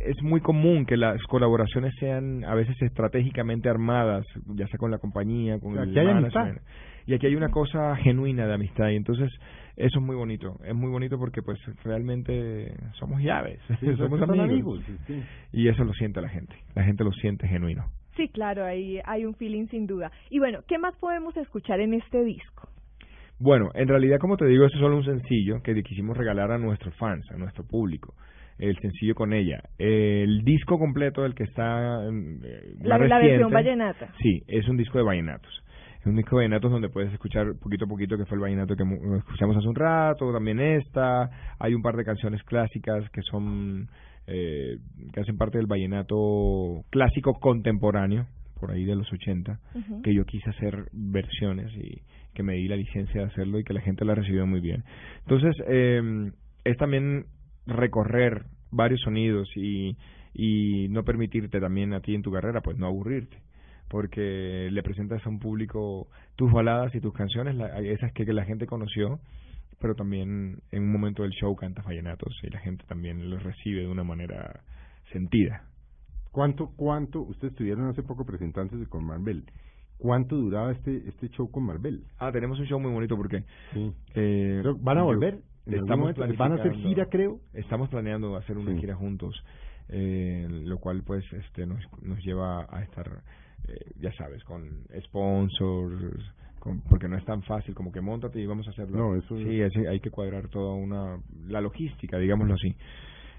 es 0.04 0.22
muy 0.22 0.40
común 0.40 0.86
que 0.86 0.96
las 0.96 1.22
colaboraciones 1.24 1.94
sean 1.98 2.44
a 2.44 2.54
veces 2.54 2.80
estratégicamente 2.82 3.68
armadas, 3.68 4.26
ya 4.54 4.66
sea 4.68 4.78
con 4.78 4.90
la 4.90 4.98
compañía, 4.98 5.58
con 5.58 5.72
O 5.72 5.74
sea, 5.74 5.84
el 5.84 5.94
management. 5.94 6.36
amistad. 6.36 6.62
Y 7.06 7.14
aquí 7.14 7.26
hay 7.26 7.36
una 7.36 7.50
cosa 7.50 7.96
genuina 7.96 8.46
de 8.46 8.54
amistad 8.54 8.88
y 8.88 8.96
entonces 8.96 9.30
eso 9.76 9.98
es 9.98 10.04
muy 10.04 10.16
bonito. 10.16 10.58
Es 10.64 10.74
muy 10.74 10.90
bonito 10.90 11.18
porque 11.18 11.42
pues 11.42 11.58
realmente 11.82 12.74
somos 12.98 13.20
llaves, 13.20 13.60
Sí, 13.80 13.86
somos 13.96 14.22
amigos. 14.22 14.50
amigos, 14.50 14.80
sí, 14.86 14.96
sí. 15.06 15.22
Y 15.52 15.68
eso 15.68 15.84
lo 15.84 15.92
siente 15.92 16.20
la 16.20 16.28
gente. 16.28 16.54
La 16.74 16.84
gente 16.84 17.04
lo 17.04 17.12
siente 17.12 17.48
genuino. 17.48 17.84
Sí, 18.16 18.28
claro, 18.28 18.64
ahí 18.64 19.00
hay 19.04 19.24
un 19.24 19.34
feeling 19.34 19.66
sin 19.66 19.86
duda. 19.86 20.10
Y 20.30 20.38
bueno, 20.38 20.60
¿qué 20.68 20.78
más 20.78 20.96
podemos 20.96 21.36
escuchar 21.36 21.80
en 21.80 21.94
este 21.94 22.22
disco? 22.24 22.68
Bueno, 23.40 23.70
en 23.74 23.88
realidad, 23.88 24.18
como 24.20 24.36
te 24.36 24.46
digo, 24.46 24.64
esto 24.64 24.78
es 24.78 24.82
solo 24.82 24.96
un 24.96 25.04
sencillo 25.04 25.60
que 25.62 25.74
quisimos 25.82 26.16
regalar 26.16 26.52
a 26.52 26.58
nuestros 26.58 26.94
fans, 26.96 27.28
a 27.32 27.36
nuestro 27.36 27.64
público. 27.66 28.14
El 28.56 28.78
sencillo 28.78 29.16
con 29.16 29.32
ella. 29.32 29.60
El 29.78 30.44
disco 30.44 30.78
completo, 30.78 31.24
el 31.26 31.34
que 31.34 31.42
está 31.42 32.04
eh, 32.04 32.74
La, 32.82 32.98
versión 32.98 33.50
vallenata. 33.50 34.12
Sí, 34.22 34.44
es 34.46 34.68
un 34.68 34.76
disco 34.76 34.98
de 34.98 35.04
vallenatos. 35.04 35.63
Un 36.06 36.16
disco 36.16 36.36
de 36.36 36.44
vallenatos 36.44 36.70
donde 36.70 36.90
puedes 36.90 37.12
escuchar 37.12 37.54
poquito 37.60 37.86
a 37.86 37.88
poquito, 37.88 38.18
que 38.18 38.26
fue 38.26 38.36
el 38.36 38.42
vallenato 38.42 38.76
que 38.76 38.84
escuchamos 39.18 39.56
hace 39.56 39.68
un 39.68 39.74
rato, 39.74 40.32
también 40.32 40.60
esta. 40.60 41.30
Hay 41.58 41.74
un 41.74 41.82
par 41.82 41.96
de 41.96 42.04
canciones 42.04 42.42
clásicas 42.42 43.08
que 43.10 43.22
son, 43.22 43.88
eh, 44.26 44.78
que 45.12 45.20
hacen 45.20 45.38
parte 45.38 45.56
del 45.58 45.66
vallenato 45.66 46.84
clásico 46.90 47.34
contemporáneo, 47.40 48.26
por 48.60 48.70
ahí 48.70 48.84
de 48.84 48.96
los 48.96 49.10
80, 49.10 49.58
Ujú. 49.74 50.02
que 50.02 50.14
yo 50.14 50.24
quise 50.26 50.50
hacer 50.50 50.88
versiones 50.92 51.72
y 51.74 52.02
que 52.34 52.42
me 52.42 52.54
di 52.54 52.68
la 52.68 52.76
licencia 52.76 53.22
de 53.22 53.26
hacerlo 53.28 53.58
y 53.58 53.64
que 53.64 53.72
la 53.72 53.80
gente 53.80 54.04
la 54.04 54.14
recibió 54.14 54.46
muy 54.46 54.60
bien. 54.60 54.84
Entonces, 55.20 55.56
eh, 55.68 56.30
es 56.64 56.76
también 56.76 57.26
recorrer 57.66 58.44
varios 58.70 59.00
sonidos 59.00 59.48
y, 59.56 59.96
y 60.34 60.88
no 60.90 61.02
permitirte 61.04 61.60
también 61.60 61.94
a 61.94 62.00
ti 62.00 62.14
en 62.14 62.22
tu 62.22 62.30
carrera, 62.30 62.60
pues 62.60 62.76
no 62.76 62.86
aburrirte 62.86 63.38
porque 63.88 64.68
le 64.70 64.82
presentas 64.82 65.24
a 65.24 65.28
un 65.28 65.38
público 65.38 66.08
tus 66.36 66.52
baladas 66.52 66.94
y 66.94 67.00
tus 67.00 67.12
canciones, 67.12 67.54
la- 67.54 67.78
esas 67.80 68.12
que, 68.12 68.24
que 68.24 68.32
la 68.32 68.44
gente 68.44 68.66
conoció, 68.66 69.20
pero 69.80 69.94
también 69.94 70.58
en 70.70 70.82
un 70.82 70.92
momento 70.92 71.22
del 71.22 71.32
show 71.32 71.54
cantas 71.56 71.84
vallenatos 71.84 72.34
y 72.42 72.50
la 72.50 72.60
gente 72.60 72.84
también 72.86 73.28
los 73.30 73.42
recibe 73.42 73.82
de 73.82 73.88
una 73.88 74.04
manera 74.04 74.60
sentida. 75.12 75.64
¿Cuánto, 76.32 76.72
cuánto, 76.76 77.20
ustedes 77.20 77.52
estuvieron 77.52 77.88
hace 77.88 78.02
poco 78.02 78.24
presentándose 78.24 78.86
con 78.88 79.04
Marvel? 79.04 79.44
¿Cuánto 79.98 80.36
duraba 80.36 80.72
este 80.72 81.08
este 81.08 81.28
show 81.28 81.48
con 81.50 81.64
Marvel? 81.64 82.04
Ah, 82.18 82.32
tenemos 82.32 82.58
un 82.58 82.66
show 82.66 82.80
muy 82.80 82.90
bonito 82.92 83.16
porque 83.16 83.44
Sí. 83.72 83.92
eh, 84.14 84.62
¿Van 84.80 84.98
a 84.98 85.02
volver? 85.02 85.38
¿En 85.66 85.74
algún 85.74 86.10
Estamos? 86.10 86.36
¿Van 86.36 86.52
a 86.52 86.54
hacer 86.56 86.74
gira, 86.74 87.06
creo? 87.06 87.38
Estamos 87.52 87.88
planeando 87.88 88.36
hacer 88.36 88.58
una 88.58 88.72
Sí. 88.72 88.80
gira 88.80 88.96
juntos, 88.96 89.34
eh, 89.88 90.46
lo 90.50 90.78
cual 90.78 91.02
pues 91.04 91.24
este 91.32 91.64
nos, 91.66 91.80
nos 92.02 92.18
lleva 92.24 92.66
a 92.68 92.82
estar, 92.82 93.22
eh, 93.68 93.92
ya 94.00 94.12
sabes, 94.12 94.42
con 94.44 94.84
sponsors, 95.06 96.32
con- 96.58 96.80
porque 96.82 97.08
no 97.08 97.16
es 97.16 97.24
tan 97.24 97.42
fácil 97.42 97.74
como 97.74 97.92
que 97.92 98.00
montate 98.00 98.40
y 98.40 98.46
vamos 98.46 98.66
a 98.66 98.70
hacerlo. 98.70 98.96
No, 98.96 99.16
eso 99.16 99.36
Sí, 99.38 99.60
es- 99.60 99.76
hay 99.88 100.00
que 100.00 100.10
cuadrar 100.10 100.48
toda 100.48 100.74
una 100.74 101.18
la 101.46 101.60
logística, 101.60 102.18
digámoslo 102.18 102.54
así. 102.54 102.74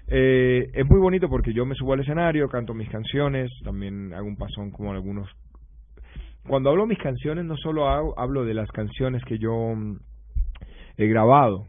Eh, 0.08 0.70
es 0.72 0.86
muy 0.88 1.00
bonito 1.00 1.28
porque 1.28 1.52
yo 1.52 1.66
me 1.66 1.74
subo 1.74 1.92
al 1.94 2.00
escenario, 2.00 2.48
canto 2.48 2.74
mis 2.74 2.88
canciones, 2.88 3.50
también 3.64 4.12
hago 4.14 4.26
un 4.26 4.36
pasón 4.36 4.70
como 4.70 4.92
algunos. 4.92 5.28
Cuando 6.46 6.70
hablo 6.70 6.86
mis 6.86 6.98
canciones, 6.98 7.44
no 7.44 7.56
solo 7.56 7.88
hago- 7.88 8.14
hablo 8.18 8.44
de 8.44 8.54
las 8.54 8.70
canciones 8.70 9.24
que 9.24 9.38
yo 9.38 9.74
mm, 9.74 9.98
he 10.96 11.06
grabado, 11.08 11.66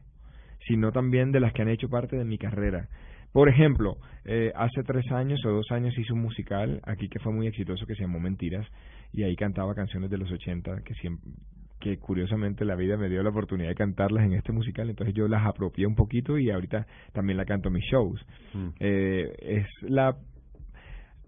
sino 0.68 0.92
también 0.92 1.32
de 1.32 1.40
las 1.40 1.52
que 1.54 1.64
han 1.64 1.70
hecho 1.70 1.90
parte 1.90 2.16
de 2.16 2.26
mi 2.26 2.38
carrera. 2.38 2.88
Por 3.32 3.50
ejemplo, 3.50 3.98
eh, 4.26 4.52
hace 4.56 4.84
tres 4.84 5.12
años 5.12 5.40
o 5.46 5.50
dos 5.50 5.72
años 5.72 5.98
hice 5.98 6.14
un 6.14 6.22
musical 6.22 6.82
aquí 6.84 7.08
que 7.10 7.20
fue 7.20 7.32
muy 7.34 7.48
exitoso 7.48 7.86
que 7.86 7.96
se 7.96 8.02
llamó 8.02 8.20
Mentiras 8.20 8.66
y 9.14 9.24
ahí 9.24 9.36
cantaba 9.36 9.76
canciones 9.76 10.10
de 10.10 10.18
los 10.18 10.32
80 10.32 10.82
que 10.84 10.94
siempre 10.96 11.32
que 11.80 11.98
curiosamente 11.98 12.66
la 12.66 12.76
vida 12.76 12.98
me 12.98 13.10
dio 13.10 13.22
la 13.22 13.30
oportunidad 13.30 13.70
de 13.70 13.76
cantarlas 13.76 14.26
en 14.26 14.34
este 14.34 14.52
musical, 14.52 14.90
entonces 14.90 15.16
yo 15.16 15.28
las 15.28 15.46
apropié 15.46 15.86
un 15.86 15.96
poquito 15.96 16.38
y 16.38 16.50
ahorita 16.50 16.88
también 17.14 17.38
la 17.38 17.46
canto 17.46 17.70
en 17.70 17.76
mis 17.76 17.86
shows. 17.86 18.26
Mm. 18.54 18.68
Eh, 18.80 19.36
es 19.40 19.68
la, 19.82 20.18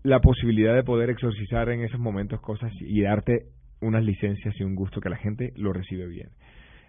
la 0.04 0.20
posibilidad 0.20 0.76
de 0.76 0.84
poder 0.84 1.10
exorcizar 1.10 1.70
en 1.70 1.82
esos 1.82 2.00
momentos 2.00 2.42
cosas 2.42 2.72
y 2.80 3.02
darte 3.02 3.46
unas 3.82 4.04
licencias 4.04 4.56
y 4.60 4.64
un 4.64 4.76
gusto 4.76 5.00
que 5.00 5.10
la 5.10 5.18
gente 5.18 5.54
lo 5.56 5.72
recibe 5.72 6.08
bien. 6.08 6.30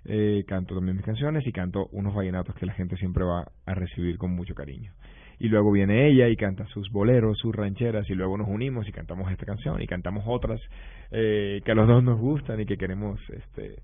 Eh, 0.06 0.44
canto 0.46 0.74
también 0.74 0.96
mis 0.96 1.04
canciones 1.04 1.46
y 1.46 1.52
canto 1.52 1.86
unos 1.92 2.14
vallenatos 2.14 2.54
que 2.54 2.64
la 2.64 2.72
gente 2.72 2.96
siempre 2.96 3.22
va 3.24 3.52
a 3.66 3.74
recibir 3.74 4.16
con 4.16 4.30
mucho 4.30 4.54
cariño. 4.54 4.92
Y 5.40 5.48
luego 5.48 5.72
viene 5.72 6.06
ella 6.06 6.28
y 6.28 6.36
canta 6.36 6.66
sus 6.66 6.90
boleros, 6.92 7.38
sus 7.38 7.54
rancheras 7.54 8.08
y 8.10 8.14
luego 8.14 8.36
nos 8.36 8.46
unimos 8.46 8.86
y 8.86 8.92
cantamos 8.92 9.32
esta 9.32 9.46
canción 9.46 9.80
y 9.82 9.86
cantamos 9.86 10.22
otras 10.26 10.60
eh, 11.10 11.60
que 11.64 11.72
a 11.72 11.74
los 11.74 11.88
dos 11.88 12.04
nos 12.04 12.20
gustan 12.20 12.60
y 12.60 12.66
que 12.66 12.76
queremos 12.76 13.18
este 13.30 13.76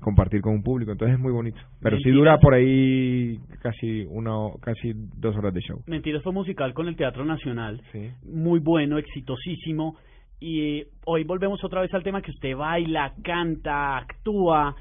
compartir 0.00 0.40
con 0.40 0.52
un 0.54 0.64
público 0.64 0.90
entonces 0.90 1.14
es 1.14 1.20
muy 1.20 1.30
bonito 1.30 1.58
pero 1.80 1.96
sí 1.98 2.06
Mentiras. 2.06 2.18
dura 2.18 2.38
por 2.40 2.54
ahí 2.54 3.38
casi 3.62 4.04
una 4.10 4.32
casi 4.60 4.92
dos 5.16 5.36
horas 5.36 5.54
de 5.54 5.60
show 5.60 5.80
Mentiras 5.86 6.24
fue 6.24 6.32
musical 6.32 6.74
con 6.74 6.88
el 6.88 6.96
Teatro 6.96 7.24
Nacional. 7.24 7.80
sí 7.92 8.10
Muy 8.24 8.58
bueno, 8.58 8.98
exitosísimo. 8.98 9.96
Y 10.40 10.60
eh, 10.80 10.86
hoy 11.06 11.24
volvemos 11.24 11.62
otra 11.64 11.80
vez 11.80 11.94
al 11.94 12.02
tema 12.02 12.20
que 12.20 12.30
usted 12.30 12.54
baila, 12.56 13.14
canta, 13.22 13.96
actúa. 13.98 14.74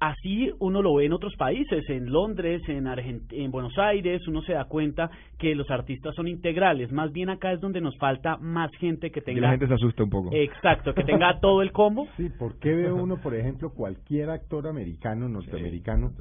Así 0.00 0.50
uno 0.60 0.80
lo 0.80 0.94
ve 0.94 1.04
en 1.04 1.12
otros 1.12 1.36
países, 1.36 1.84
en 1.90 2.10
Londres, 2.10 2.62
en, 2.68 2.86
Argent 2.86 3.30
en 3.34 3.50
Buenos 3.50 3.76
Aires, 3.76 4.26
uno 4.26 4.40
se 4.40 4.54
da 4.54 4.64
cuenta 4.64 5.10
que 5.38 5.54
los 5.54 5.70
artistas 5.70 6.14
son 6.14 6.26
integrales. 6.26 6.90
Más 6.90 7.12
bien 7.12 7.28
acá 7.28 7.52
es 7.52 7.60
donde 7.60 7.82
nos 7.82 7.98
falta 7.98 8.38
más 8.38 8.70
gente 8.76 9.10
que 9.10 9.20
y 9.20 9.22
tenga... 9.22 9.42
la 9.42 9.50
gente 9.50 9.68
se 9.68 9.74
asusta 9.74 10.02
un 10.02 10.08
poco 10.08 10.30
Exacto, 10.32 10.94
que 10.94 11.04
tenga 11.04 11.38
todo 11.40 11.60
el 11.60 11.70
combo. 11.72 12.08
Sí, 12.16 12.30
¿por 12.30 12.58
qué 12.58 12.74
ve 12.74 12.90
uno, 12.90 13.18
por 13.18 13.34
ejemplo, 13.34 13.74
cualquier 13.74 14.30
actor 14.30 14.66
americano, 14.66 15.28
norteamericano, 15.28 16.12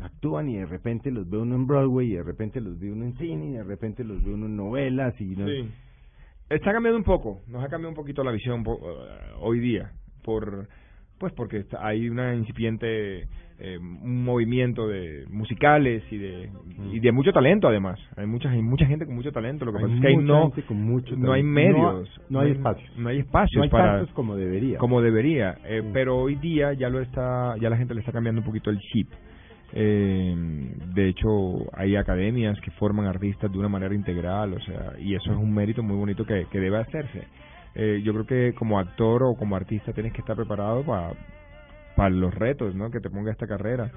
actúan 0.00 0.48
y 0.48 0.56
de 0.56 0.66
repente 0.66 1.10
los 1.10 1.28
ve 1.28 1.38
uno 1.38 1.56
en 1.56 1.66
Broadway 1.66 2.12
y 2.12 2.14
de 2.14 2.22
repente 2.22 2.60
los 2.60 2.78
ve 2.78 2.92
uno 2.92 3.04
en 3.04 3.14
cine 3.16 3.46
y 3.46 3.52
de 3.54 3.64
repente 3.64 4.04
los 4.04 4.22
ve 4.22 4.32
uno 4.32 4.46
en 4.46 4.56
novelas 4.56 5.20
y 5.20 5.34
no 5.34 5.46
Sí. 5.48 5.68
Está 6.50 6.72
cambiando 6.72 6.96
un 6.96 7.04
poco, 7.04 7.42
nos 7.48 7.62
ha 7.64 7.68
cambiado 7.68 7.90
un 7.90 7.96
poquito 7.96 8.24
la 8.24 8.30
visión 8.30 8.64
eh, 8.66 9.32
hoy 9.40 9.58
día, 9.58 9.92
por 10.22 10.68
pues 11.18 11.32
porque 11.32 11.64
hay 11.80 12.08
una 12.08 12.34
incipiente 12.34 13.26
eh, 13.60 13.76
un 13.78 14.22
movimiento 14.24 14.86
de 14.86 15.24
musicales 15.30 16.04
y 16.12 16.16
de 16.16 16.48
y 16.92 17.00
de 17.00 17.10
mucho 17.12 17.32
talento 17.32 17.66
además. 17.66 17.98
Hay 18.16 18.26
mucha 18.26 18.48
hay 18.50 18.62
mucha 18.62 18.86
gente 18.86 19.04
con 19.04 19.16
mucho 19.16 19.32
talento, 19.32 19.64
lo 19.64 19.72
que 19.72 19.78
Hay 19.78 19.84
pasa 19.84 19.94
es 19.96 20.00
que 20.00 20.06
hay 20.08 20.16
no 20.16 20.42
gente 20.52 20.62
con 20.62 20.80
mucho 20.80 21.16
no 21.16 21.32
hay 21.32 21.42
medios, 21.42 22.08
No- 22.28 22.38
no 22.38 22.40
hay 22.40 22.52
espacios. 22.52 22.98
No 22.98 23.08
hay 23.08 23.18
espacios 23.18 23.56
no 23.58 23.62
hay 23.64 23.68
para 23.68 23.96
tantos 23.96 24.14
como 24.14 24.36
debería. 24.36 24.78
como 24.78 25.00
debería, 25.02 25.56
eh, 25.64 25.80
Sí. 25.82 25.90
pero 25.92 26.18
hoy 26.18 26.36
día 26.36 26.72
ya 26.74 26.88
lo 26.88 27.00
está 27.00 27.56
ya 27.60 27.68
la 27.68 27.76
gente 27.76 27.94
le 27.94 28.00
está 28.00 28.12
cambiando 28.12 28.40
un 28.40 28.46
poquito 28.46 28.70
el 28.70 28.78
chip. 28.78 29.08
Eh, 29.74 30.34
de 30.94 31.08
hecho, 31.08 31.66
hay 31.76 31.96
academias 31.96 32.58
que 32.60 32.70
forman 32.72 33.06
artistas 33.06 33.50
de 33.52 33.58
una 33.58 33.68
manera 33.68 33.94
integral, 33.94 34.54
o 34.54 34.60
sea, 34.60 34.92
y 34.98 35.14
eso 35.14 35.30
es 35.32 35.36
un 35.36 35.52
mérito 35.52 35.82
muy 35.82 35.96
bonito 35.96 36.24
que, 36.24 36.46
que 36.50 36.58
debe 36.58 36.78
hacerse. 36.78 37.24
Eh, 37.78 38.02
yo 38.02 38.12
creo 38.12 38.26
que 38.26 38.54
como 38.54 38.78
actor 38.78 39.22
o 39.22 39.34
como 39.34 39.56
artista 39.56 39.92
tienes 39.92 40.12
que 40.12 40.20
estar 40.20 40.36
preparado 40.36 40.84
para 40.84 41.12
para 41.98 42.10
los 42.10 42.32
retos, 42.32 42.76
¿no? 42.76 42.92
Que 42.92 43.00
te 43.00 43.10
ponga 43.10 43.32
esta 43.32 43.48
carrera. 43.48 43.90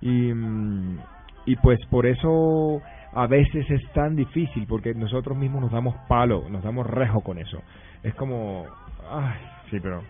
Y, 0.00 0.32
mm, 0.34 0.98
y 1.46 1.56
pues 1.56 1.78
por 1.88 2.04
eso 2.04 2.82
a 3.12 3.28
veces 3.28 3.70
es 3.70 3.92
tan 3.92 4.16
difícil, 4.16 4.66
porque 4.66 4.92
nosotros 4.92 5.38
mismos 5.38 5.62
nos 5.62 5.70
damos 5.70 5.94
palo, 6.08 6.48
nos 6.50 6.64
damos 6.64 6.84
rejo 6.84 7.20
con 7.20 7.38
eso. 7.38 7.62
Es 8.02 8.12
como, 8.16 8.66
ay, 9.08 9.38
sí, 9.70 9.78
pero 9.80 10.02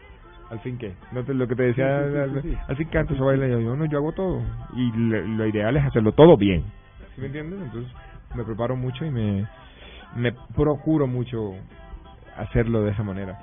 al 0.50 0.58
fin 0.60 0.78
qué, 0.78 0.94
no 1.12 1.22
te, 1.22 1.34
lo 1.34 1.46
que 1.46 1.54
te 1.54 1.64
decía, 1.64 2.02
Sí, 2.04 2.12
sí, 2.12 2.18
al, 2.18 2.42
sí, 2.42 2.56
al 2.66 2.76
fin 2.76 2.88
canto, 2.88 3.14
se 3.14 3.20
baila, 3.20 3.46
yo 3.46 3.76
no, 3.76 3.84
yo 3.84 3.98
hago 3.98 4.12
todo. 4.12 4.40
Y 4.74 4.90
lo, 4.96 5.20
lo 5.20 5.46
ideal 5.46 5.76
es 5.76 5.84
hacerlo 5.84 6.12
todo 6.12 6.38
bien. 6.38 6.64
¿Sí 7.14 7.20
me 7.20 7.26
entiendes? 7.26 7.60
Entonces 7.60 7.92
me 8.34 8.42
preparo 8.44 8.74
mucho 8.74 9.04
y 9.04 9.10
me, 9.10 9.46
me 10.16 10.32
procuro 10.54 11.06
mucho 11.06 11.52
hacerlo 12.36 12.82
de 12.82 12.90
esa 12.92 13.02
manera. 13.02 13.36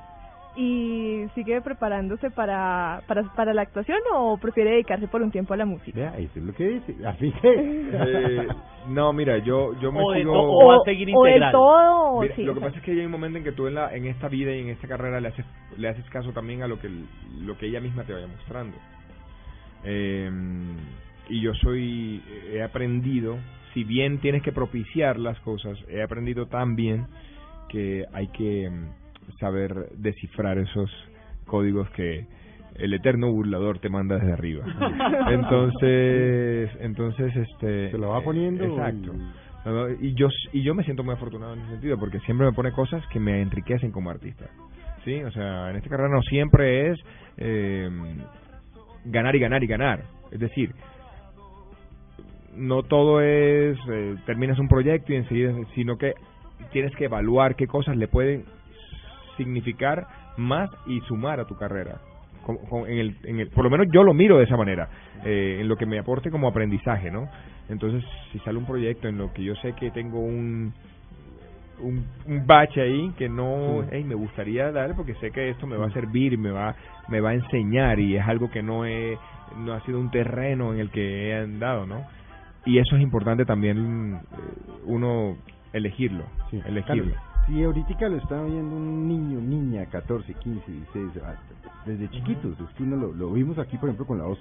¿Y 0.53 1.27
sigue 1.33 1.61
preparándose 1.61 2.29
para, 2.29 3.01
para, 3.07 3.23
para 3.35 3.53
la 3.53 3.61
actuación 3.61 3.99
o 4.13 4.37
prefiere 4.37 4.71
dedicarse 4.71 5.07
por 5.07 5.21
un 5.21 5.31
tiempo 5.31 5.53
a 5.53 5.57
la 5.57 5.65
música? 5.65 5.97
Vea, 5.97 6.17
eso 6.17 6.39
es 6.39 6.43
lo 6.43 6.53
que 6.53 6.67
dice. 6.67 6.95
Así 7.07 7.31
que... 7.41 7.81
Eh, 7.93 8.47
no, 8.89 9.13
mira, 9.13 9.37
yo, 9.37 9.79
yo 9.79 9.91
me 9.91 10.01
O 10.03 10.11
de 10.11 10.19
sigo... 10.19 10.33
to- 10.33 10.51
o 10.51 10.65
va 10.67 10.75
a 10.77 10.83
seguir 10.83 11.07
o 11.15 11.25
integral. 11.25 11.51
todo, 11.51 12.13
o 12.15 12.21
Mira, 12.21 12.35
sí, 12.35 12.43
lo 12.43 12.53
que 12.53 12.59
pasa 12.61 12.77
es 12.77 12.83
que 12.83 12.91
hay 12.91 13.05
un 13.05 13.11
momento 13.11 13.37
en 13.37 13.43
que 13.43 13.51
tú 13.51 13.67
en, 13.67 13.75
la, 13.75 13.95
en 13.95 14.05
esta 14.07 14.27
vida 14.27 14.53
y 14.55 14.59
en 14.61 14.69
esta 14.69 14.87
carrera 14.87 15.21
le 15.21 15.27
haces, 15.29 15.45
le 15.77 15.87
haces 15.87 16.03
caso 16.09 16.31
también 16.33 16.63
a 16.63 16.67
lo 16.67 16.79
que, 16.79 16.89
lo 17.39 17.57
que 17.57 17.67
ella 17.67 17.79
misma 17.79 18.03
te 18.03 18.13
vaya 18.13 18.27
mostrando. 18.27 18.75
Eh, 19.83 20.29
y 21.29 21.41
yo 21.41 21.53
soy, 21.55 22.21
he 22.51 22.61
aprendido, 22.63 23.37
si 23.73 23.83
bien 23.83 24.19
tienes 24.19 24.41
que 24.43 24.51
propiciar 24.51 25.17
las 25.19 25.39
cosas, 25.41 25.77
he 25.89 26.01
aprendido 26.01 26.47
también 26.47 27.05
que 27.72 28.05
hay 28.13 28.28
que 28.28 28.69
mm, 28.69 29.38
saber 29.39 29.74
descifrar 29.97 30.57
esos 30.57 30.89
códigos 31.45 31.89
que 31.91 32.26
el 32.76 32.93
eterno 32.93 33.32
burlador 33.32 33.80
te 33.80 33.89
manda 33.89 34.15
desde 34.17 34.34
arriba. 34.34 34.65
Entonces, 35.30 36.69
entonces 36.80 37.36
este 37.36 37.91
Se 37.91 37.97
lo 37.97 38.09
va 38.09 38.22
poniendo 38.24 38.63
Exacto. 38.65 39.13
y- 39.13 39.65
No, 39.65 39.72
no, 39.72 39.89
Y 40.01 40.13
yo 40.15 40.28
y 40.53 40.63
yo 40.63 40.74
me 40.74 40.84
siento 40.84 41.03
muy 41.03 41.13
afortunado 41.13 41.53
en 41.53 41.59
ese 41.61 41.69
sentido 41.72 41.97
porque 41.97 42.19
siempre 42.22 42.47
me 42.47 42.53
pone 42.53 42.72
cosas 42.72 43.05
que 43.07 43.19
me 43.19 43.41
enriquecen 43.41 43.91
como 43.91 44.09
artista. 44.09 44.45
Sí, 45.05 45.22
o 45.24 45.32
sea, 45.32 45.69
en 45.69 45.78
esta 45.78 45.89
carrera 45.89 46.09
no 46.09 46.22
siempre 46.24 46.91
es 46.91 46.99
eh, 47.38 47.89
ganar 49.05 49.36
y 49.36 49.39
ganar 49.39 49.63
y 49.63 49.67
ganar. 49.67 50.03
Es 50.32 50.39
decir, 50.39 50.74
no 52.55 52.84
todo 52.84 53.22
es 53.22 53.78
eh, 53.89 54.15
terminas 54.26 54.59
un 54.59 54.67
proyecto 54.67 55.13
y 55.13 55.17
enseguida, 55.17 55.53
sino 55.76 55.97
que 55.97 56.13
tienes 56.72 56.95
que 56.95 57.05
evaluar 57.05 57.55
qué 57.55 57.68
cosas 57.68 57.95
le 57.97 58.07
pueden 58.07 58.45
significar 59.38 60.07
más 60.38 60.70
y 60.86 60.99
sumar 61.01 61.39
a 61.39 61.45
tu 61.45 61.55
carrera. 61.55 61.99
Con- 62.45 62.57
con- 62.57 62.89
en 62.89 62.97
el, 62.97 63.16
en 63.24 63.39
el, 63.39 63.49
por 63.49 63.64
lo 63.64 63.70
menos 63.70 63.88
yo 63.91 64.03
lo 64.03 64.14
miro 64.14 64.38
de 64.38 64.45
esa 64.45 64.57
manera, 64.57 64.89
eh, 65.24 65.59
en 65.62 65.68
lo 65.68 65.76
que 65.78 65.86
me 65.86 65.99
aporte 65.99 66.32
como 66.32 66.47
aprendizaje, 66.47 67.12
¿no? 67.12 67.30
Entonces, 67.70 68.03
si 68.32 68.39
sale 68.39 68.57
un 68.57 68.66
proyecto 68.66 69.07
en 69.07 69.18
lo 69.18 69.32
que 69.32 69.43
yo 69.43 69.55
sé 69.55 69.74
que 69.74 69.91
tengo 69.91 70.20
un 70.20 70.74
un, 71.80 72.05
un 72.28 72.45
bache 72.45 72.80
ahí 72.80 73.12
que 73.18 73.28
no, 73.28 73.82
Sí. 73.84 73.88
hey, 73.91 74.03
me 74.03 74.14
gustaría 74.14 74.72
dar 74.72 74.95
porque 74.95 75.16
sé 75.16 75.32
que 75.32 75.49
esto 75.49 75.66
me 75.66 75.78
va 75.78 75.88
a 75.88 75.91
servir, 75.91 76.38
me 76.38 76.51
va 76.51 76.76
me 77.07 77.20
va 77.22 77.32
a 77.32 77.34
enseñar 77.34 77.99
y 77.99 78.18
es 78.18 78.28
algo 78.28 78.51
que 78.51 78.62
no 78.62 78.86
he 78.86 79.18
no 79.57 79.74
ha 79.74 79.82
sido 79.82 79.99
un 79.99 80.12
terreno 80.12 80.74
en 80.74 80.80
el 80.80 80.91
que 80.91 81.30
he 81.30 81.36
andado, 81.36 81.86
¿no? 81.88 82.05
Y 82.66 82.78
eso 82.78 82.95
es 82.95 83.01
importante 83.01 83.45
también 83.45 84.16
eh, 84.16 84.38
uno 84.86 85.38
elegirlo, 85.74 86.24
Sí, 86.49 86.61
elegirlo. 86.65 87.13
claro. 87.13 87.22
Si 87.47 87.63
ahorita 87.63 88.07
lo 88.09 88.17
está 88.17 88.41
viendo 88.43 88.76
un 88.76 89.07
niño, 89.07 89.39
niña, 89.41 89.86
14, 89.88 90.34
15, 90.36 90.72
16, 90.72 91.11
ah, 91.26 91.36
desde 91.86 92.07
chiquitos, 92.09 92.59
es 92.59 92.69
que 92.76 92.84
uno 92.84 92.95
lo, 92.97 93.13
lo 93.13 93.32
vimos 93.32 93.57
aquí, 93.57 93.78
por 93.78 93.89
ejemplo, 93.89 94.05
con 94.05 94.19
la 94.19 94.26
voz 94.26 94.39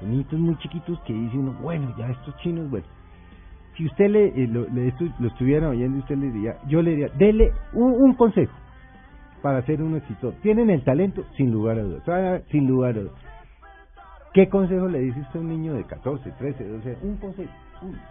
niñitos 0.00 0.38
muy 0.38 0.56
chiquitos 0.58 0.98
que 1.06 1.12
dicen 1.12 1.40
uno, 1.40 1.52
bueno, 1.60 1.94
ya 1.98 2.08
estos 2.08 2.36
chinos, 2.38 2.68
bueno. 2.70 2.86
Si 3.76 3.84
usted 3.84 4.08
le, 4.08 4.28
eh, 4.28 4.46
lo, 4.48 4.66
le 4.68 4.88
estu- 4.94 5.12
lo 5.18 5.28
estuviera 5.28 5.68
oyendo, 5.68 5.98
usted 5.98 6.16
le 6.16 6.30
diría, 6.30 6.56
yo 6.66 6.80
le 6.80 6.92
diría, 6.92 7.08
dele 7.18 7.52
un, 7.74 7.92
un 7.92 8.14
consejo 8.14 8.52
para 9.42 9.60
ser 9.66 9.82
un 9.82 9.96
exitoso. 9.96 10.36
Tienen 10.42 10.70
el 10.70 10.82
talento, 10.82 11.24
sin 11.36 11.50
lugar 11.52 11.78
a 11.78 11.82
dudas, 11.82 12.42
sin 12.50 12.66
lugar 12.66 12.96
a 12.96 13.00
dudas. 13.00 13.14
¿Qué 14.32 14.48
consejo 14.48 14.88
le 14.88 15.00
dice 15.00 15.20
usted 15.20 15.38
a 15.40 15.42
un 15.42 15.48
niño 15.48 15.74
de 15.74 15.84
14, 15.84 16.30
13, 16.38 16.68
12? 16.68 16.96
Un 17.02 17.16
consejo. 17.18 17.52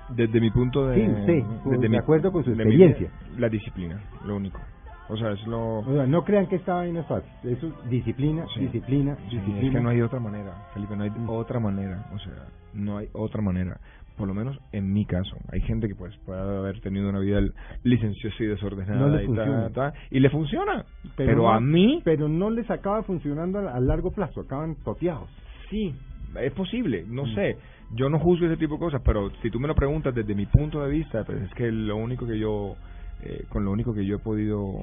Desde 0.09 0.39
mi 0.39 0.51
punto 0.51 0.87
de 0.87 0.95
Sí, 0.95 1.11
usted, 1.11 1.43
desde 1.65 1.77
de 1.81 1.89
mi- 1.89 1.97
acuerdo 1.97 2.31
con 2.31 2.43
su 2.43 2.51
mi- 2.51 2.55
experiencia. 2.55 3.09
la 3.37 3.49
disciplina, 3.49 3.99
lo 4.25 4.35
único. 4.35 4.59
O 5.07 5.17
sea, 5.17 5.31
es 5.33 5.45
lo 5.45 5.79
O 5.79 5.93
sea, 5.93 6.07
no 6.07 6.23
crean 6.23 6.47
que 6.47 6.55
esta 6.55 6.75
vaina 6.75 7.01
es 7.01 7.05
fácil. 7.07 7.29
Eso 7.43 7.67
es 7.67 7.89
disciplina, 7.89 8.45
Sí. 8.55 8.61
disciplina, 8.61 9.15
Sí, 9.29 9.35
disciplina. 9.37 9.67
es 9.67 9.73
que 9.73 9.81
no 9.81 9.89
hay 9.89 10.01
otra 10.01 10.19
manera, 10.19 10.51
Felipe, 10.73 10.95
no 10.95 11.03
hay 11.03 11.11
Mm. 11.11 11.29
otra 11.29 11.59
manera, 11.59 12.05
o 12.13 12.19
sea, 12.19 12.33
no 12.73 12.97
hay 12.97 13.07
otra 13.13 13.41
manera. 13.41 13.79
Por 14.17 14.27
lo 14.29 14.33
menos 14.33 14.57
en 14.71 14.93
mi 14.93 15.05
caso, 15.05 15.35
hay 15.51 15.59
gente 15.61 15.87
que 15.89 15.95
pues 15.95 16.15
puede 16.25 16.39
haber 16.39 16.79
tenido 16.81 17.09
una 17.09 17.19
vida 17.19 17.41
licenciosa 17.83 18.35
y 18.43 18.47
desordenada 18.47 19.07
No 19.07 19.21
y, 19.21 19.35
ta, 19.35 19.69
ta, 19.71 19.93
y 20.09 20.19
le 20.21 20.29
funciona. 20.29 20.85
Pero, 21.17 21.35
no- 21.43 21.49
a 21.51 21.59
mí 21.59 22.01
Pero 22.03 22.27
no 22.29 22.49
les 22.49 22.69
acaba 22.71 23.03
funcionando 23.03 23.59
a 23.59 23.79
largo 23.79 24.11
plazo, 24.11 24.41
acaban 24.41 24.75
toteados. 24.83 25.29
sí, 25.69 25.93
es 26.41 26.51
posible, 26.53 27.03
no 27.07 27.25
Mm. 27.25 27.35
sé. 27.35 27.57
Yo 27.91 28.09
no 28.09 28.19
juzgo 28.19 28.45
ese 28.47 28.57
tipo 28.57 28.73
de 28.75 28.79
cosas, 28.79 29.01
pero 29.05 29.29
si 29.41 29.49
tú 29.49 29.59
me 29.59 29.67
lo 29.67 29.75
preguntas 29.75 30.13
desde 30.13 30.33
mi 30.35 30.45
punto 30.45 30.83
de 30.83 30.89
vista, 30.89 31.23
pues 31.23 31.41
es 31.43 31.53
que 31.53 31.71
lo 31.71 31.95
único 31.97 32.25
que 32.27 32.37
yo, 32.39 32.75
eh, 33.21 33.45
con 33.49 33.63
lo 33.63 33.71
único 33.71 33.93
que 33.93 34.05
yo 34.05 34.15
he 34.17 34.19
podido, 34.19 34.79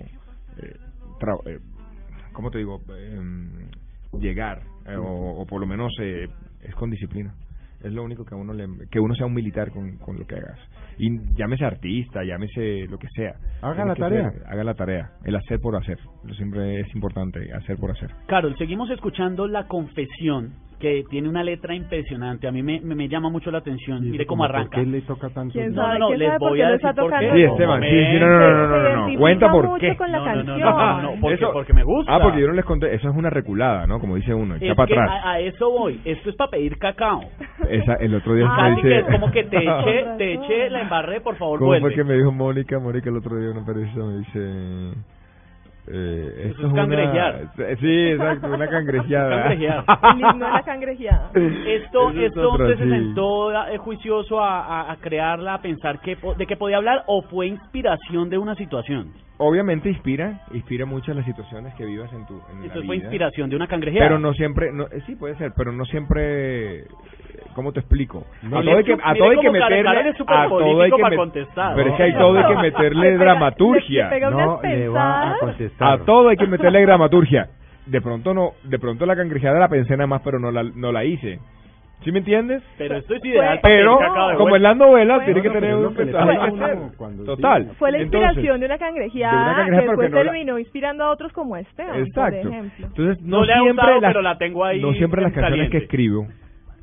eh, 0.58 0.76
tra- 1.18 1.40
eh, 1.46 1.58
¿cómo 2.32 2.50
te 2.50 2.58
digo? 2.58 2.80
Em, 2.96 3.50
llegar, 4.20 4.62
eh, 4.86 4.96
o, 4.96 5.40
o 5.40 5.46
por 5.46 5.60
lo 5.60 5.66
menos 5.66 5.92
eh, 6.00 6.28
es 6.62 6.74
con 6.74 6.90
disciplina. 6.90 7.34
Es 7.82 7.92
lo 7.92 8.04
único 8.04 8.24
que 8.24 8.32
a 8.36 8.38
uno 8.38 8.52
le, 8.52 8.68
que 8.92 9.00
uno 9.00 9.12
sea 9.16 9.26
un 9.26 9.34
militar 9.34 9.72
con, 9.72 9.96
con 9.96 10.16
lo 10.16 10.24
que 10.24 10.36
hagas. 10.36 10.56
Y 10.98 11.08
llámese 11.36 11.64
artista, 11.64 12.22
llámese 12.22 12.86
lo 12.88 12.96
que 12.96 13.08
sea. 13.08 13.34
Haga 13.60 13.84
la 13.84 13.96
tarea. 13.96 14.30
ser- 14.30 14.42
haga 14.46 14.62
la 14.64 14.74
tarea. 14.74 15.10
El 15.24 15.34
hacer 15.34 15.58
por 15.58 15.74
hacer. 15.74 15.98
Siempre 16.36 16.78
es 16.80 16.94
importante, 16.94 17.52
hacer 17.52 17.76
por 17.78 17.90
hacer. 17.90 18.10
Carol, 18.28 18.56
seguimos 18.56 18.88
escuchando 18.90 19.48
La 19.48 19.66
Confesión, 19.66 20.52
que 20.82 21.04
tiene 21.08 21.28
una 21.28 21.44
letra 21.44 21.76
impresionante. 21.76 22.48
A 22.48 22.50
mí 22.50 22.60
me, 22.60 22.80
me, 22.80 22.96
me 22.96 23.08
llama 23.08 23.30
mucho 23.30 23.52
la 23.52 23.58
atención. 23.58 24.04
Y 24.04 24.10
Mire 24.10 24.26
cómo 24.26 24.42
como, 24.42 24.48
¿por 24.48 24.56
arranca. 24.56 24.80
qué 24.80 24.84
le 24.86 25.00
toca 25.02 25.28
tanto? 25.30 25.52
¿Quién 25.52 25.72
No, 25.72 25.82
sabe, 25.82 25.92
no, 25.94 25.98
no, 26.00 26.06
quién 26.08 26.18
les 26.18 26.38
voy 26.40 26.60
a 26.60 26.70
decir 26.72 26.90
por 26.96 27.10
qué. 27.20 27.30
Sí, 27.32 27.42
Esteban, 27.42 27.82
sí, 27.82 27.88
sí, 27.88 28.18
no, 28.18 28.26
no, 28.26 28.38
no, 28.40 28.66
no, 28.66 28.66
no, 28.66 29.08
no, 29.12 29.18
Cuenta 29.18 29.50
por 29.52 29.78
qué. 29.78 29.96
con 29.96 30.10
la 30.10 30.18
No, 30.18 30.24
no, 30.26 30.42
no, 30.42 30.58
no, 30.58 30.58
no, 30.58 31.02
no, 31.02 31.20
porque, 31.20 31.34
Eso- 31.36 31.52
porque 31.52 31.72
me 31.72 31.84
gusta. 31.84 32.12
Ah, 32.12 32.18
porque 32.20 32.40
yo 32.40 32.48
no 32.48 32.54
les 32.54 32.64
conté, 32.64 32.92
eso 32.94 33.08
es 33.08 33.14
una 33.16 33.30
reculada, 33.30 33.86
¿no? 33.86 34.00
Como 34.00 34.16
dice 34.16 34.34
uno, 34.34 34.56
echa 34.56 34.74
para 34.74 34.92
atrás. 35.02 35.20
a, 35.24 35.30
a 35.34 35.40
eso 35.40 35.70
voy. 35.70 36.00
Esto 36.04 36.30
es 36.30 36.34
para 36.36 36.50
pedir 36.50 36.76
cacao. 36.78 37.20
Esa, 37.70 37.94
el 38.00 38.14
otro 38.16 38.34
día 38.34 38.46
Ah, 38.50 38.70
me 38.70 38.76
dice... 38.76 38.98
es 38.98 39.04
como 39.06 39.30
que 39.30 39.44
te 39.44 39.56
eché, 39.62 40.04
te 40.18 40.32
eché, 40.34 40.68
la 40.70 40.82
embarré, 40.82 41.20
por 41.20 41.36
favor, 41.36 41.60
¿Cómo 41.60 41.68
vuelve. 41.70 41.86
fue 41.90 41.94
que 41.94 42.04
me 42.04 42.14
dijo 42.14 42.32
Mónica? 42.32 42.80
Mónica 42.80 43.08
el 43.08 43.16
otro 43.18 43.36
día 43.36 43.50
una 43.52 43.64
periodista 43.64 44.00
me 44.00 44.18
dice... 44.18 44.92
Eh, 45.88 46.32
Eso 46.38 46.48
esto 46.50 46.66
es 46.66 46.72
una- 46.72 46.82
cangrejear. 46.82 47.40
Sí, 47.80 48.08
exacto, 48.12 48.46
una 48.46 48.68
cangrejeada. 48.68 49.30
Cangrejear. 49.42 49.84
El 50.14 50.20
himno 50.32 50.46
de 50.46 50.52
la 50.52 50.62
cangrejeada. 50.62 51.30
Esto, 51.34 52.10
Eso 52.10 52.18
es 52.20 52.26
esto 52.26 52.50
usted 52.52 52.78
se 52.78 52.84
sí. 52.84 52.90
sentó 52.90 53.52
eh, 53.66 53.78
juicioso 53.78 54.40
a, 54.40 54.60
a, 54.82 54.92
a 54.92 54.96
crearla, 54.98 55.54
a 55.54 55.60
pensar 55.62 56.00
que, 56.00 56.16
po- 56.16 56.34
de 56.34 56.46
qué 56.46 56.56
podía 56.56 56.76
hablar 56.76 57.02
o 57.08 57.22
fue 57.22 57.48
inspiración 57.48 58.30
de 58.30 58.38
una 58.38 58.54
situación. 58.54 59.12
Obviamente 59.38 59.88
inspira, 59.88 60.42
inspira 60.52 60.86
muchas 60.86 61.16
las 61.16 61.24
situaciones 61.26 61.74
que 61.74 61.84
vivas 61.84 62.12
en 62.12 62.26
tu 62.26 62.34
en 62.52 62.60
la 62.60 62.66
Eso 62.66 62.74
fue 62.84 62.94
vida. 62.96 63.06
inspiración 63.06 63.50
de 63.50 63.56
una 63.56 63.66
cangrejeada. 63.66 64.06
Pero 64.06 64.20
no 64.20 64.32
siempre, 64.34 64.70
no, 64.72 64.84
eh, 64.84 65.02
sí 65.06 65.16
puede 65.16 65.34
ser, 65.36 65.52
pero 65.56 65.72
no 65.72 65.84
siempre, 65.86 66.84
¿cómo 67.54 67.72
te 67.72 67.80
explico? 67.80 68.24
No, 68.42 68.58
a 68.58 68.62
todo 68.62 68.76
hay 68.76 68.84
que, 68.84 68.92
mire 68.96 69.02
a 69.04 69.14
todo 69.14 69.30
hay 69.30 69.36
que 69.38 69.46
cómo 69.46 69.58
Karen- 69.58 69.82
meterle, 69.82 69.88
a 70.26 70.48
todo 70.48 70.82
hay 70.82 70.90
que 70.90 71.02
pero 71.76 71.90
es 71.90 71.96
que 71.96 72.02
hay 72.02 72.12
todo 72.14 72.38
hay 72.38 72.44
que 72.44 72.54
Le 72.54 72.62
meterle 72.62 73.18
dramaturgia. 73.18 74.10
No, 74.30 74.60
le 74.62 74.88
va 74.88 75.30
a 75.32 75.38
contestar. 75.38 75.92
A 76.00 76.04
todo 76.04 76.28
hay 76.28 76.36
que 76.36 76.46
meterle 76.46 76.82
dramaturgia. 76.82 77.48
De 77.86 78.00
pronto 78.00 78.32
no, 78.32 78.52
de 78.64 78.78
pronto 78.78 79.04
la 79.06 79.16
cangrejeada 79.16 79.58
la 79.58 79.68
pensé 79.68 79.96
nada 79.96 80.06
más, 80.06 80.22
pero 80.22 80.38
no 80.38 80.50
la, 80.50 80.62
no 80.62 80.92
la 80.92 81.04
hice. 81.04 81.38
¿Sí 82.04 82.10
me 82.10 82.18
entiendes? 82.18 82.64
Pero 82.78 82.96
esto 82.96 83.14
es 83.14 83.24
ideal 83.24 83.60
Pero, 83.62 83.96
como 84.36 84.56
en 84.56 84.62
las 84.64 84.76
novelas, 84.76 85.18
Bueno, 85.18 85.24
tiene 85.24 85.40
que 85.42 85.50
tener 85.50 85.74
un 85.76 85.94
mensaje 85.94 86.32
que 86.32 87.24
Total. 87.24 87.70
Fue 87.78 87.92
la 87.92 87.98
Entonces, 87.98 88.28
inspiración 88.30 88.58
de 88.60 88.66
una 88.66 88.78
cangrejeada, 88.78 89.36
de 89.36 89.42
una 89.44 89.56
cangrejeada, 89.56 89.82
que 89.82 89.86
después 89.88 90.10
no 90.10 90.16
la- 90.16 90.22
terminó 90.24 90.58
inspirando 90.58 91.04
a 91.04 91.10
otros 91.12 91.32
como 91.32 91.56
este, 91.56 91.84
por 91.84 91.96
Exacto. 92.00 92.36
ejemplo. 92.48 92.86
Entonces, 92.88 93.22
no, 93.22 93.38
No 93.38 93.44
le 93.44 93.52
ha 93.52 93.56
siempre 93.60 93.72
gustado, 93.84 94.00
las, 94.00 94.10
pero 94.10 94.22
la 94.22 94.36
tengo 94.38 94.64
ahí 94.64 94.80
no 94.82 94.92
siempre 94.94 95.22
las 95.22 95.32
canciones 95.32 95.70
que 95.70 95.76
escribo, 95.78 96.26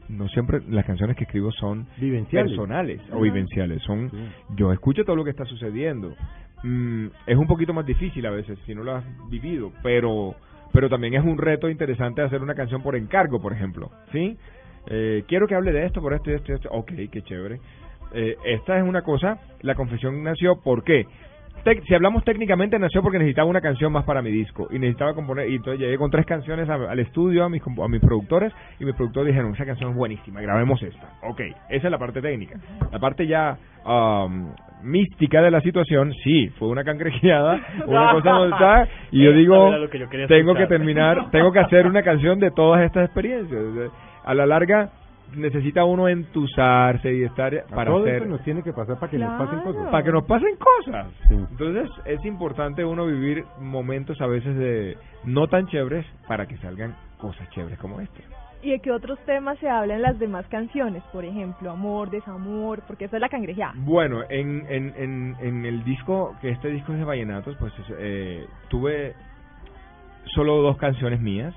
no 0.09 0.27
siempre 0.29 0.59
las 0.69 0.85
canciones 0.85 1.15
que 1.15 1.23
escribo 1.23 1.51
son 1.51 1.87
Vivenciales. 1.97 2.51
personales 2.51 3.01
o 3.11 3.21
vivenciales. 3.21 3.81
Son, 3.83 4.09
Sí. 4.09 4.17
yo 4.57 4.73
escucho 4.73 5.03
todo 5.05 5.15
lo 5.15 5.23
que 5.23 5.29
está 5.31 5.45
sucediendo. 5.45 6.13
Mm, 6.63 7.07
es 7.27 7.37
un 7.37 7.47
poquito 7.47 7.73
más 7.73 7.85
difícil 7.85 8.25
a 8.25 8.31
veces 8.31 8.57
si 8.65 8.75
no 8.75 8.83
lo 8.83 8.95
has 8.95 9.05
vivido, 9.29 9.71
pero, 9.81 10.35
pero 10.73 10.89
también 10.89 11.13
es 11.13 11.23
un 11.23 11.37
reto 11.37 11.69
interesante 11.69 12.21
hacer 12.21 12.41
una 12.41 12.55
canción 12.55 12.81
por 12.81 12.95
encargo, 12.95 13.41
por 13.41 13.53
ejemplo, 13.53 13.89
¿sí? 14.11 14.37
Eh, 14.87 15.23
quiero 15.27 15.47
que 15.47 15.55
hable 15.55 15.71
de 15.71 15.85
esto, 15.85 16.01
por 16.01 16.13
esto 16.13 16.31
y 16.31 16.33
esto 16.33 16.51
y 16.51 16.55
esto. 16.55 16.69
Ok, 16.71 16.91
qué 17.11 17.21
chévere. 17.21 17.59
Eh, 18.13 18.35
esta 18.45 18.77
es 18.77 18.83
una 18.83 19.03
cosa, 19.03 19.39
la 19.61 19.75
confesión 19.75 20.23
nació, 20.23 20.59
¿por 20.61 20.83
qué? 20.83 21.05
Si 21.85 21.93
hablamos 21.93 22.23
técnicamente, 22.23 22.79
nació 22.79 23.01
porque 23.01 23.19
necesitaba 23.19 23.47
una 23.49 23.61
canción 23.61 23.91
más 23.91 24.03
para 24.05 24.21
mi 24.21 24.31
disco 24.31 24.67
y 24.71 24.79
necesitaba 24.79 25.13
componer. 25.13 25.49
Y 25.49 25.55
entonces 25.55 25.79
llegué 25.79 25.97
con 25.97 26.09
tres 26.09 26.25
canciones 26.25 26.67
a- 26.69 26.75
al 26.91 26.99
estudio, 26.99 27.43
a 27.43 27.49
mis, 27.49 27.61
a 27.61 27.87
mis 27.87 28.01
productores, 28.01 28.53
y 28.79 28.85
mis 28.85 28.95
productores 28.95 29.33
dijeron: 29.33 29.53
Esa 29.53 29.65
canción 29.65 29.91
es 29.91 29.95
buenísima, 29.95 30.41
grabemos 30.41 30.81
esta. 30.81 31.09
Ok, 31.23 31.41
esa 31.69 31.87
es 31.87 31.91
la 31.91 31.97
parte 31.97 32.21
técnica. 32.21 32.57
La 32.91 32.99
parte 32.99 33.27
ya 33.27 33.57
um, 33.85 34.51
mística 34.83 35.41
de 35.41 35.51
la 35.51 35.61
situación, 35.61 36.13
sí, 36.23 36.49
fue 36.57 36.69
una 36.69 36.83
cangrejeada, 36.83 37.59
una 37.85 38.11
cosa 38.13 38.33
montada, 38.33 38.87
y 39.11 39.23
yo 39.23 39.31
digo: 39.33 39.69
yo 40.07 40.27
Tengo 40.27 40.53
que 40.55 40.67
terminar, 40.67 41.29
tengo 41.31 41.51
que 41.51 41.59
hacer 41.59 41.85
una 41.87 42.01
canción 42.03 42.39
de 42.39 42.51
todas 42.51 42.81
estas 42.83 43.05
experiencias. 43.05 43.61
A 44.25 44.33
la 44.33 44.45
larga, 44.45 44.89
necesita 45.35 45.83
uno 45.85 46.07
entusarse 46.07 47.13
y 47.13 47.23
estar 47.23 47.53
A 47.55 47.63
para 47.75 47.91
todo 47.91 48.01
hacer 48.03 48.15
eso 48.17 48.25
nos 48.25 48.43
tiene 48.43 48.63
que 48.63 48.73
pasar 48.73 48.99
para 48.99 49.09
que 49.11 49.17
nos 49.17 49.31
pasen 49.37 49.59
Claro. 49.59 49.73
cosas. 49.73 49.91
para 49.91 50.03
que 50.03 50.11
nos 50.11 50.25
pasen 50.25 50.55
cosas. 50.57 51.07
Sí. 51.27 51.35
Entonces 51.35 51.89
es 52.05 52.25
importante 52.25 52.83
uno 52.85 53.05
vivir 53.05 53.43
momentos 53.59 54.19
a 54.21 54.27
veces 54.27 54.55
de 54.57 54.97
no 55.25 55.47
tan 55.47 55.67
chéveres 55.67 56.05
para 56.27 56.47
que 56.47 56.57
salgan 56.57 56.95
cosas 57.17 57.49
chéveres 57.51 57.77
como 57.79 57.99
esta. 57.99 58.19
¿Y 58.61 58.71
de 58.71 58.79
qué 58.79 58.91
otros 58.91 59.17
temas 59.25 59.57
se 59.59 59.69
hablan 59.69 59.97
en 59.97 60.01
las 60.03 60.19
demás 60.19 60.45
canciones? 60.47 61.01
Por 61.13 61.23
ejemplo, 61.23 61.71
amor, 61.71 62.09
desamor, 62.09 62.81
porque 62.85 63.05
esa 63.05 63.15
es 63.15 63.21
la 63.21 63.29
cangrejeada. 63.29 63.71
Bueno, 63.77 64.21
en, 64.29 64.65
en, 64.67 64.93
en, 64.97 65.35
en 65.39 65.65
el 65.65 65.83
disco, 65.85 66.35
que 66.41 66.49
este 66.49 66.67
disco 66.67 66.91
es 66.91 66.99
de 66.99 67.05
vallenatos, 67.05 67.55
pues 67.57 67.71
es, 67.79 67.85
eh, 67.97 68.45
tuve 68.67 69.13
solo 70.35 70.57
dos 70.61 70.75
canciones 70.77 71.21
mías, 71.21 71.55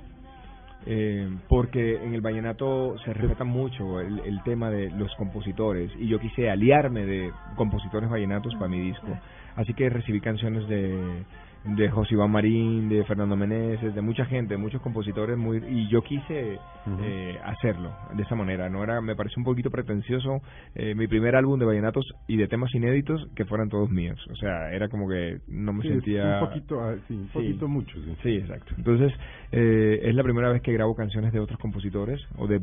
eh, 0.86 1.28
porque 1.48 1.96
en 1.96 2.14
el 2.14 2.20
vallenato 2.20 2.96
se 3.04 3.12
respeta 3.12 3.44
mucho 3.44 4.00
el, 4.00 4.20
el 4.20 4.42
tema 4.42 4.70
de 4.70 4.90
los 4.90 5.14
compositores 5.16 5.90
y 5.98 6.08
yo 6.08 6.18
quise 6.18 6.50
aliarme 6.50 7.06
de 7.06 7.32
compositores 7.56 8.10
vallenatos 8.10 8.54
para 8.54 8.68
mi 8.68 8.80
disco. 8.80 9.08
Así 9.56 9.74
que 9.74 9.90
recibí 9.90 10.20
canciones 10.20 10.66
de, 10.68 11.24
de 11.64 11.88
José 11.90 12.14
Iván 12.14 12.30
Marín, 12.30 12.88
de 12.88 13.04
Fernando 13.04 13.36
Meneses, 13.36 13.94
de 13.94 14.00
mucha 14.02 14.24
gente, 14.24 14.54
de 14.54 14.58
muchos 14.58 14.82
compositores 14.82 15.38
muy 15.38 15.58
y 15.58 15.88
yo 15.88 16.02
quise 16.02 16.58
eh, 17.02 17.38
hacerlo 17.44 17.92
de 18.14 18.22
esa 18.24 18.34
manera. 18.34 18.68
No 18.68 18.82
era, 18.82 19.00
me 19.00 19.14
pareció 19.14 19.38
un 19.38 19.44
poquito 19.44 19.70
pretencioso 19.70 20.40
eh, 20.74 20.94
mi 20.96 21.06
primer 21.06 21.36
álbum 21.36 21.58
de 21.60 21.66
vallenatos 21.66 22.04
y 22.26 22.36
de 22.36 22.48
temas 22.48 22.74
inéditos 22.74 23.28
que 23.36 23.44
fueran 23.44 23.68
todos 23.68 23.90
míos. 23.90 24.18
O 24.32 24.36
sea, 24.36 24.72
era 24.72 24.88
como 24.88 25.08
que 25.08 25.38
no 25.48 25.72
me 25.72 25.82
Sí, 25.82 25.88
sentía 25.90 26.40
Un 26.40 26.48
poquito, 26.48 26.80
ah, 26.80 26.94
sí, 27.06 27.14
un 27.14 27.26
Sí. 27.26 27.32
poquito 27.32 27.68
mucho, 27.68 27.96
sí. 28.02 28.16
Sí, 28.22 28.36
exacto. 28.36 28.74
Entonces, 28.76 29.12
eh, 29.52 30.00
es 30.02 30.14
la 30.16 30.24
primera 30.24 30.50
vez 30.50 30.62
que 30.62 30.72
grabo 30.72 30.96
canciones 30.96 31.32
de 31.32 31.38
otros 31.38 31.60
compositores 31.60 32.20
o 32.38 32.48
de, 32.48 32.60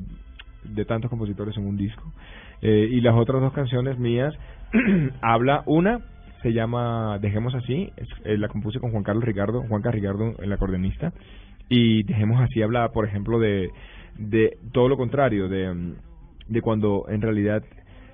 de 0.65 0.85
tantos 0.85 1.09
compositores 1.09 1.55
en 1.57 1.65
un 1.65 1.77
disco. 1.77 2.11
Eh, 2.61 2.89
y 2.91 2.99
las 2.99 3.15
otras 3.15 3.41
dos 3.41 3.53
canciones 3.53 3.97
mías, 3.97 4.33
habla 5.21 5.63
una, 5.65 6.01
se 6.41 6.53
llama 6.53 7.17
Dejemos 7.19 7.53
Así, 7.55 7.91
es- 7.97 8.07
eh, 8.25 8.37
la 8.37 8.47
compuse 8.47 8.79
con 8.79 8.91
Juan 8.91 9.03
Carlos 9.03 9.23
Ricardo, 9.25 9.61
Juan 9.67 9.81
Carlos 9.81 10.01
Ricardo, 10.01 10.33
el 10.41 10.51
acordeonista, 10.53 11.13
y 11.69 12.03
Dejemos 12.03 12.41
Así 12.41 12.61
habla, 12.61 12.89
por 12.89 13.05
ejemplo, 13.05 13.39
de, 13.39 13.69
de 14.17 14.57
todo 14.71 14.87
lo 14.89 14.97
contrario, 14.97 15.47
de, 15.49 15.93
de 16.47 16.61
cuando 16.61 17.05
en 17.09 17.21
realidad 17.21 17.63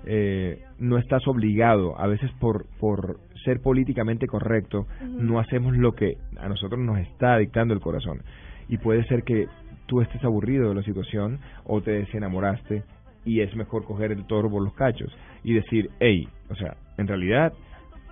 eh, 0.05 0.59
no 0.79 0.97
estás 0.97 1.27
obligado, 1.27 1.99
a 1.99 2.07
veces 2.07 2.29
por, 2.39 2.65
por 2.79 3.19
ser 3.43 3.61
políticamente 3.61 4.27
correcto, 4.27 4.87
no 5.01 5.39
hacemos 5.39 5.75
lo 5.77 5.93
que 5.93 6.17
a 6.39 6.47
nosotros 6.47 6.79
nos 6.79 6.99
está 6.99 7.37
dictando 7.37 7.73
el 7.73 7.79
corazón. 7.79 8.21
Y 8.67 8.77
puede 8.77 9.03
ser 9.05 9.23
que 9.23 9.47
tú 9.85 10.01
estés 10.01 10.23
aburrido 10.23 10.69
de 10.69 10.75
la 10.75 10.83
situación 10.83 11.39
o 11.63 11.81
te 11.81 11.91
desenamoraste 11.91 12.83
y 13.23 13.41
es 13.41 13.55
mejor 13.55 13.83
coger 13.85 14.11
el 14.11 14.25
toro 14.25 14.49
por 14.49 14.63
los 14.63 14.73
cachos 14.73 15.15
y 15.43 15.53
decir, 15.53 15.89
hey, 15.99 16.27
o 16.49 16.55
sea, 16.55 16.75
en 16.97 17.07
realidad, 17.07 17.53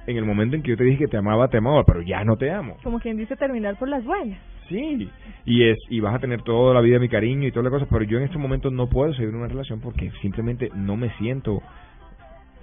en 0.07 0.17
el 0.17 0.25
momento 0.25 0.55
en 0.55 0.63
que 0.63 0.71
yo 0.71 0.77
te 0.77 0.83
dije 0.83 0.99
que 0.99 1.07
te 1.07 1.17
amaba, 1.17 1.47
te 1.47 1.57
amaba, 1.57 1.83
pero 1.83 2.01
ya 2.01 2.23
no 2.23 2.37
te 2.37 2.51
amo. 2.51 2.77
Como 2.83 2.99
quien 2.99 3.17
dice 3.17 3.35
terminar 3.35 3.77
por 3.77 3.87
las 3.89 4.03
buenas. 4.03 4.39
Sí, 4.69 5.09
y 5.45 5.63
es 5.69 5.77
y 5.89 5.99
vas 5.99 6.15
a 6.15 6.19
tener 6.19 6.41
toda 6.41 6.73
la 6.73 6.81
vida 6.81 6.99
mi 6.99 7.09
cariño 7.09 7.47
y 7.47 7.51
toda 7.51 7.63
la 7.63 7.69
cosa, 7.69 7.85
pero 7.89 8.03
yo 8.03 8.17
en 8.17 8.23
este 8.23 8.37
momento 8.37 8.71
no 8.71 8.87
puedo 8.87 9.13
seguir 9.13 9.35
una 9.35 9.47
relación 9.47 9.81
porque 9.81 10.11
simplemente 10.21 10.69
no 10.73 10.95
me 10.95 11.09
siento, 11.17 11.61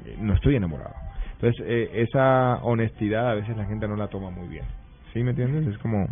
eh, 0.06 0.16
no 0.18 0.34
estoy 0.34 0.56
enamorado. 0.56 0.94
Entonces, 1.34 1.64
eh, 1.66 1.90
esa 2.02 2.56
honestidad 2.62 3.30
a 3.30 3.34
veces 3.34 3.56
la 3.56 3.64
gente 3.64 3.86
no 3.88 3.96
la 3.96 4.08
toma 4.08 4.30
muy 4.30 4.48
bien. 4.48 4.64
¿Sí 5.12 5.22
me 5.22 5.30
entiendes? 5.30 5.66
Es 5.66 5.78
como... 5.78 6.06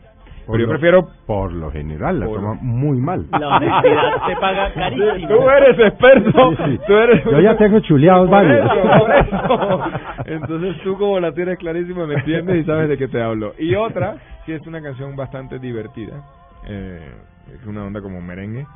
Por 0.49 0.57
Pero 0.57 0.59
yo 0.61 0.67
lo- 0.73 0.79
prefiero... 0.79 1.09
Por 1.27 1.53
lo 1.53 1.71
general, 1.71 2.21
la 2.21 2.27
Por- 2.27 2.37
toma 2.41 2.55
muy 2.63 2.99
mal. 2.99 3.27
La 3.39 3.49
honestidad 3.57 4.27
se 4.27 4.37
paga 4.37 4.73
carísimo. 4.75 5.29
Tú 5.29 5.51
eres 5.51 5.79
experto. 5.79 6.51
Sí, 6.51 6.57
sí. 6.65 6.81
Tú 6.87 6.93
eres... 6.95 7.25
Yo 7.25 7.41
ya 7.41 7.55
tengo 7.59 7.81
chuleados 7.81 8.29
Por 8.29 8.31
varios. 8.31 8.65
eso, 8.73 8.99
por 8.99 9.15
eso. 9.15 9.83
Entonces 10.25 10.83
tú 10.83 10.97
como 10.97 11.21
la 11.21 11.33
tienes 11.33 11.59
clarísima 11.59 12.07
me 12.07 12.15
entiendes 12.15 12.57
y 12.57 12.65
sabes 12.65 12.89
de 12.89 12.97
qué 12.97 13.09
te 13.09 13.21
hablo. 13.23 13.53
Y 13.59 13.75
otra, 13.75 14.17
sí 14.47 14.53
es 14.53 14.67
una 14.67 14.81
canción 14.81 15.15
bastante 15.17 15.59
divertida. 15.59 16.23
Eh, 16.67 17.13
es 17.55 17.67
una 17.67 17.85
onda 17.85 18.01
como 18.01 18.21
merengue, 18.23 18.67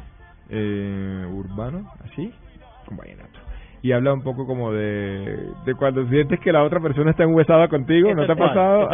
eh, 0.50 1.26
urbano, 1.32 1.90
así, 2.04 2.32
con 2.86 2.98
vallenato. 2.98 3.38
Y 3.82 3.90
habla 3.90 4.12
un 4.12 4.22
poco 4.22 4.46
como 4.46 4.72
de, 4.72 5.50
de 5.64 5.74
cuando 5.74 6.06
sientes 6.08 6.38
que 6.38 6.52
la 6.52 6.62
otra 6.62 6.78
persona 6.80 7.10
está 7.10 7.24
enhuesada 7.24 7.66
contigo, 7.68 8.14
¿no 8.14 8.22
¿Esta 8.22 8.36
te 8.36 8.42
ha 8.42 8.46
pasado? 8.46 8.88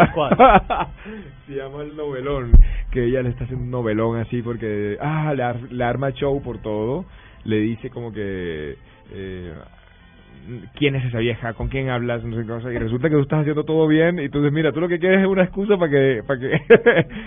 Se 1.46 1.54
llama 1.54 1.82
el 1.82 1.94
novelón, 1.94 2.52
que 2.90 3.04
ella 3.04 3.20
le 3.22 3.28
está 3.28 3.44
haciendo 3.44 3.64
un 3.64 3.70
novelón 3.70 4.18
así 4.18 4.40
porque, 4.40 4.96
ah, 5.00 5.34
le, 5.34 5.42
ar- 5.42 5.70
le 5.72 5.84
arma 5.84 6.10
show 6.12 6.40
por 6.42 6.58
todo, 6.62 7.04
le 7.44 7.56
dice 7.58 7.90
como 7.90 8.12
que, 8.12 8.76
eh, 9.12 9.52
quién 10.76 10.94
es 10.96 11.04
esa 11.04 11.18
vieja, 11.18 11.52
con 11.52 11.68
quién 11.68 11.90
hablas, 11.90 12.24
no 12.24 12.34
sé 12.36 12.42
qué 12.42 12.48
cosa, 12.48 12.72
y 12.72 12.78
resulta 12.78 13.10
que 13.10 13.16
tú 13.16 13.20
estás 13.22 13.40
haciendo 13.40 13.64
todo 13.64 13.86
bien, 13.88 14.18
y 14.18 14.24
entonces 14.24 14.50
mira, 14.52 14.72
tú 14.72 14.80
lo 14.80 14.88
que 14.88 14.98
quieres 14.98 15.20
es 15.20 15.26
una 15.26 15.42
excusa 15.44 15.76
para 15.76 15.90
que, 15.90 16.22
para 16.26 16.40
que, 16.40 16.60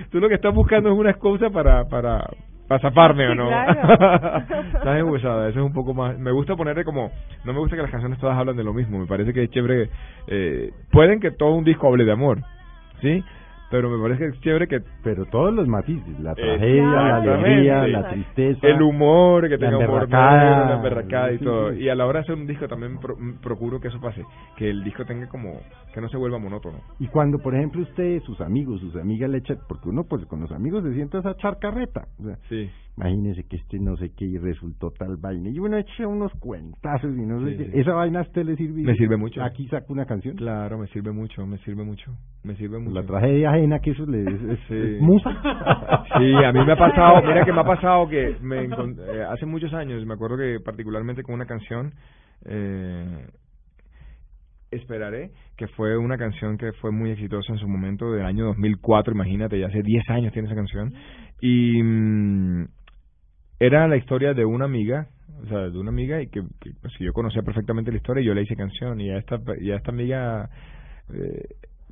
tú 0.11 0.19
lo 0.19 0.29
que 0.29 0.35
estás 0.35 0.53
buscando 0.53 0.91
es 0.91 0.97
una 0.97 1.11
excusa 1.11 1.51
para, 1.51 1.85
para, 1.85 2.27
¿Para 2.71 2.83
zafarme 2.83 3.27
o 3.27 3.35
no? 3.35 3.47
claro. 3.47 4.37
Estás 4.77 4.97
enhuesada, 4.97 5.49
eso 5.49 5.59
es 5.59 5.65
un 5.65 5.73
poco 5.73 5.93
más... 5.93 6.17
Me 6.17 6.31
gusta 6.31 6.55
ponerle 6.55 6.85
como... 6.85 7.11
No 7.43 7.51
me 7.51 7.59
gusta 7.59 7.75
que 7.75 7.81
las 7.81 7.91
canciones 7.91 8.17
todas 8.17 8.37
hablan 8.37 8.55
de 8.55 8.63
lo 8.63 8.73
mismo, 8.73 8.97
me 8.97 9.07
parece 9.07 9.33
que 9.33 9.43
es 9.43 9.49
chévere... 9.49 9.89
Eh, 10.27 10.71
pueden 10.89 11.19
que 11.19 11.31
todo 11.31 11.51
un 11.51 11.65
disco 11.65 11.89
hable 11.89 12.05
de 12.05 12.13
amor, 12.13 12.39
¿sí? 13.01 13.25
Pero 13.71 13.89
me 13.89 14.01
parece 14.01 14.19
que 14.25 14.29
es 14.35 14.41
chévere 14.41 14.67
que 14.67 14.81
Pero 15.03 15.25
todos 15.27 15.53
los 15.53 15.67
matices, 15.67 16.19
la 16.19 16.35
tragedia, 16.35 16.83
la 16.83 17.15
alegría, 17.15 17.87
la 17.87 18.09
tristeza. 18.09 18.67
el 18.67 18.81
humor, 18.81 19.43
que 19.47 19.57
la 19.57 19.69
tenga 19.69 19.77
humor 19.77 20.03
emberracada. 20.03 20.43
negro, 20.43 20.65
la 20.69 20.75
emberracada 20.75 21.31
y 21.31 21.37
todo. 21.39 21.73
Y 21.73 21.87
a 21.89 21.95
la 21.95 22.05
hora 22.05 22.19
de 22.19 22.23
hacer 22.25 22.35
un 22.35 22.47
disco 22.47 22.67
también 22.67 22.99
pro- 22.99 23.15
mm, 23.17 23.35
procuro 23.41 23.79
que 23.79 23.87
eso 23.87 23.99
pase, 24.01 24.23
que 24.57 24.69
el 24.69 24.83
disco 24.83 25.05
tenga 25.05 25.27
como... 25.29 25.61
que 25.93 26.01
no 26.01 26.09
se 26.09 26.17
vuelva 26.17 26.37
monótono. 26.37 26.79
Y 26.99 27.07
cuando, 27.07 27.39
por 27.39 27.55
ejemplo, 27.55 27.81
usted, 27.81 28.19
sus 28.23 28.39
amigos, 28.41 28.81
sus 28.81 28.95
amigas 28.97 29.29
le 29.29 29.37
echan, 29.37 29.57
porque 29.67 29.87
uno 29.89 30.03
pues 30.03 30.25
con 30.25 30.41
los 30.41 30.51
amigos 30.51 30.83
se 30.83 30.93
sienta 30.93 31.19
esa 31.19 31.35
charcarreta. 31.37 32.07
O 32.19 32.23
sea, 32.25 32.35
Sí. 32.49 32.69
Imagínese 33.01 33.43
que 33.47 33.55
este 33.57 33.79
no 33.79 33.97
sé 33.97 34.11
qué 34.15 34.25
y 34.25 34.37
resultó 34.37 34.91
tal 34.91 35.17
vaina. 35.17 35.49
Y 35.49 35.59
uno 35.59 35.77
echa 35.77 36.07
unos 36.07 36.31
cuentazos 36.39 37.11
y 37.17 37.21
no 37.25 37.43
sé 37.43 37.51
Sí, 37.51 37.57
qué. 37.57 37.65
sí. 37.71 37.79
¿Esa 37.79 37.93
vaina 37.93 38.19
a 38.19 38.21
usted 38.21 38.43
le 38.45 38.55
sirve? 38.55 38.81
Me 38.83 38.95
sirve 38.95 39.17
mucho. 39.17 39.41
Aquí 39.43 39.67
saco 39.67 39.91
una 39.93 40.05
canción. 40.05 40.35
Claro, 40.35 40.77
me 40.77 40.87
sirve 40.87 41.11
mucho, 41.11 41.45
me 41.47 41.57
sirve 41.59 41.83
mucho, 41.83 42.11
me 42.43 42.55
sirve 42.55 42.77
mucho. 42.79 42.93
La 42.93 43.03
tragedia 43.05 43.49
ajena 43.51 43.79
que 43.79 43.91
eso 43.91 44.05
le 44.05 44.21
es, 44.23 44.41
es- 44.43 44.59
Sí. 44.67 44.75
es 44.75 45.01
musa. 45.01 45.29
Sí, 46.17 46.33
a 46.45 46.51
mí 46.51 46.63
me 46.65 46.73
ha 46.73 46.77
pasado, 46.77 47.21
mira 47.25 47.43
que 47.45 47.51
me 47.53 47.61
ha 47.61 47.65
pasado 47.65 48.07
que 48.07 48.35
me 48.41 48.65
eh, 48.65 49.23
hace 49.29 49.45
muchos 49.45 49.73
años, 49.73 50.05
me 50.05 50.13
acuerdo 50.13 50.37
que 50.37 50.59
particularmente 50.63 51.23
con 51.23 51.35
una 51.35 51.45
canción, 51.45 51.93
eh, 52.45 53.25
Esperaré, 54.71 55.31
que 55.57 55.67
fue 55.67 55.97
una 55.97 56.17
canción 56.17 56.57
que 56.57 56.71
fue 56.79 56.91
muy 56.91 57.11
exitosa 57.11 57.51
en 57.51 57.59
su 57.59 57.67
momento 57.67 58.09
del 58.13 58.25
año 58.25 58.45
2004, 58.45 59.13
imagínate, 59.13 59.59
ya 59.59 59.67
hace 59.67 59.81
10 59.83 60.09
años 60.09 60.31
tiene 60.31 60.47
esa 60.47 60.55
canción, 60.55 60.93
y 61.41 61.83
mm, 61.83 62.67
era 63.61 63.87
la 63.87 63.95
historia 63.95 64.33
de 64.33 64.43
una 64.43 64.65
amiga, 64.65 65.07
o 65.43 65.47
sea, 65.47 65.69
de 65.69 65.77
una 65.77 65.89
amiga 65.89 66.19
y 66.19 66.27
que, 66.27 66.41
que, 66.59 66.71
pues, 66.81 66.93
yo 66.99 67.13
conocía 67.13 67.43
perfectamente 67.43 67.91
la 67.91 67.97
historia 67.97 68.23
y 68.23 68.25
yo 68.25 68.33
le 68.33 68.41
hice 68.41 68.55
canción 68.55 68.99
y 68.99 69.11
a 69.11 69.17
esta, 69.17 69.39
y 69.59 69.71
a 69.71 69.75
esta 69.75 69.91
amiga... 69.91 70.49
Eh, 71.13 71.45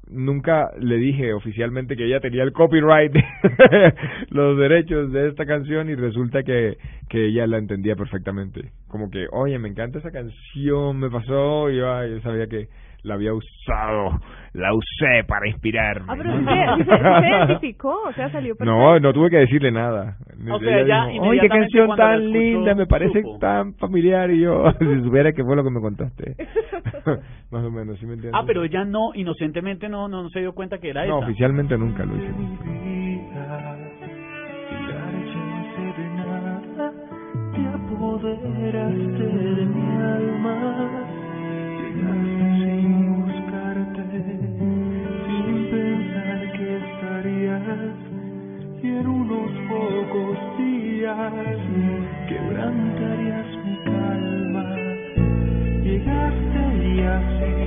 nunca 0.10 0.72
le 0.80 0.96
dije 0.98 1.34
oficialmente 1.34 1.96
que 1.96 2.06
ella 2.06 2.20
tenía 2.20 2.42
el 2.42 2.52
copyright, 2.52 3.14
los 4.30 4.58
derechos 4.58 5.12
de 5.12 5.30
esta 5.30 5.46
canción 5.46 5.88
y 5.88 5.94
resulta 5.94 6.42
que, 6.42 6.80
que 7.08 7.28
ella 7.28 7.46
la 7.46 7.60
entendía 7.60 7.96
perfectamente. 7.96 8.72
Como 8.88 9.12
que, 9.12 9.28
oye, 9.32 9.60
me 9.60 9.70
encanta 9.70 10.00
esa 10.00 10.10
canción, 10.10 10.98
me 10.98 11.12
pasó, 11.12 11.70
y 11.70 11.78
yo, 11.78 12.08
yo 12.08 12.22
sabía 12.22 12.48
que 12.48 12.70
la 13.04 13.14
había 13.16 13.34
usado, 13.34 14.20
la 14.54 14.74
usé 14.74 15.24
para 15.28 15.48
inspirarme. 15.48 16.06
Ah, 16.10 16.16
pero 16.18 16.38
sí 16.38 16.84
se 16.84 17.28
identificó, 17.30 17.96
o 18.08 18.14
sea, 18.14 18.30
salió 18.32 18.56
perfecto. 18.56 18.66
No, 18.80 19.00
no 19.00 19.14
tuve 19.14 19.30
que 19.30 19.38
decirle 19.38 19.72
nada. 19.72 20.18
O 20.52 20.60
sea, 20.60 20.86
ya 20.86 21.06
dijo, 21.08 21.24
Oye, 21.26 21.40
qué 21.42 21.50
canción 21.50 21.96
tan 21.96 22.22
escuchó, 22.22 22.38
linda, 22.40 22.76
me 22.76 22.86
parece 22.88 23.22
supo. 23.22 23.40
tan 23.40 23.74
familiar 23.76 24.32
y 24.32 24.42
yo, 24.42 24.64
si 24.80 25.04
supiera 25.04 25.32
que 25.34 25.44
fue 25.44 25.56
lo 25.56 25.64
que 25.64 25.70
me 25.72 25.80
contaste. 25.82 26.36
Más 27.52 27.64
o 27.66 27.72
menos, 27.72 27.98
¿sí 28.00 28.06
me 28.06 28.14
entiendes? 28.14 28.34
Ah, 28.34 28.44
pero 28.46 28.64
ella 28.64 28.84
no, 28.86 29.12
inocentemente 29.14 29.88
no, 29.90 30.08
no, 30.08 30.24
no 30.24 30.30
se 30.30 30.40
dio 30.42 30.54
cuenta 30.54 30.78
que 30.80 30.90
era 30.90 31.06
No, 31.06 31.18
esa. 31.20 31.26
oficialmente 31.28 31.78
nunca 31.78 32.04
lo 32.06 32.16
hice. 32.16 32.30
te 37.54 37.66
apoderaste 37.68 39.24
de 39.24 39.66
mi 39.66 39.96
alma, 39.96 41.06
quebrantarías 52.28 53.48
mi 53.66 53.76
calma, 53.84 54.66
llegaste 55.84 56.62
y 56.84 57.02
así 57.02 57.59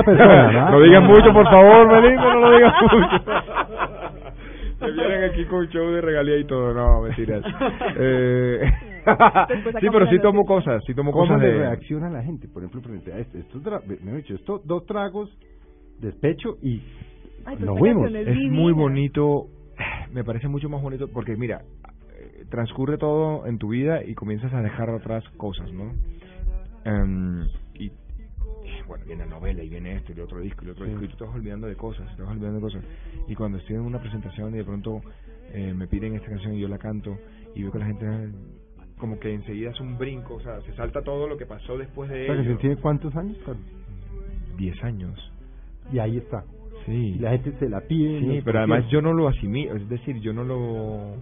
otra 0.00 0.04
persona, 0.04 0.52
¿no? 0.52 0.70
No 0.70 0.80
digan 0.80 1.04
mucho, 1.06 1.32
por 1.32 1.44
favor, 1.44 1.86
Melinda, 1.92 2.34
no 2.34 2.40
lo 2.40 2.54
digan 2.56 2.72
mucho. 2.82 3.24
Me 4.80 4.90
vienen 4.92 5.24
aquí 5.30 5.44
con 5.46 5.66
show 5.68 5.90
de 5.92 6.00
regalía 6.00 6.36
y 6.38 6.44
todo, 6.44 6.74
no, 6.74 7.02
mentiras. 7.02 7.42
Eh, 7.96 8.60
sí, 9.80 9.86
pero 9.90 10.06
sí 10.08 10.18
tomo 10.20 10.44
cosas, 10.44 10.82
sí 10.86 10.94
tomo 10.94 11.10
¿Cómo 11.12 11.24
cosas 11.24 11.40
de... 11.40 11.52
reacciona 11.58 12.10
la 12.10 12.22
gente, 12.22 12.48
por 12.48 12.62
ejemplo, 12.62 12.82
frente 12.82 13.12
a 13.12 13.18
esto? 13.18 13.38
Estos, 13.38 13.62
dra- 13.62 13.82
mejor 13.86 14.16
dicho, 14.16 14.34
esto, 14.34 14.60
dos 14.64 14.84
tragos, 14.86 15.30
despecho 16.00 16.56
y 16.62 16.82
Ay, 17.46 17.56
nos 17.60 17.78
canción 17.78 18.16
Es 18.16 18.26
divina. 18.26 18.54
muy 18.54 18.72
bonito, 18.72 19.46
me 20.12 20.22
parece 20.24 20.48
mucho 20.48 20.68
más 20.68 20.82
bonito 20.82 21.08
porque 21.08 21.36
mira, 21.36 21.62
eh, 22.18 22.44
transcurre 22.50 22.98
todo 22.98 23.46
en 23.46 23.58
tu 23.58 23.68
vida 23.68 24.02
y 24.04 24.14
comienzas 24.14 24.52
a 24.52 24.60
dejar 24.60 24.90
atrás 24.90 25.24
cosas, 25.36 25.70
¿no? 25.72 25.92
Em, 26.84 27.46
y 27.74 27.90
bueno, 28.86 29.04
viene 29.06 29.24
la 29.24 29.30
novela 29.30 29.62
y 29.62 29.68
viene 29.68 29.96
esto 29.96 30.12
y 30.12 30.14
el 30.14 30.20
otro 30.22 30.40
disco 30.40 30.62
y 30.62 30.64
el 30.66 30.70
otro 30.72 30.84
Sí. 30.84 30.90
disco 30.90 31.04
y 31.04 31.08
tú 31.08 31.16
te 31.16 31.24
vas 31.24 31.34
olvidando 31.34 31.66
de 31.66 31.76
cosas, 31.76 32.16
te 32.16 32.22
vas 32.22 32.32
olvidando 32.32 32.56
de 32.56 32.62
cosas. 32.62 32.84
Y 33.28 33.34
cuando 33.34 33.58
estoy 33.58 33.76
en 33.76 33.82
una 33.82 34.00
presentación 34.00 34.54
y 34.54 34.58
de 34.58 34.64
pronto 34.64 35.00
eh, 35.52 35.72
me 35.74 35.86
piden 35.86 36.14
esta 36.14 36.28
canción 36.28 36.54
y 36.54 36.60
yo 36.60 36.68
la 36.68 36.78
canto 36.78 37.16
y 37.54 37.62
veo 37.62 37.70
que 37.72 37.78
la 37.78 37.86
gente 37.86 38.06
como 38.98 39.18
que 39.18 39.32
enseguida 39.34 39.70
hace 39.70 39.82
un 39.82 39.98
brinco, 39.98 40.34
o 40.34 40.40
sea, 40.40 40.60
se 40.62 40.72
salta 40.74 41.02
todo 41.02 41.26
lo 41.28 41.36
que 41.36 41.46
pasó 41.46 41.76
después 41.76 42.08
de 42.10 42.22
¿Esta 42.22 42.34
canción 42.34 42.52
ello. 42.54 42.60
tiene 42.60 42.76
cuántos 42.76 43.14
años? 43.16 43.36
10 44.56 44.84
años. 44.84 45.32
Y 45.92 45.98
ahí 45.98 46.16
está. 46.18 46.44
Sí. 46.86 46.92
Y 46.92 47.18
la 47.18 47.30
gente 47.32 47.52
se 47.58 47.68
la 47.68 47.80
pide. 47.80 48.20
Sí, 48.20 48.42
pero 48.44 48.58
además 48.58 48.84
yo 48.90 49.00
no 49.02 49.12
lo 49.12 49.28
asimilo, 49.28 49.74
es 49.76 49.88
decir, 49.88 50.20
yo 50.20 50.32
no 50.32 50.44
lo 50.44 51.14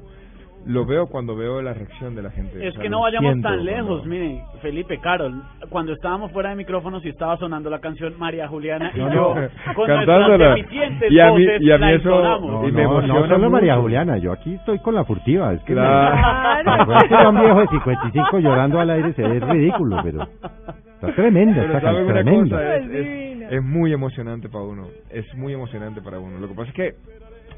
lo 0.66 0.86
veo 0.86 1.06
cuando 1.08 1.34
veo 1.36 1.60
la 1.60 1.74
reacción 1.74 2.14
de 2.14 2.22
la 2.22 2.30
gente. 2.30 2.58
Es 2.64 2.70
o 2.70 2.72
sea, 2.74 2.82
que 2.82 2.88
no 2.88 3.00
vayamos 3.00 3.30
siento 3.32 3.48
tan 3.48 3.64
lejos, 3.64 3.86
cuando- 4.00 4.04
miren, 4.06 4.40
Felipe, 4.60 4.98
Carol, 5.00 5.42
cuando 5.70 5.92
estábamos 5.92 6.30
fuera 6.32 6.50
de 6.50 6.56
micrófonos 6.56 7.04
y 7.04 7.08
estaba 7.08 7.36
sonando 7.36 7.68
la 7.70 7.80
canción 7.80 8.14
María 8.18 8.46
Juliana 8.48 8.90
y 8.94 8.98
No, 8.98 9.12
yo 9.12 9.34
no, 9.34 9.34
con 9.74 9.86
cantándola. 9.86 10.28
nuestras 10.28 10.54
deficientes 10.56 11.10
Y 11.12 11.20
a 11.20 11.24
mí- 11.26 11.30
voces 11.32 11.60
y 11.62 11.70
a 11.72 11.74
mí 11.78 11.80
la 11.84 11.92
eso-. 11.92 12.10
No, 12.40 12.68
y 12.68 12.72
me 12.72 12.82
no, 12.84 13.26
solo 13.28 13.50
María. 13.50 13.76
Juliana, 13.76 14.18
yo 14.18 14.32
aquí 14.32 14.54
estoy 14.54 14.78
con 14.78 14.94
la 14.94 15.04
furtiva. 15.04 15.52
Es 15.52 15.60
que 15.64 15.72
Claro. 15.72 16.62
que 17.08 17.28
un 17.28 17.40
viejo 17.40 17.60
de 17.60 17.66
55 17.68 18.38
llorando 18.38 18.80
al 18.80 18.90
aire 18.90 19.12
se 19.14 19.22
ve 19.22 19.40
ridículo, 19.40 19.96
pero 20.02 20.22
está 20.22 21.12
tremenda 21.14 21.60
Pero 21.62 21.66
esta 21.74 21.80
¿saben 21.80 22.06
canción, 22.06 22.12
una 22.12 22.22
tremenda. 22.22 22.56
cosa? 22.56 22.76
Es, 22.76 22.90
es, 22.90 23.52
es 23.52 23.62
muy 23.62 23.92
emocionante 23.92 24.48
para 24.48 24.64
uno, 24.64 24.86
es 25.10 25.34
muy 25.34 25.52
emocionante 25.52 26.00
para 26.00 26.18
uno. 26.20 26.38
Lo 26.38 26.48
que 26.48 26.54
pasa 26.54 26.68
es 26.70 26.74
que 26.74 26.94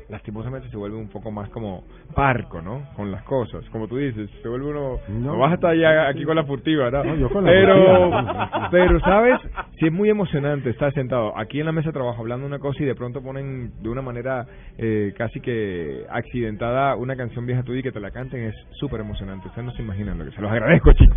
lastimosamente 0.08 0.68
se 0.68 0.76
vuelve 0.76 0.96
un 0.96 1.08
poco 1.08 1.30
más 1.30 1.48
como 1.50 1.84
parco, 2.14 2.60
¿no? 2.60 2.82
Con 2.96 3.10
las 3.10 3.22
cosas, 3.24 3.64
como 3.70 3.88
tú 3.88 3.96
dices, 3.96 4.30
se 4.42 4.48
vuelve 4.48 4.66
uno, 4.68 4.98
No. 5.08 5.32
no, 5.32 5.38
vas 5.38 5.52
a 5.52 5.54
estar 5.54 5.74
ya 5.76 6.08
aquí 6.08 6.24
con 6.24 6.36
la 6.36 6.44
furtiva, 6.44 6.90
¿no? 6.90 7.04
No, 7.04 7.16
yo 7.16 7.30
con 7.30 7.44
la 7.44 7.50
pero, 7.50 7.74
furtiva. 7.74 8.68
pero, 8.70 9.00
¿sabes? 9.00 9.40
Sí 9.78 9.86
es 9.86 9.92
muy 9.92 10.10
emocionante 10.10 10.70
estar 10.70 10.92
sentado 10.92 11.36
aquí 11.38 11.58
en 11.60 11.66
la 11.66 11.72
mesa 11.72 11.88
de 11.88 11.94
trabajo 11.94 12.20
hablando 12.20 12.46
una 12.46 12.58
cosa 12.58 12.82
y 12.82 12.86
de 12.86 12.94
pronto 12.94 13.22
ponen 13.22 13.72
de 13.82 13.88
una 13.88 14.02
manera 14.02 14.46
eh, 14.78 15.12
casi 15.16 15.40
que 15.40 16.04
accidentada 16.10 16.96
una 16.96 17.16
canción 17.16 17.46
vieja 17.46 17.62
tuya 17.62 17.80
y 17.80 17.82
que 17.82 17.92
te 17.92 18.00
la 18.00 18.10
canten, 18.10 18.44
es 18.44 18.54
súper 18.78 19.00
emocionante. 19.00 19.48
Ustedes 19.48 19.64
no 19.66 19.72
se 19.72 19.82
imaginan 19.82 20.18
lo 20.18 20.24
que 20.26 20.30
se 20.32 20.40
los 20.40 20.50
agradezco, 20.50 20.92
chicos. 20.92 21.16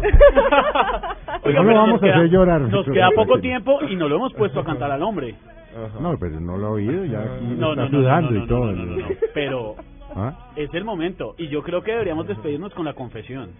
Oiga, 1.44 1.60
No 1.64 1.72
lo 1.72 1.76
vamos 1.76 2.02
a 2.02 2.06
queda- 2.06 2.16
hacer 2.18 2.30
llorar. 2.30 2.62
Nos 2.62 2.86
queda 2.86 3.10
poco 3.16 3.40
tiempo 3.40 3.80
y 3.88 3.96
no 3.96 4.08
lo 4.08 4.16
hemos 4.16 4.34
puesto 4.34 4.60
a 4.62 4.66
cantar 4.66 4.92
al 4.92 5.04
hombre. 5.04 5.36
Ajá. 5.86 6.00
No, 6.00 6.18
pero 6.18 6.40
no 6.40 6.58
lo 6.58 6.68
he 6.68 6.72
oído, 6.88 7.06
ya 7.06 7.20
aquí 7.22 7.46
No, 7.58 7.72
está 7.72 7.84
no, 7.84 7.90
no, 7.90 7.98
sudando 8.00 8.32
no, 8.32 8.38
no, 8.40 8.44
y 8.44 8.48
todo. 8.48 8.66
no, 8.72 8.72
no, 8.74 8.86
no, 8.86 8.98
no. 8.98 9.08
Pero 9.34 9.76
¿Ah? 10.16 10.52
es 10.56 10.74
el 10.74 10.84
momento 10.84 11.36
y 11.38 11.48
yo 11.50 11.62
creo 11.64 11.82
que 11.84 11.92
deberíamos 11.92 12.28
despedirnos 12.28 12.74
con 12.74 12.86
la 12.86 12.94
confesión. 12.94 13.52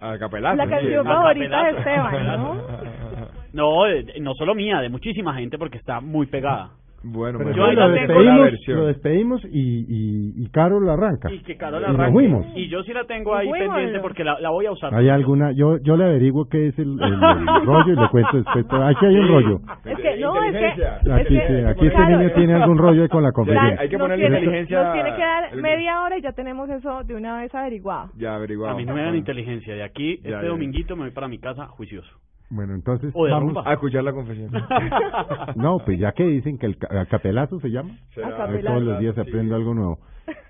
A 0.00 0.18
capelazo. 0.18 0.56
La 0.56 0.68
canción 0.68 1.04
favorita 1.06 1.64
de. 1.64 1.78
Esteban, 1.78 2.26
¿no? 2.26 2.56
No, 3.52 3.84
de- 3.84 4.20
no 4.20 4.34
solo 4.34 4.54
mía, 4.54 4.80
de 4.80 4.90
muchísima 4.90 5.32
gente 5.34 5.56
porque 5.56 5.78
está 5.78 6.00
muy 6.00 6.26
pegada. 6.26 6.72
Bueno, 7.08 7.38
Pero 7.38 7.50
pues, 7.50 7.56
yo 7.56 7.64
ahí 7.64 7.74
lo, 7.76 7.88
la 7.88 7.94
tengo. 7.94 8.20
la 8.20 8.34
despedimos, 8.44 8.68
lo 8.68 8.86
despedimos 8.86 9.44
y, 9.44 9.58
y, 9.88 10.44
y 10.44 10.48
Carol 10.50 10.88
arranca. 10.88 11.32
Y 11.32 11.38
que 11.40 11.56
Carol 11.56 11.80
Y 11.82 11.86
nos 11.86 11.94
arranque. 11.94 12.12
fuimos. 12.12 12.46
Y 12.56 12.68
yo 12.68 12.82
sí 12.82 12.92
la 12.92 13.04
tengo 13.04 13.34
ahí 13.34 13.50
pendiente 13.50 14.00
porque 14.00 14.24
la, 14.24 14.40
la 14.40 14.50
voy 14.50 14.66
a 14.66 14.72
usar. 14.72 14.94
¿Hay 14.94 15.08
alguna? 15.08 15.52
Yo 15.52 15.78
yo 15.78 15.96
le 15.96 16.04
averiguo 16.04 16.48
qué 16.48 16.68
es 16.68 16.78
el, 16.78 16.98
el- 17.00 17.12
el 17.14 17.46
rollo 17.66 17.92
y 17.92 17.96
le 17.96 18.08
cuento 18.08 18.36
después. 18.36 18.82
Aquí 18.82 19.06
hay 19.06 19.16
un 19.16 19.28
rollo. 19.28 19.60
Es 19.84 19.98
que, 19.98 20.16
no, 20.18 20.34
es 20.42 20.52
que... 20.52 20.56
Inteligencia. 20.66 20.96
es 21.02 21.10
Aquí, 21.10 21.34
que- 21.38 21.46
sí, 21.46 21.64
aquí 21.66 21.86
este 21.86 22.06
niño 22.06 22.30
tiene 22.34 22.54
algún 22.54 22.78
rollo 22.78 23.02
ahí 23.02 23.08
con 23.08 23.22
la 23.22 23.32
confesión. 23.32 23.64
hay 23.78 23.88
que 23.88 23.96
tiene, 23.96 24.14
inteligencia 24.16 24.82
Nos 24.82 24.92
tiene 24.94 25.14
que 25.14 25.22
dar 25.22 25.56
media 25.56 26.02
hora 26.02 26.18
y 26.18 26.22
ya 26.22 26.32
tenemos 26.32 26.68
eso 26.70 27.02
de 27.04 27.14
una 27.14 27.38
vez 27.40 27.54
averiguado. 27.54 28.10
Ya 28.16 28.34
averiguado. 28.34 28.74
A 28.74 28.76
mí 28.76 28.84
no 28.84 28.94
me 28.94 29.02
dan 29.02 29.14
inteligencia. 29.16 29.74
De 29.74 29.82
aquí, 29.82 30.16
Ya, 30.22 30.30
este 30.30 30.42
ya. 30.42 30.48
dominguito 30.48 30.96
me 30.96 31.02
voy 31.02 31.10
para 31.12 31.28
mi 31.28 31.38
casa 31.38 31.66
juicioso. 31.68 32.10
Bueno, 32.48 32.74
entonces 32.74 33.10
O 33.14 33.24
de 33.26 33.32
vamos. 33.32 33.54
rumba. 33.54 33.68
A 33.68 33.72
escuchar 33.74 34.04
la 34.04 34.12
confesión. 34.12 34.50
No, 35.56 35.78
pues 35.84 35.98
ya 35.98 36.12
que 36.12 36.24
dicen 36.24 36.58
que 36.58 36.66
el 36.66 36.76
ca- 36.78 36.88
el 37.00 37.06
capelazo 37.08 37.58
se 37.60 37.70
llama. 37.70 37.90
Será- 38.14 38.36
todos 38.62 38.82
los 38.82 38.98
días 39.00 39.14
Sí. 39.14 39.20
aprendo 39.20 39.56
algo 39.56 39.74
nuevo. 39.74 39.98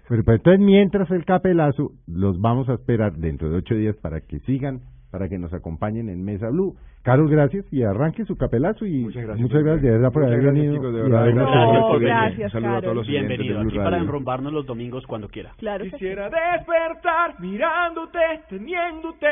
Pero 0.09 0.23
pues, 0.25 0.37
entonces, 0.39 0.61
mientras 0.61 1.11
el 1.11 1.25
capelazo, 1.25 1.91
los 2.07 2.41
vamos 2.41 2.69
a 2.69 2.75
esperar 2.75 3.13
dentro 3.15 3.49
de 3.51 3.57
ocho 3.57 3.75
días 3.75 3.97
para 3.97 4.21
que 4.21 4.39
sigan, 4.41 4.81
para 5.11 5.29
que 5.29 5.39
nos 5.39 5.53
acompañen 5.53 6.09
en 6.09 6.25
Mesa 6.25 6.49
Blue. 6.51 6.77
Carol, 7.03 7.29
gracias 7.31 7.65
y 7.73 7.83
arranque 7.85 8.25
su 8.25 8.37
capelazo 8.37 8.85
y 8.85 9.03
Muchas 9.05 9.23
gracias. 9.23 9.41
muchas 9.41 9.63
gracias 9.63 9.83
de 9.83 9.91
verdad 9.93 10.13
por 10.13 10.23
Muchas 10.23 10.33
haber 10.35 10.43
gracias, 10.45 10.65
venido. 10.65 10.75
chicos, 10.77 10.93
de 10.93 10.99
y 10.99 11.03
verdad. 11.03 11.21
habernos 11.23 11.45
Gracias 11.47 11.67
tenido 11.67 11.87
por 11.89 11.99
venir. 12.01 12.09
Gracias, 12.15 12.55
Un 12.55 12.61
saludo 12.61 12.77
a 12.77 12.83
todos 12.83 12.97
los 12.97 13.09
oyentes 13.09 13.29
Bienvenido 13.29 13.55
de 13.59 13.61
Blue 13.63 13.69
aquí 13.71 13.79
para 13.79 13.91
Radio. 13.91 14.03
enrumbarnos 14.05 14.53
los 14.53 14.67
domingos 14.67 15.07
cuando 15.07 15.29
quiera. 15.29 15.53
Claro 15.59 15.85
que 15.85 15.91
sí. 15.91 15.97
Quisiera 15.97 16.25
despertar 16.31 17.41
mirándote, 17.41 18.19
teniéndote, 18.49 19.27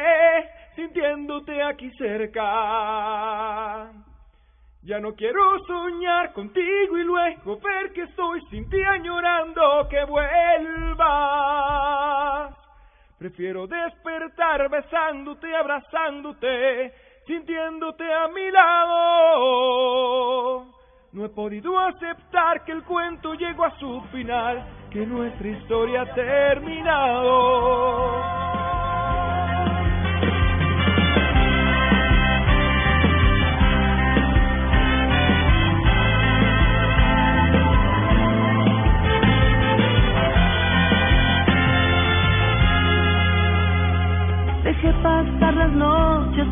sintiéndote 0.74 1.62
aquí 1.62 1.90
cerca. 1.98 3.90
Ya 4.82 4.98
no 5.00 5.14
quiero 5.14 5.64
soñar 5.66 6.32
contigo 6.34 6.98
y 6.98 7.04
luego 7.04 7.58
ver 7.58 7.92
que 7.94 8.02
estoy 8.02 8.42
sin 8.50 8.68
ti 8.68 8.82
añorando 8.82 9.88
que 9.88 10.04
vuelvas. 10.04 11.04
Prefiero 13.18 13.66
despertar 13.66 14.68
besándote, 14.68 15.56
abrazándote, 15.56 16.92
sintiéndote 17.26 18.04
a 18.12 18.28
mi 18.28 18.50
lado. 18.50 19.94
No 21.12 21.24
he 21.24 21.28
podido 21.30 21.78
aceptar 21.78 22.64
que 22.64 22.72
el 22.72 22.82
cuento 22.82 23.32
llegó 23.34 23.64
a 23.64 23.78
su 23.78 24.02
final, 24.12 24.66
que 24.90 25.06
nuestra 25.06 25.48
historia 25.48 26.02
ha 26.02 26.12
terminado. 26.14 27.34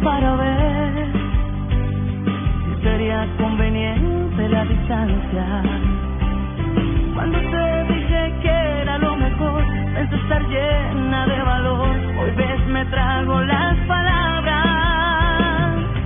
Para 0.02 0.34
ver 0.36 1.12
si 2.64 2.82
sería 2.82 3.26
conveniente 3.38 4.48
la 4.48 4.64
distancia. 4.64 5.62
Cuando 7.14 7.38
te 7.38 7.84
dije 7.92 8.34
que 8.42 8.80
era 8.82 8.98
lo 8.98 9.16
mejor, 9.16 9.62
pensé 9.94 10.16
estar 10.16 10.42
llena 10.48 11.26
de 11.26 11.42
valor. 11.42 11.88
Hoy 12.20 12.30
ves, 12.36 12.66
me 12.68 12.84
trago 12.86 13.40
las 13.42 13.76
palabras. 13.86 14.62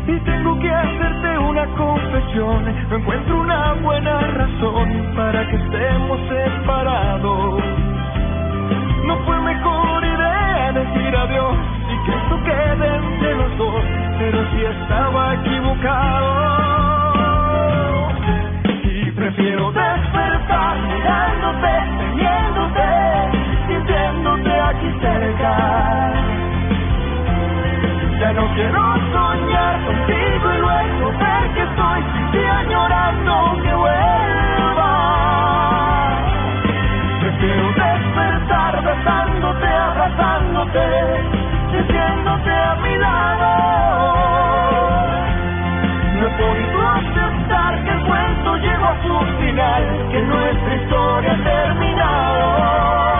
Y 0.08 0.20
tengo 0.20 0.58
que 0.60 0.70
hacerte 0.70 1.38
una 1.38 1.66
confesión, 1.76 2.64
no 2.90 2.96
encuentro 2.96 3.40
una 3.40 3.72
buena 3.74 4.20
razón 4.20 5.12
para 5.16 5.48
que 5.48 5.56
estemos 5.56 6.20
separados. 6.28 7.62
No 9.06 9.16
fue 9.24 9.40
mejor 9.40 10.04
idea 10.04 10.72
decir 10.72 11.16
adiós 11.16 11.75
que 12.06 12.12
esto 12.12 12.42
quede 12.44 12.96
entre 12.96 13.34
los 13.36 13.58
dos, 13.58 13.84
pero 14.18 14.38
si 14.52 14.64
estaba 14.64 15.34
equivocado. 15.34 16.30
Y 18.84 19.10
prefiero 19.10 19.72
despertar 19.72 20.76
mirándote, 20.82 21.72
teniéndote, 21.98 22.88
sintiéndote 23.68 24.60
aquí 24.60 24.90
cerca. 25.00 25.52
Ya 28.20 28.32
no 28.32 28.46
quiero 28.54 28.82
soñar 29.12 29.84
contigo 29.86 30.54
y 30.54 30.58
luego 30.58 31.12
ver 31.18 31.54
que 31.54 31.62
estoy 31.62 32.00
ti 32.32 32.38
añorando 32.44 33.62
que 33.62 33.74
vuelva. 33.74 34.92
Prefiero 37.20 37.66
despertar 37.72 38.84
besándote, 38.84 39.66
abrazándote, 39.66 41.35
que 47.84 47.90
el 47.90 48.06
cuento 48.06 48.56
llegó 48.56 48.84
a 48.86 49.02
su 49.02 49.14
final, 49.40 50.08
que 50.10 50.22
nuestra 50.22 50.76
historia 50.76 51.32
ha 51.32 51.44
terminado. 51.44 53.15